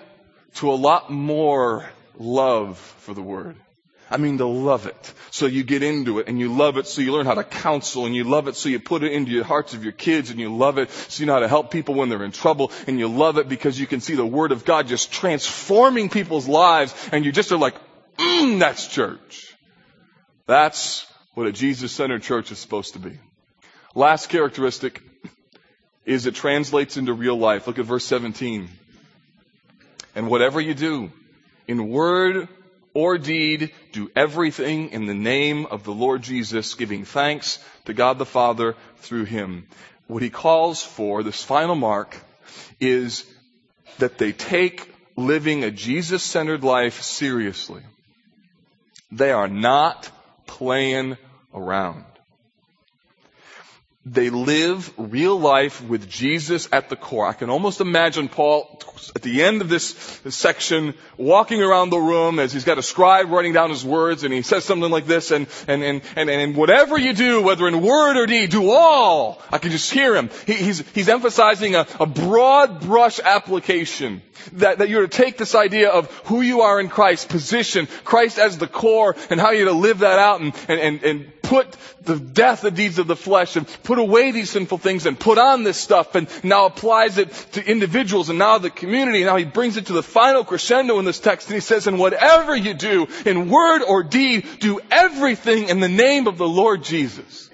to 0.56 0.72
a 0.72 0.78
lot 0.78 1.10
more 1.10 1.90
love 2.20 2.78
for 2.78 3.16
the 3.16 3.24
Word. 3.24 3.56
I 4.10 4.18
mean 4.18 4.38
to 4.38 4.46
love 4.46 4.86
it. 4.86 5.14
So 5.32 5.48
you 5.48 5.64
get 5.64 5.82
into 5.82 6.20
it 6.20 6.28
and 6.28 6.40
you 6.40 6.54
love 6.54 6.78
it 6.78 6.88
so 6.88 7.02
you 7.02 7.12
learn 7.12 7.26
how 7.26 7.34
to 7.34 7.44
counsel 7.44 8.06
and 8.06 8.16
you 8.16 8.24
love 8.24 8.48
it 8.48 8.56
so 8.56 8.70
you 8.70 8.80
put 8.80 9.04
it 9.04 9.12
into 9.12 9.38
the 9.38 9.44
hearts 9.44 9.74
of 9.74 9.84
your 9.84 9.94
kids 9.94 10.30
and 10.30 10.40
you 10.40 10.56
love 10.56 10.78
it 10.78 10.92
so 10.92 11.22
you 11.22 11.26
know 11.26 11.34
how 11.34 11.40
to 11.40 11.48
help 11.48 11.72
people 11.72 11.96
when 11.96 12.10
they're 12.10 12.24
in 12.24 12.32
trouble 12.32 12.72
and 12.88 13.00
you 13.00 13.08
love 13.08 13.38
it 13.38 13.50
because 13.50 13.80
you 13.80 13.88
can 13.88 14.02
see 14.02 14.16
the 14.16 14.26
Word 14.26 14.52
of 14.52 14.64
God 14.64 14.88
just 14.88 15.12
transforming 15.12 16.10
people's 16.10 16.48
lives 16.48 16.94
and 17.12 17.26
you 17.26 17.32
just 17.32 17.52
are 17.52 17.58
like, 17.58 17.76
mmm, 18.18 18.60
that's 18.60 18.88
church. 18.88 19.56
That's 20.46 21.06
what 21.34 21.48
a 21.48 21.52
Jesus-centered 21.52 22.22
church 22.22 22.52
is 22.52 22.60
supposed 22.60 22.94
to 22.94 23.00
be. 23.00 23.18
Last 23.96 24.30
characteristic 24.30 25.02
is 26.06 26.28
it 26.28 26.36
translates 26.36 26.98
into 26.98 27.14
real 27.14 27.38
life. 27.38 27.66
Look 27.66 27.80
at 27.80 27.86
verse 27.86 28.06
17. 28.06 28.70
And 30.14 30.30
whatever 30.30 30.62
you 30.62 30.74
do, 30.76 31.12
in 31.68 31.90
word 31.90 32.48
or 32.96 33.18
deed, 33.18 33.72
do 33.92 34.10
everything 34.16 34.90
in 34.90 35.06
the 35.06 35.14
name 35.14 35.68
of 35.68 35.84
the 35.84 35.92
Lord 35.92 36.24
Jesus, 36.24 36.74
giving 36.74 37.04
thanks 37.04 37.60
to 37.86 37.94
God 37.94 38.18
the 38.18 38.26
Father 38.26 38.76
through 39.00 39.26
him. 39.26 39.68
What 40.08 40.24
he 40.24 40.30
calls 40.30 40.82
for, 40.82 41.22
this 41.22 41.44
final 41.44 41.76
mark, 41.76 42.18
is 42.80 43.26
that 44.00 44.18
they 44.18 44.32
take 44.32 44.90
living 45.18 45.64
a 45.64 45.72
Jesus 45.72 46.24
centered 46.24 46.64
life 46.64 47.02
seriously. 47.02 47.84
They 49.12 49.32
are 49.32 49.50
not 49.50 50.10
playing 50.48 51.18
around. 51.54 52.06
They 54.06 54.30
live 54.30 54.94
real 54.98 55.40
life 55.40 55.84
with 55.84 56.08
Jesus 56.08 56.70
at 56.72 56.90
the 56.90 56.96
core. 56.96 57.26
I 57.26 57.34
can 57.34 57.50
almost 57.50 57.82
imagine 57.82 58.30
Paul 58.30 58.80
at 59.16 59.22
the 59.22 59.44
end 59.44 59.62
of 59.62 59.70
this, 59.70 59.96
section 60.30 60.94
walking 61.18 61.62
around 61.62 61.90
the 61.90 61.98
room 61.98 62.40
as 62.40 62.52
he's 62.52 62.66
got 62.66 62.78
a 62.78 62.84
scribe 62.84 63.30
writing 63.30 63.54
down 63.54 63.70
his 63.70 63.84
words 63.86 64.24
and 64.24 64.34
he 64.34 64.42
says 64.42 64.64
something 64.64 64.90
like 64.90 65.06
this 65.06 65.32
and, 65.32 65.48
and, 65.68 65.84
and, 65.84 66.02
and, 66.16 66.30
and 66.30 66.56
whatever 66.56 66.98
you 66.98 67.14
do, 67.14 67.42
whether 67.42 67.68
in 67.68 67.82
word 67.82 68.18
or 68.18 68.26
deed, 68.26 68.50
do 68.50 68.72
all. 68.72 69.42
I 69.52 69.58
can 69.58 69.72
just 69.72 69.92
hear 69.92 70.16
him. 70.16 70.30
He, 70.46 70.54
he's, 70.54 70.88
he's 70.90 71.10
emphasizing 71.10 71.76
a, 71.76 71.88
a 72.00 72.06
broad 72.06 72.82
brush 72.82 73.20
application 73.20 74.22
that, 74.54 74.80
that 74.80 74.90
you're 74.90 75.04
to 75.04 75.08
take 75.08 75.38
this 75.38 75.56
idea 75.56 75.90
of 75.90 76.12
who 76.26 76.42
you 76.42 76.62
are 76.62 76.80
in 76.80 76.90
Christ, 76.90 77.30
position, 77.30 77.88
Christ 78.04 78.38
as 78.38 78.58
the 78.58 78.68
core 78.68 79.16
and 79.30 79.40
how 79.40 79.52
you're 79.52 79.66
to 79.66 79.74
live 79.74 80.00
that 80.00 80.20
out 80.20 80.42
and, 80.42 80.54
and, 80.68 80.80
and, 80.80 81.04
and 81.04 81.42
put 81.46 81.76
the 82.02 82.20
death, 82.20 82.62
the 82.62 82.72
deeds 82.72 83.00
of 83.00 83.08
the 83.08 83.16
flesh 83.16 83.56
and 83.56 83.68
put 83.84 83.98
away 83.98 84.32
these 84.32 84.50
sinful 84.50 84.78
things 84.78 85.06
and 85.06 85.20
put 85.20 85.38
on 85.38 85.64
this 85.64 85.78
stuff 85.78 86.16
and 86.16 86.28
now 86.44 86.66
applies 86.66 87.18
it 87.18 87.32
to 87.54 87.66
individuals 87.66 88.30
and 88.30 88.40
now 88.40 88.58
the 88.58 88.70
community. 88.70 89.20
And 89.20 89.28
now 89.28 89.38
he 89.38 89.46
brings 89.46 89.78
it 89.78 89.88
to 89.88 89.94
the 89.94 90.04
final 90.04 90.44
crescendo 90.44 91.00
in 91.00 91.06
this 91.06 91.20
text 91.20 91.48
and 91.48 91.56
he 91.56 91.62
says, 91.62 91.88
and 91.88 92.00
whatever 92.00 92.56
you 92.56 92.74
do 92.74 93.08
in 93.26 93.50
word 93.50 93.84
or 93.84 94.04
deed, 94.04 94.46
do 94.60 94.80
everything 94.92 95.70
in 95.70 95.80
the 95.80 95.90
name 95.90 96.28
of 96.28 96.38
the 96.38 96.48
Lord 96.48 96.84
Jesus. 96.84 97.50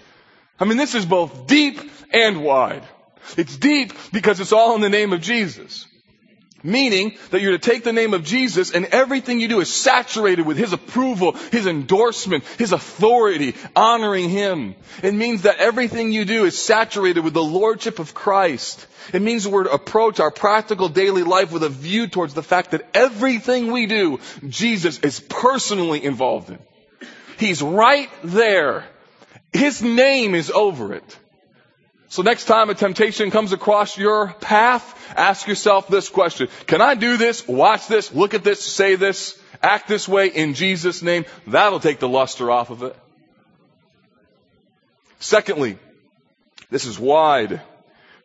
I 0.59 0.65
mean, 0.65 0.77
this 0.77 0.95
is 0.95 1.05
both 1.05 1.47
deep 1.47 1.79
and 2.11 2.43
wide. 2.43 2.83
It's 3.37 3.57
deep 3.57 3.93
because 4.11 4.39
it's 4.39 4.53
all 4.53 4.75
in 4.75 4.81
the 4.81 4.89
name 4.89 5.13
of 5.13 5.21
Jesus. 5.21 5.87
Meaning 6.63 7.17
that 7.31 7.41
you're 7.41 7.53
to 7.53 7.57
take 7.57 7.83
the 7.83 7.93
name 7.93 8.13
of 8.13 8.23
Jesus 8.23 8.71
and 8.71 8.85
everything 8.85 9.39
you 9.39 9.47
do 9.47 9.61
is 9.61 9.73
saturated 9.73 10.45
with 10.45 10.57
His 10.57 10.73
approval, 10.73 11.33
His 11.51 11.65
endorsement, 11.65 12.43
His 12.57 12.71
authority, 12.71 13.55
honoring 13.75 14.29
Him. 14.29 14.75
It 15.01 15.13
means 15.13 15.43
that 15.43 15.57
everything 15.57 16.11
you 16.11 16.25
do 16.25 16.45
is 16.45 16.61
saturated 16.61 17.23
with 17.23 17.33
the 17.33 17.43
Lordship 17.43 17.99
of 17.99 18.13
Christ. 18.13 18.85
It 19.13 19.21
means 19.21 19.47
we're 19.47 19.63
to 19.63 19.71
approach 19.71 20.19
our 20.19 20.31
practical 20.31 20.89
daily 20.89 21.23
life 21.23 21.51
with 21.51 21.63
a 21.63 21.69
view 21.69 22.07
towards 22.07 22.33
the 22.33 22.43
fact 22.43 22.71
that 22.71 22.87
everything 22.93 23.71
we 23.71 23.87
do, 23.87 24.19
Jesus 24.47 24.99
is 24.99 25.19
personally 25.19 26.03
involved 26.03 26.49
in. 26.49 26.59
He's 27.37 27.61
right 27.61 28.09
there. 28.23 28.85
His 29.51 29.81
name 29.81 30.35
is 30.35 30.51
over 30.51 30.93
it. 30.93 31.17
So 32.11 32.23
next 32.23 32.43
time 32.43 32.69
a 32.69 32.73
temptation 32.73 33.31
comes 33.31 33.53
across 33.53 33.97
your 33.97 34.33
path, 34.41 35.15
ask 35.15 35.47
yourself 35.47 35.87
this 35.87 36.09
question. 36.09 36.49
Can 36.67 36.81
I 36.81 36.93
do 36.93 37.15
this, 37.15 37.47
watch 37.47 37.87
this, 37.87 38.13
look 38.13 38.33
at 38.33 38.43
this, 38.43 38.59
say 38.59 38.95
this, 38.95 39.41
act 39.63 39.87
this 39.87 40.09
way 40.09 40.27
in 40.27 40.53
Jesus' 40.53 41.01
name? 41.01 41.23
That'll 41.47 41.79
take 41.79 41.99
the 41.99 42.09
luster 42.09 42.51
off 42.51 42.69
of 42.69 42.83
it. 42.83 42.97
Secondly, 45.21 45.79
this 46.69 46.83
is 46.83 46.99
wide. 46.99 47.61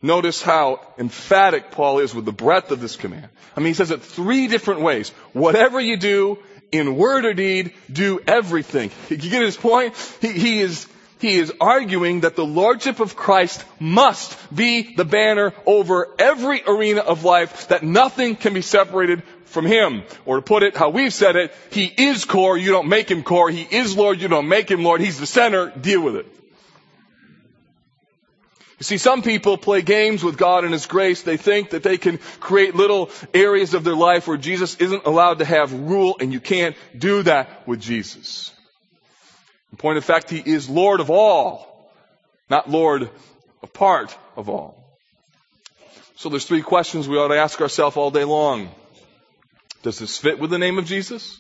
Notice 0.03 0.43
how 0.43 0.80
emphatic 0.99 1.70
Paul 1.70 2.01
is 2.01 2.12
with 2.12 2.24
the 2.24 2.32
breadth 2.32 2.72
of 2.72 2.80
this 2.80 2.97
command. 2.97 3.28
I 3.57 3.61
mean, 3.61 3.68
he 3.68 3.74
says 3.74 3.93
it 3.93 4.03
three 4.03 4.49
different 4.49 4.80
ways. 4.80 5.11
Whatever 5.32 5.78
you 5.78 5.97
do, 5.97 6.41
in 6.72 6.97
word 6.97 7.24
or 7.24 7.34
deed, 7.34 7.72
do 7.93 8.18
everything. 8.26 8.91
You 9.09 9.16
get 9.16 9.43
his 9.43 9.57
point? 9.57 9.95
He, 10.20 10.32
he 10.32 10.59
is 10.59 10.89
he 11.18 11.38
is 11.38 11.52
arguing 11.60 12.20
that 12.20 12.36
the 12.36 12.44
Lordship 12.44 13.00
of 13.00 13.16
Christ 13.16 13.64
must 13.80 14.36
be 14.54 14.94
the 14.94 15.04
banner 15.04 15.54
over 15.64 16.08
every 16.18 16.62
arena 16.66 17.00
of 17.00 17.24
life, 17.24 17.68
that 17.68 17.82
nothing 17.82 18.36
can 18.36 18.52
be 18.52 18.60
separated 18.60 19.22
from 19.46 19.64
Him. 19.64 20.02
Or 20.26 20.36
to 20.36 20.42
put 20.42 20.62
it 20.62 20.76
how 20.76 20.90
we've 20.90 21.14
said 21.14 21.36
it, 21.36 21.54
He 21.70 21.86
is 21.86 22.26
core, 22.26 22.58
you 22.58 22.70
don't 22.70 22.88
make 22.88 23.10
Him 23.10 23.22
core. 23.22 23.48
He 23.48 23.62
is 23.62 23.96
Lord, 23.96 24.20
you 24.20 24.28
don't 24.28 24.48
make 24.48 24.70
Him 24.70 24.84
Lord. 24.84 25.00
He's 25.00 25.18
the 25.18 25.26
center, 25.26 25.70
deal 25.70 26.02
with 26.02 26.16
it. 26.16 26.26
You 28.78 28.84
see, 28.84 28.98
some 28.98 29.22
people 29.22 29.56
play 29.56 29.80
games 29.80 30.22
with 30.22 30.36
God 30.36 30.64
and 30.64 30.72
His 30.74 30.84
grace. 30.84 31.22
They 31.22 31.38
think 31.38 31.70
that 31.70 31.82
they 31.82 31.96
can 31.96 32.18
create 32.40 32.74
little 32.74 33.08
areas 33.32 33.72
of 33.72 33.84
their 33.84 33.96
life 33.96 34.28
where 34.28 34.36
Jesus 34.36 34.76
isn't 34.76 35.06
allowed 35.06 35.38
to 35.38 35.46
have 35.46 35.72
rule, 35.72 36.18
and 36.20 36.30
you 36.30 36.40
can't 36.40 36.76
do 36.94 37.22
that 37.22 37.66
with 37.66 37.80
Jesus. 37.80 38.52
In 39.72 39.78
point 39.78 39.98
of 39.98 40.04
fact, 40.04 40.30
He 40.30 40.38
is 40.38 40.68
Lord 40.68 41.00
of 41.00 41.10
all, 41.10 41.90
not 42.48 42.70
Lord 42.70 43.10
of 43.62 43.72
part 43.72 44.16
of 44.36 44.48
all. 44.48 44.98
So 46.16 46.28
there's 46.28 46.46
three 46.46 46.62
questions 46.62 47.08
we 47.08 47.18
ought 47.18 47.28
to 47.28 47.38
ask 47.38 47.60
ourselves 47.60 47.96
all 47.96 48.10
day 48.10 48.24
long. 48.24 48.70
Does 49.82 49.98
this 49.98 50.16
fit 50.16 50.38
with 50.38 50.50
the 50.50 50.58
name 50.58 50.78
of 50.78 50.86
Jesus? 50.86 51.38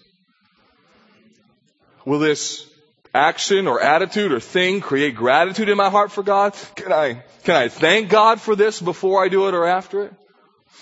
Will 2.04 2.18
this 2.18 2.68
action 3.14 3.66
or 3.66 3.80
attitude 3.80 4.32
or 4.32 4.38
thing 4.38 4.80
create 4.80 5.16
gratitude 5.16 5.68
in 5.68 5.76
my 5.76 5.90
heart 5.90 6.12
for 6.12 6.22
God? 6.22 6.54
Can 6.76 6.92
I, 6.92 7.24
can 7.44 7.56
I 7.56 7.68
thank 7.68 8.10
God 8.10 8.40
for 8.40 8.54
this 8.54 8.80
before 8.80 9.24
I 9.24 9.28
do 9.28 9.48
it 9.48 9.54
or 9.54 9.66
after 9.66 10.04
it? 10.04 10.14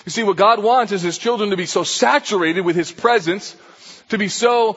You 0.05 0.11
see, 0.11 0.25
what 0.25 0.37
God 0.37 0.63
wants 0.63 0.93
is 0.93 1.03
His 1.03 1.17
children 1.17 1.51
to 1.51 1.57
be 1.57 1.67
so 1.67 1.85
saturated 1.85 2.63
with 2.63 2.77
His 2.77 2.91
presence, 2.91 3.57
to 4.09 4.19
be 4.19 4.29
so 4.29 4.77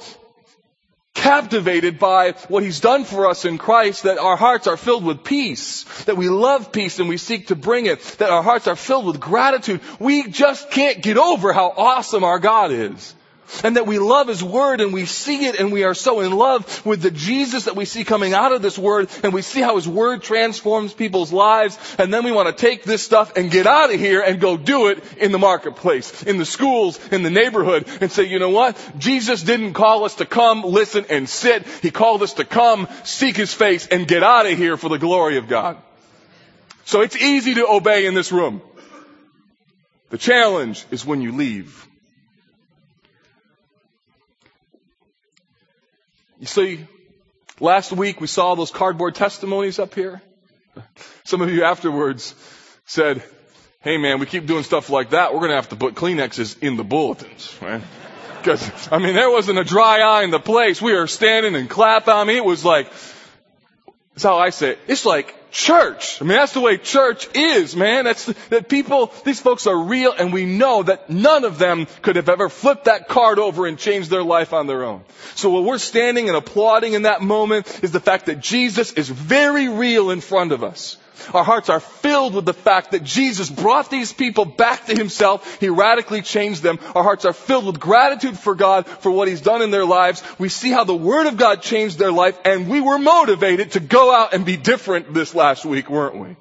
captivated 1.17 1.99
by 1.99 2.31
what 2.47 2.63
He's 2.63 2.79
done 2.79 3.03
for 3.03 3.27
us 3.27 3.43
in 3.43 3.57
Christ 3.57 4.03
that 4.03 4.17
our 4.17 4.37
hearts 4.37 4.67
are 4.67 4.77
filled 4.77 5.03
with 5.03 5.23
peace, 5.23 5.83
that 6.05 6.17
we 6.17 6.29
love 6.29 6.71
peace 6.71 6.99
and 6.99 7.09
we 7.09 7.17
seek 7.17 7.47
to 7.47 7.55
bring 7.55 7.85
it, 7.85 8.01
that 8.19 8.29
our 8.29 8.43
hearts 8.43 8.67
are 8.67 8.75
filled 8.75 9.05
with 9.05 9.19
gratitude. 9.19 9.81
We 9.99 10.27
just 10.27 10.71
can't 10.71 11.01
get 11.01 11.17
over 11.17 11.53
how 11.53 11.73
awesome 11.75 12.23
our 12.23 12.39
God 12.39 12.71
is 12.71 13.13
and 13.63 13.75
that 13.75 13.87
we 13.87 13.99
love 13.99 14.27
His 14.27 14.43
Word 14.43 14.81
and 14.81 14.93
we 14.93 15.05
see 15.05 15.45
it 15.45 15.59
and 15.59 15.71
we 15.71 15.83
are 15.83 15.93
so 15.93 16.19
in 16.19 16.31
love 16.31 16.85
with 16.85 17.01
the 17.01 17.11
Jesus 17.11 17.65
that 17.65 17.75
we 17.75 17.85
see 17.85 18.03
coming 18.03 18.33
out 18.33 18.51
of 18.51 18.61
this 18.61 18.77
Word 18.77 19.09
and 19.23 19.33
we 19.33 19.41
see 19.41 19.61
how 19.61 19.75
His 19.75 19.87
Word 19.87 20.21
transforms 20.21 20.93
people's 20.93 21.31
lives 21.31 21.77
and 21.97 22.13
then 22.13 22.23
we 22.23 22.31
want 22.31 22.47
to 22.47 22.61
take 22.61 22.83
this 22.83 23.03
stuff 23.03 23.35
and 23.35 23.51
get 23.51 23.67
out 23.67 23.93
of 23.93 23.99
here 23.99 24.21
and 24.21 24.39
go 24.39 24.57
do 24.57 24.87
it 24.87 25.03
in 25.17 25.31
the 25.31 25.39
marketplace, 25.39 26.23
in 26.23 26.37
the 26.37 26.45
schools, 26.45 26.99
in 27.11 27.23
the 27.23 27.29
neighborhood 27.29 27.87
and 28.01 28.11
say, 28.11 28.23
you 28.23 28.39
know 28.39 28.49
what? 28.49 28.77
Jesus 28.97 29.43
didn't 29.43 29.73
call 29.73 30.03
us 30.03 30.15
to 30.15 30.25
come, 30.25 30.63
listen 30.63 31.05
and 31.09 31.27
sit. 31.29 31.65
He 31.81 31.91
called 31.91 32.23
us 32.23 32.33
to 32.33 32.45
come, 32.45 32.87
seek 33.03 33.37
His 33.37 33.53
face 33.53 33.87
and 33.87 34.07
get 34.07 34.23
out 34.23 34.45
of 34.45 34.57
here 34.57 34.77
for 34.77 34.89
the 34.89 34.99
glory 34.99 35.37
of 35.37 35.47
God. 35.47 35.77
So 36.85 37.01
it's 37.01 37.15
easy 37.15 37.55
to 37.55 37.67
obey 37.67 38.05
in 38.05 38.13
this 38.13 38.31
room. 38.31 38.61
The 40.09 40.17
challenge 40.17 40.85
is 40.89 41.05
when 41.05 41.21
you 41.21 41.33
leave. 41.33 41.86
You 46.39 46.45
see, 46.47 46.85
last 47.59 47.91
week 47.91 48.21
we 48.21 48.27
saw 48.27 48.55
those 48.55 48.71
cardboard 48.71 49.15
testimonies 49.15 49.79
up 49.79 49.95
here. 49.95 50.21
Some 51.23 51.41
of 51.41 51.51
you 51.51 51.63
afterwards 51.63 52.35
said, 52.85 53.23
hey 53.81 53.97
man, 53.97 54.19
we 54.19 54.25
keep 54.25 54.45
doing 54.45 54.63
stuff 54.63 54.89
like 54.89 55.11
that. 55.11 55.33
We're 55.33 55.39
going 55.39 55.51
to 55.51 55.55
have 55.55 55.69
to 55.69 55.75
put 55.75 55.95
Kleenexes 55.95 56.61
in 56.61 56.77
the 56.77 56.83
bulletins, 56.83 57.57
right? 57.61 57.81
Because, 58.37 58.89
I 58.91 58.99
mean, 58.99 59.15
there 59.15 59.29
wasn't 59.29 59.59
a 59.59 59.63
dry 59.63 60.01
eye 60.01 60.23
in 60.23 60.31
the 60.31 60.39
place. 60.39 60.81
We 60.81 60.93
were 60.93 61.07
standing 61.07 61.55
and 61.55 61.69
clapping. 61.69 62.13
I 62.13 62.23
mean, 62.23 62.37
it 62.37 62.45
was 62.45 62.63
like, 62.63 62.91
that's 64.13 64.23
how 64.23 64.37
I 64.37 64.51
say 64.51 64.71
it. 64.71 64.79
It's 64.87 65.05
like 65.05 65.35
church. 65.57 66.21
I 66.21 66.25
mean, 66.25 66.37
that's 66.37 66.53
the 66.53 66.61
way 66.61 66.77
church 66.77 67.27
is, 67.35 67.75
man. 67.75 68.05
That's 68.05 68.25
the, 68.25 68.35
that 68.49 68.69
people, 68.69 69.11
these 69.25 69.39
folks 69.39 69.65
are 69.65 69.77
real 69.77 70.13
and 70.13 70.31
we 70.31 70.45
know 70.45 70.83
that 70.83 71.09
none 71.09 71.45
of 71.45 71.57
them 71.57 71.87
could 72.03 72.15
have 72.15 72.29
ever 72.29 72.47
flipped 72.47 72.85
that 72.85 73.07
card 73.07 73.39
over 73.39 73.65
and 73.65 73.79
changed 73.79 74.11
their 74.11 74.23
life 74.23 74.53
on 74.53 74.67
their 74.67 74.83
own. 74.83 75.03
So 75.33 75.49
what 75.49 75.63
we're 75.63 75.79
standing 75.79 76.27
and 76.27 76.37
applauding 76.37 76.93
in 76.93 77.01
that 77.01 77.23
moment 77.23 77.83
is 77.83 77.91
the 77.91 77.99
fact 77.99 78.27
that 78.27 78.39
Jesus 78.39 78.93
is 78.93 79.09
very 79.09 79.67
real 79.67 80.11
in 80.11 80.21
front 80.21 80.51
of 80.51 80.63
us. 80.63 80.95
Our 81.33 81.43
hearts 81.43 81.69
are 81.69 81.79
filled 81.79 82.33
with 82.33 82.45
the 82.45 82.53
fact 82.53 82.91
that 82.91 83.03
Jesus 83.03 83.49
brought 83.49 83.89
these 83.89 84.13
people 84.13 84.45
back 84.45 84.85
to 84.85 84.95
himself. 84.95 85.59
He 85.59 85.69
radically 85.69 86.21
changed 86.21 86.63
them. 86.63 86.79
Our 86.95 87.03
hearts 87.03 87.25
are 87.25 87.33
filled 87.33 87.65
with 87.65 87.79
gratitude 87.79 88.37
for 88.37 88.55
God 88.55 88.87
for 88.87 89.11
what 89.11 89.27
he's 89.27 89.41
done 89.41 89.61
in 89.61 89.71
their 89.71 89.85
lives. 89.85 90.23
We 90.39 90.49
see 90.49 90.71
how 90.71 90.83
the 90.83 90.95
word 90.95 91.27
of 91.27 91.37
God 91.37 91.61
changed 91.61 91.99
their 91.99 92.11
life 92.11 92.39
and 92.45 92.69
we 92.69 92.81
were 92.81 92.99
motivated 92.99 93.71
to 93.71 93.79
go 93.79 94.13
out 94.13 94.33
and 94.33 94.45
be 94.45 94.57
different 94.57 95.13
this 95.13 95.35
last 95.35 95.65
week, 95.65 95.89
weren't 95.89 96.17
we? 96.17 96.35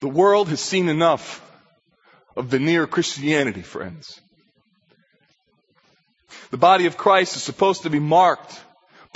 The 0.00 0.08
world 0.08 0.48
has 0.48 0.60
seen 0.60 0.88
enough 0.88 1.42
of 2.36 2.46
veneer 2.46 2.86
Christianity, 2.86 3.62
friends. 3.62 4.20
The 6.50 6.58
body 6.58 6.86
of 6.86 6.96
Christ 6.96 7.36
is 7.36 7.42
supposed 7.42 7.82
to 7.82 7.90
be 7.90 7.98
marked 7.98 8.60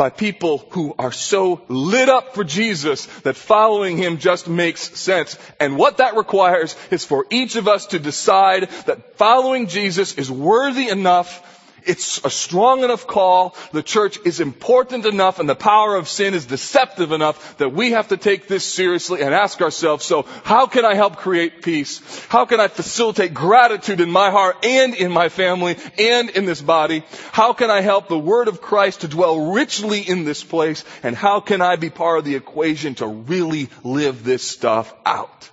by 0.00 0.08
people 0.08 0.66
who 0.70 0.94
are 0.98 1.12
so 1.12 1.60
lit 1.68 2.08
up 2.08 2.34
for 2.34 2.42
Jesus 2.42 3.04
that 3.20 3.36
following 3.36 3.98
Him 3.98 4.16
just 4.16 4.48
makes 4.48 4.98
sense. 4.98 5.36
And 5.60 5.76
what 5.76 5.98
that 5.98 6.16
requires 6.16 6.74
is 6.90 7.04
for 7.04 7.26
each 7.28 7.56
of 7.56 7.68
us 7.68 7.84
to 7.88 7.98
decide 7.98 8.70
that 8.86 9.18
following 9.18 9.66
Jesus 9.66 10.14
is 10.14 10.30
worthy 10.30 10.88
enough 10.88 11.46
it's 11.84 12.24
a 12.24 12.30
strong 12.30 12.84
enough 12.84 13.06
call. 13.06 13.54
The 13.72 13.82
church 13.82 14.18
is 14.24 14.40
important 14.40 15.06
enough 15.06 15.38
and 15.38 15.48
the 15.48 15.54
power 15.54 15.96
of 15.96 16.08
sin 16.08 16.34
is 16.34 16.46
deceptive 16.46 17.12
enough 17.12 17.58
that 17.58 17.72
we 17.72 17.92
have 17.92 18.08
to 18.08 18.16
take 18.16 18.48
this 18.48 18.64
seriously 18.64 19.22
and 19.22 19.34
ask 19.34 19.60
ourselves, 19.60 20.04
so 20.04 20.22
how 20.44 20.66
can 20.66 20.84
I 20.84 20.94
help 20.94 21.16
create 21.16 21.62
peace? 21.62 22.00
How 22.28 22.44
can 22.44 22.60
I 22.60 22.68
facilitate 22.68 23.34
gratitude 23.34 24.00
in 24.00 24.10
my 24.10 24.30
heart 24.30 24.64
and 24.64 24.94
in 24.94 25.12
my 25.12 25.28
family 25.28 25.76
and 25.98 26.30
in 26.30 26.44
this 26.44 26.60
body? 26.60 27.04
How 27.32 27.52
can 27.52 27.70
I 27.70 27.80
help 27.80 28.08
the 28.08 28.18
word 28.18 28.48
of 28.48 28.60
Christ 28.60 29.02
to 29.02 29.08
dwell 29.08 29.52
richly 29.52 30.00
in 30.00 30.24
this 30.24 30.44
place? 30.44 30.84
And 31.02 31.16
how 31.16 31.40
can 31.40 31.60
I 31.60 31.76
be 31.76 31.90
part 31.90 32.18
of 32.18 32.24
the 32.24 32.36
equation 32.36 32.94
to 32.96 33.06
really 33.06 33.68
live 33.84 34.24
this 34.24 34.42
stuff 34.42 34.94
out? 35.04 35.50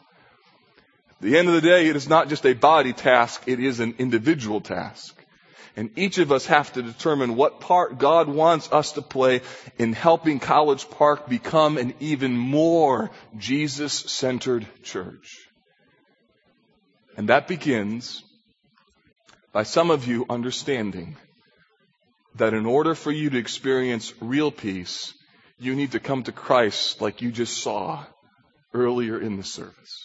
At 1.19 1.21
the 1.21 1.37
end 1.37 1.47
of 1.47 1.55
the 1.55 1.61
day, 1.61 1.87
it 1.87 1.95
is 1.95 2.07
not 2.07 2.29
just 2.29 2.45
a 2.45 2.53
body 2.53 2.93
task, 2.93 3.41
it 3.47 3.59
is 3.59 3.79
an 3.79 3.95
individual 3.97 4.61
task. 4.61 5.16
And 5.77 5.91
each 5.95 6.17
of 6.17 6.31
us 6.31 6.47
have 6.47 6.73
to 6.73 6.81
determine 6.81 7.35
what 7.35 7.59
part 7.59 7.99
God 7.99 8.27
wants 8.27 8.71
us 8.71 8.93
to 8.93 9.03
play 9.03 9.41
in 9.77 9.93
helping 9.93 10.39
College 10.39 10.89
Park 10.89 11.29
become 11.29 11.77
an 11.77 11.93
even 11.99 12.35
more 12.35 13.11
Jesus-centered 13.37 14.65
church. 14.81 15.37
And 17.15 17.29
that 17.29 17.47
begins 17.47 18.23
by 19.53 19.61
some 19.63 19.91
of 19.91 20.07
you 20.07 20.25
understanding 20.27 21.15
that 22.37 22.55
in 22.55 22.65
order 22.65 22.95
for 22.95 23.11
you 23.11 23.29
to 23.29 23.37
experience 23.37 24.13
real 24.19 24.51
peace, 24.51 25.13
you 25.59 25.75
need 25.75 25.91
to 25.91 25.99
come 25.99 26.23
to 26.23 26.31
Christ 26.31 27.01
like 27.01 27.21
you 27.21 27.31
just 27.31 27.61
saw 27.61 28.03
earlier 28.73 29.21
in 29.21 29.37
the 29.37 29.43
service. 29.43 30.03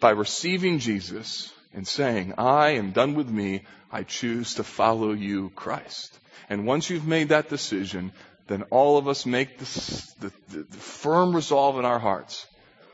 By 0.00 0.10
receiving 0.10 0.78
Jesus 0.78 1.52
and 1.74 1.86
saying, 1.86 2.34
I 2.38 2.70
am 2.70 2.92
done 2.92 3.14
with 3.14 3.28
me, 3.28 3.64
I 3.90 4.02
choose 4.04 4.54
to 4.54 4.64
follow 4.64 5.12
you, 5.12 5.50
Christ. 5.50 6.18
And 6.48 6.66
once 6.66 6.90
you've 6.90 7.06
made 7.06 7.30
that 7.30 7.48
decision, 7.48 8.12
then 8.46 8.62
all 8.64 8.98
of 8.98 9.08
us 9.08 9.26
make 9.26 9.58
the, 9.58 10.32
the, 10.50 10.62
the 10.62 10.76
firm 10.76 11.34
resolve 11.34 11.78
in 11.78 11.84
our 11.84 11.98
hearts 11.98 12.46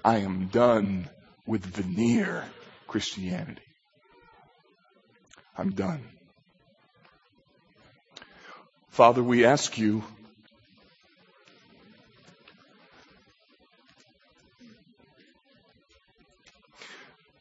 I 0.04 0.18
am 0.18 0.46
done 0.46 1.08
with 1.46 1.64
veneer 1.64 2.44
Christianity. 2.86 3.60
I'm 5.58 5.72
done. 5.72 6.02
Father, 8.88 9.22
we 9.22 9.44
ask 9.44 9.76
you 9.76 10.02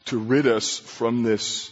to 0.10 0.18
rid 0.18 0.48
us 0.48 0.80
from 0.80 1.22
this 1.22 1.72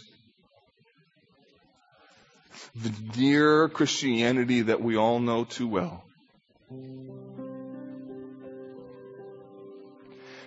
veneer 2.76 3.68
Christianity 3.68 4.62
that 4.62 4.80
we 4.80 4.96
all 4.96 5.18
know 5.18 5.42
too 5.42 5.66
well. 5.66 6.04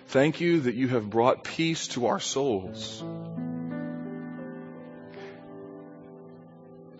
Thank 0.06 0.40
you 0.40 0.60
that 0.60 0.74
you 0.74 0.88
have 0.88 1.10
brought 1.10 1.44
peace 1.44 1.88
to 1.88 2.06
our 2.06 2.18
souls. 2.20 3.02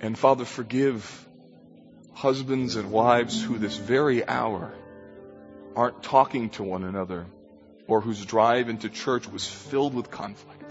And 0.01 0.19
Father, 0.19 0.45
forgive 0.45 1.29
husbands 2.13 2.77
and 2.77 2.91
wives 2.91 3.43
who 3.43 3.57
this 3.57 3.77
very 3.79 4.29
hour 4.29 4.75
aren't 5.75 6.03
talking 6.03 6.51
to 6.51 6.63
one 6.63 6.85
another 6.85 7.27
or 7.87 8.03
whose 8.03 8.23
drive 8.27 8.69
into 8.69 8.91
church 8.91 9.27
was 9.27 9.47
filled 9.47 9.95
with 9.95 10.11
conflict. 10.11 10.62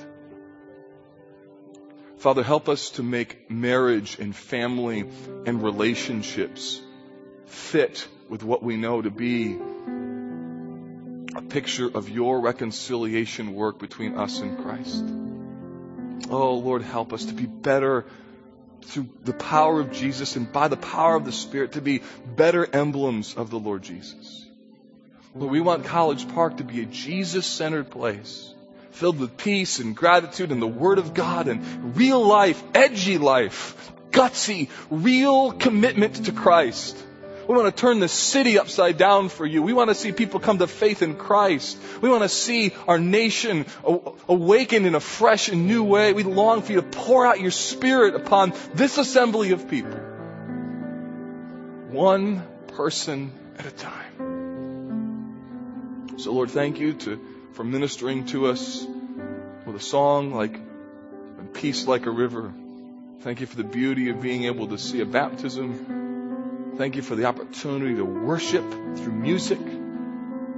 Father, 2.22 2.44
help 2.44 2.70
us 2.70 2.92
to 2.92 3.02
make 3.02 3.50
marriage 3.50 4.20
and 4.20 4.36
family 4.36 5.00
and 5.48 5.64
relationships 5.64 6.80
fit 7.48 8.08
with 8.30 8.44
what 8.44 8.62
we 8.62 8.78
know 8.78 9.02
to 9.02 9.10
be 9.10 9.58
a 11.36 11.42
picture 11.42 11.90
of 11.92 12.10
your 12.10 12.40
reconciliation 12.40 13.56
work 13.56 13.80
between 13.80 14.20
us 14.20 14.40
and 14.40 14.56
Christ. 14.60 15.04
Oh, 16.30 16.60
Lord, 16.60 16.84
help 16.84 17.12
us 17.12 17.26
to 17.26 17.34
be 17.34 17.48
better 17.48 18.06
through 18.84 19.10
the 19.24 19.34
power 19.34 19.80
of 19.80 19.92
Jesus 19.92 20.36
and 20.36 20.54
by 20.54 20.68
the 20.68 20.78
power 20.78 21.16
of 21.16 21.26
the 21.26 21.32
Spirit 21.32 21.72
to 21.72 21.82
be 21.82 22.04
better 22.36 22.68
emblems 22.72 23.34
of 23.34 23.50
the 23.50 23.58
Lord 23.58 23.82
Jesus. 23.82 24.46
Lord, 25.34 25.52
we 25.52 25.60
want 25.60 25.86
College 25.86 26.28
Park 26.36 26.58
to 26.58 26.64
be 26.64 26.84
a 26.84 26.86
Jesus 26.86 27.48
centered 27.48 27.90
place 27.90 28.54
filled 28.92 29.20
with 29.20 29.38
peace 29.38 29.80
and 29.80 29.96
gratitude 29.96 30.52
and 30.52 30.62
the 30.62 30.68
Word 30.68 31.00
of 31.00 31.14
God 31.14 31.48
and 31.48 31.96
real 31.96 32.26
life, 32.26 32.62
edgy 32.74 33.18
life, 33.18 33.92
gutsy, 34.12 34.70
real 34.90 35.52
commitment 35.52 36.26
to 36.26 36.32
Christ. 36.32 36.98
We 37.48 37.56
want 37.58 37.76
to 37.76 37.82
turn 37.82 38.00
the 38.00 38.08
city 38.08 38.60
upside 38.60 38.98
down 38.98 39.28
for 39.30 39.46
you. 39.46 39.62
We 39.62 39.74
want 39.74 39.90
to 39.90 39.96
see 39.96 40.12
people 40.12 40.40
come 40.40 40.60
to 40.60 40.68
faith 40.68 41.02
in 41.02 41.16
Christ. 41.16 41.78
We 42.00 42.10
want 42.10 42.24
to 42.24 42.30
see 42.30 42.74
our 42.88 43.00
nation 43.00 43.66
awaken 43.84 44.86
in 44.86 44.96
a 44.96 45.00
fresh 45.00 45.50
and 45.50 45.68
new 45.68 45.84
way. 45.84 46.14
We 46.14 46.24
long 46.24 46.62
for 46.62 46.72
you 46.72 46.82
to 46.82 46.88
pour 46.88 47.26
out 47.26 47.42
your 47.42 47.52
spirit 47.52 48.16
upon 48.16 48.54
this 48.74 48.98
assembly 48.98 49.52
of 49.52 49.68
people. 49.68 50.00
One 51.90 52.44
person 52.68 53.34
at 53.58 53.66
a 53.66 53.72
time. 53.72 54.14
So 56.18 56.32
Lord, 56.32 56.52
thank 56.52 56.80
you 56.80 56.94
to 56.94 57.20
for 57.54 57.64
ministering 57.64 58.26
to 58.28 58.48
us 58.48 58.86
with 59.66 59.76
a 59.76 59.80
song 59.80 60.34
like 60.34 60.60
Peace 61.54 61.86
Like 61.88 62.06
a 62.06 62.12
River. 62.12 62.54
Thank 63.22 63.42
you 63.42 63.46
for 63.46 63.58
the 63.58 63.64
beauty 63.64 64.10
of 64.10 64.22
being 64.22 64.46
able 64.46 64.68
to 64.68 64.78
see 64.78 65.02
a 65.02 65.06
baptism. 65.06 66.74
Thank 66.78 66.96
you 66.96 67.02
for 67.02 67.16
the 67.16 67.26
opportunity 67.26 67.96
to 67.96 68.06
worship 68.06 68.64
through 68.72 69.14
music. 69.14 69.60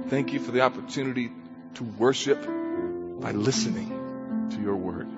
Thank 0.08 0.32
you 0.32 0.40
for 0.40 0.52
the 0.52 0.60
opportunity 0.60 1.30
to 1.74 1.84
worship 1.84 2.42
by 3.20 3.32
listening 3.32 4.48
to 4.50 4.60
your 4.60 4.76
word. 4.76 5.08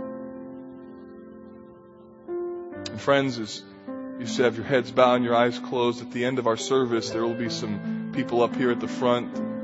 And 2.89 3.01
friends, 3.01 3.39
as 3.39 3.63
you 4.19 4.27
should 4.27 4.47
have 4.47 4.57
your 4.57 4.65
heads 4.65 4.91
bowed 4.91 5.17
and 5.17 5.25
your 5.25 5.35
eyes 5.35 5.59
closed, 5.59 6.01
at 6.01 6.11
the 6.11 6.25
end 6.25 6.39
of 6.39 6.47
our 6.47 6.57
service, 6.57 7.11
there 7.11 7.23
will 7.23 7.35
be 7.35 7.51
some 7.51 8.13
people 8.15 8.43
up 8.43 8.57
here 8.57 8.71
at 8.71 8.81
the 8.81 8.89
front 8.89 9.56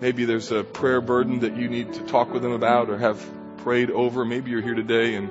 Maybe 0.00 0.24
there's 0.24 0.50
a 0.50 0.64
prayer 0.64 1.02
burden 1.02 1.40
that 1.40 1.56
you 1.56 1.68
need 1.68 1.92
to 1.92 2.00
talk 2.00 2.32
with 2.32 2.42
them 2.42 2.52
about 2.52 2.88
or 2.88 2.96
have 2.96 3.22
prayed 3.58 3.90
over. 3.90 4.24
Maybe 4.24 4.50
you're 4.50 4.62
here 4.62 4.74
today 4.74 5.14
and, 5.14 5.30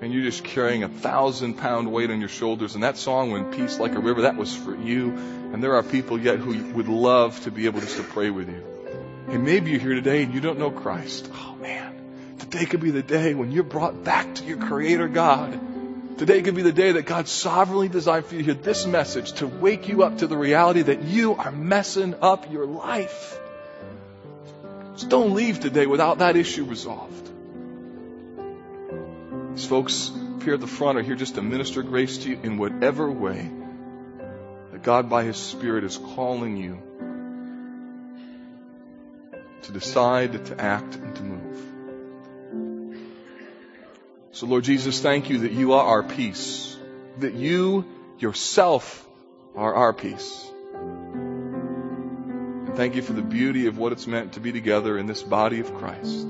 and 0.00 0.12
you're 0.12 0.22
just 0.22 0.44
carrying 0.44 0.84
a 0.84 0.88
thousand 0.88 1.54
pound 1.54 1.90
weight 1.90 2.10
on 2.10 2.20
your 2.20 2.28
shoulders. 2.28 2.76
And 2.76 2.84
that 2.84 2.96
song, 2.96 3.32
When 3.32 3.52
Peace 3.52 3.80
Like 3.80 3.96
a 3.96 3.98
River, 3.98 4.22
that 4.22 4.36
was 4.36 4.54
for 4.54 4.76
you. 4.76 5.10
And 5.52 5.60
there 5.60 5.74
are 5.74 5.82
people 5.82 6.20
yet 6.20 6.38
who 6.38 6.74
would 6.74 6.86
love 6.86 7.40
to 7.42 7.50
be 7.50 7.66
able 7.66 7.80
just 7.80 7.96
to 7.96 8.04
pray 8.04 8.30
with 8.30 8.48
you. 8.48 8.62
And 9.28 9.44
maybe 9.44 9.72
you're 9.72 9.80
here 9.80 9.94
today 9.94 10.22
and 10.22 10.32
you 10.32 10.40
don't 10.40 10.60
know 10.60 10.70
Christ. 10.70 11.28
Oh 11.32 11.56
man, 11.60 11.96
today 12.38 12.66
could 12.66 12.80
be 12.80 12.92
the 12.92 13.02
day 13.02 13.34
when 13.34 13.50
you're 13.50 13.64
brought 13.64 14.04
back 14.04 14.32
to 14.36 14.44
your 14.44 14.58
Creator 14.58 15.08
God. 15.08 16.18
Today 16.18 16.42
could 16.42 16.54
be 16.54 16.62
the 16.62 16.72
day 16.72 16.92
that 16.92 17.06
God 17.06 17.26
sovereignly 17.26 17.88
designed 17.88 18.26
for 18.26 18.36
you 18.36 18.42
to 18.42 18.44
hear 18.44 18.54
this 18.54 18.86
message 18.86 19.32
to 19.34 19.48
wake 19.48 19.88
you 19.88 20.04
up 20.04 20.18
to 20.18 20.28
the 20.28 20.36
reality 20.36 20.82
that 20.82 21.02
you 21.02 21.34
are 21.34 21.50
messing 21.50 22.14
up 22.22 22.52
your 22.52 22.66
life. 22.66 23.40
So 24.96 25.08
don't 25.08 25.34
leave 25.34 25.60
today 25.60 25.86
without 25.86 26.18
that 26.18 26.36
issue 26.36 26.64
resolved. 26.64 27.30
These 29.54 29.66
folks 29.66 30.12
here 30.42 30.54
at 30.54 30.60
the 30.60 30.66
front 30.66 30.98
are 30.98 31.02
here 31.02 31.16
just 31.16 31.34
to 31.34 31.42
minister 31.42 31.82
grace 31.82 32.18
to 32.18 32.30
you 32.30 32.38
in 32.42 32.58
whatever 32.58 33.10
way 33.10 33.50
that 34.72 34.82
God 34.82 35.08
by 35.10 35.24
His 35.24 35.36
Spirit 35.36 35.84
is 35.84 35.96
calling 35.96 36.56
you 36.56 36.82
to 39.62 39.72
decide, 39.72 40.44
to 40.46 40.60
act, 40.60 40.94
and 40.96 41.16
to 41.16 41.22
move. 41.22 41.74
So 44.32 44.46
Lord 44.46 44.64
Jesus, 44.64 45.00
thank 45.00 45.30
you 45.30 45.38
that 45.40 45.52
you 45.52 45.72
are 45.74 45.86
our 45.86 46.02
peace, 46.02 46.76
that 47.18 47.34
you 47.34 47.84
yourself 48.18 49.06
are 49.56 49.74
our 49.74 49.92
peace. 49.92 50.50
Thank 52.76 52.96
you 52.96 53.02
for 53.02 53.12
the 53.12 53.22
beauty 53.22 53.68
of 53.68 53.78
what 53.78 53.92
it's 53.92 54.08
meant 54.08 54.32
to 54.32 54.40
be 54.40 54.50
together 54.50 54.98
in 54.98 55.06
this 55.06 55.22
body 55.22 55.60
of 55.60 55.72
Christ. 55.74 56.26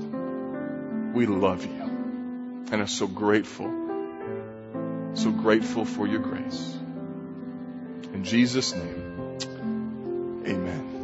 We 1.13 1.25
love 1.25 1.65
you 1.65 1.81
and 2.71 2.81
are 2.81 2.87
so 2.87 3.07
grateful, 3.07 3.73
so 5.15 5.31
grateful 5.31 5.85
for 5.85 6.05
your 6.05 6.19
grace. 6.19 6.77
In 8.13 8.23
Jesus' 8.23 8.75
name, 8.75 9.39
amen. 10.45 10.94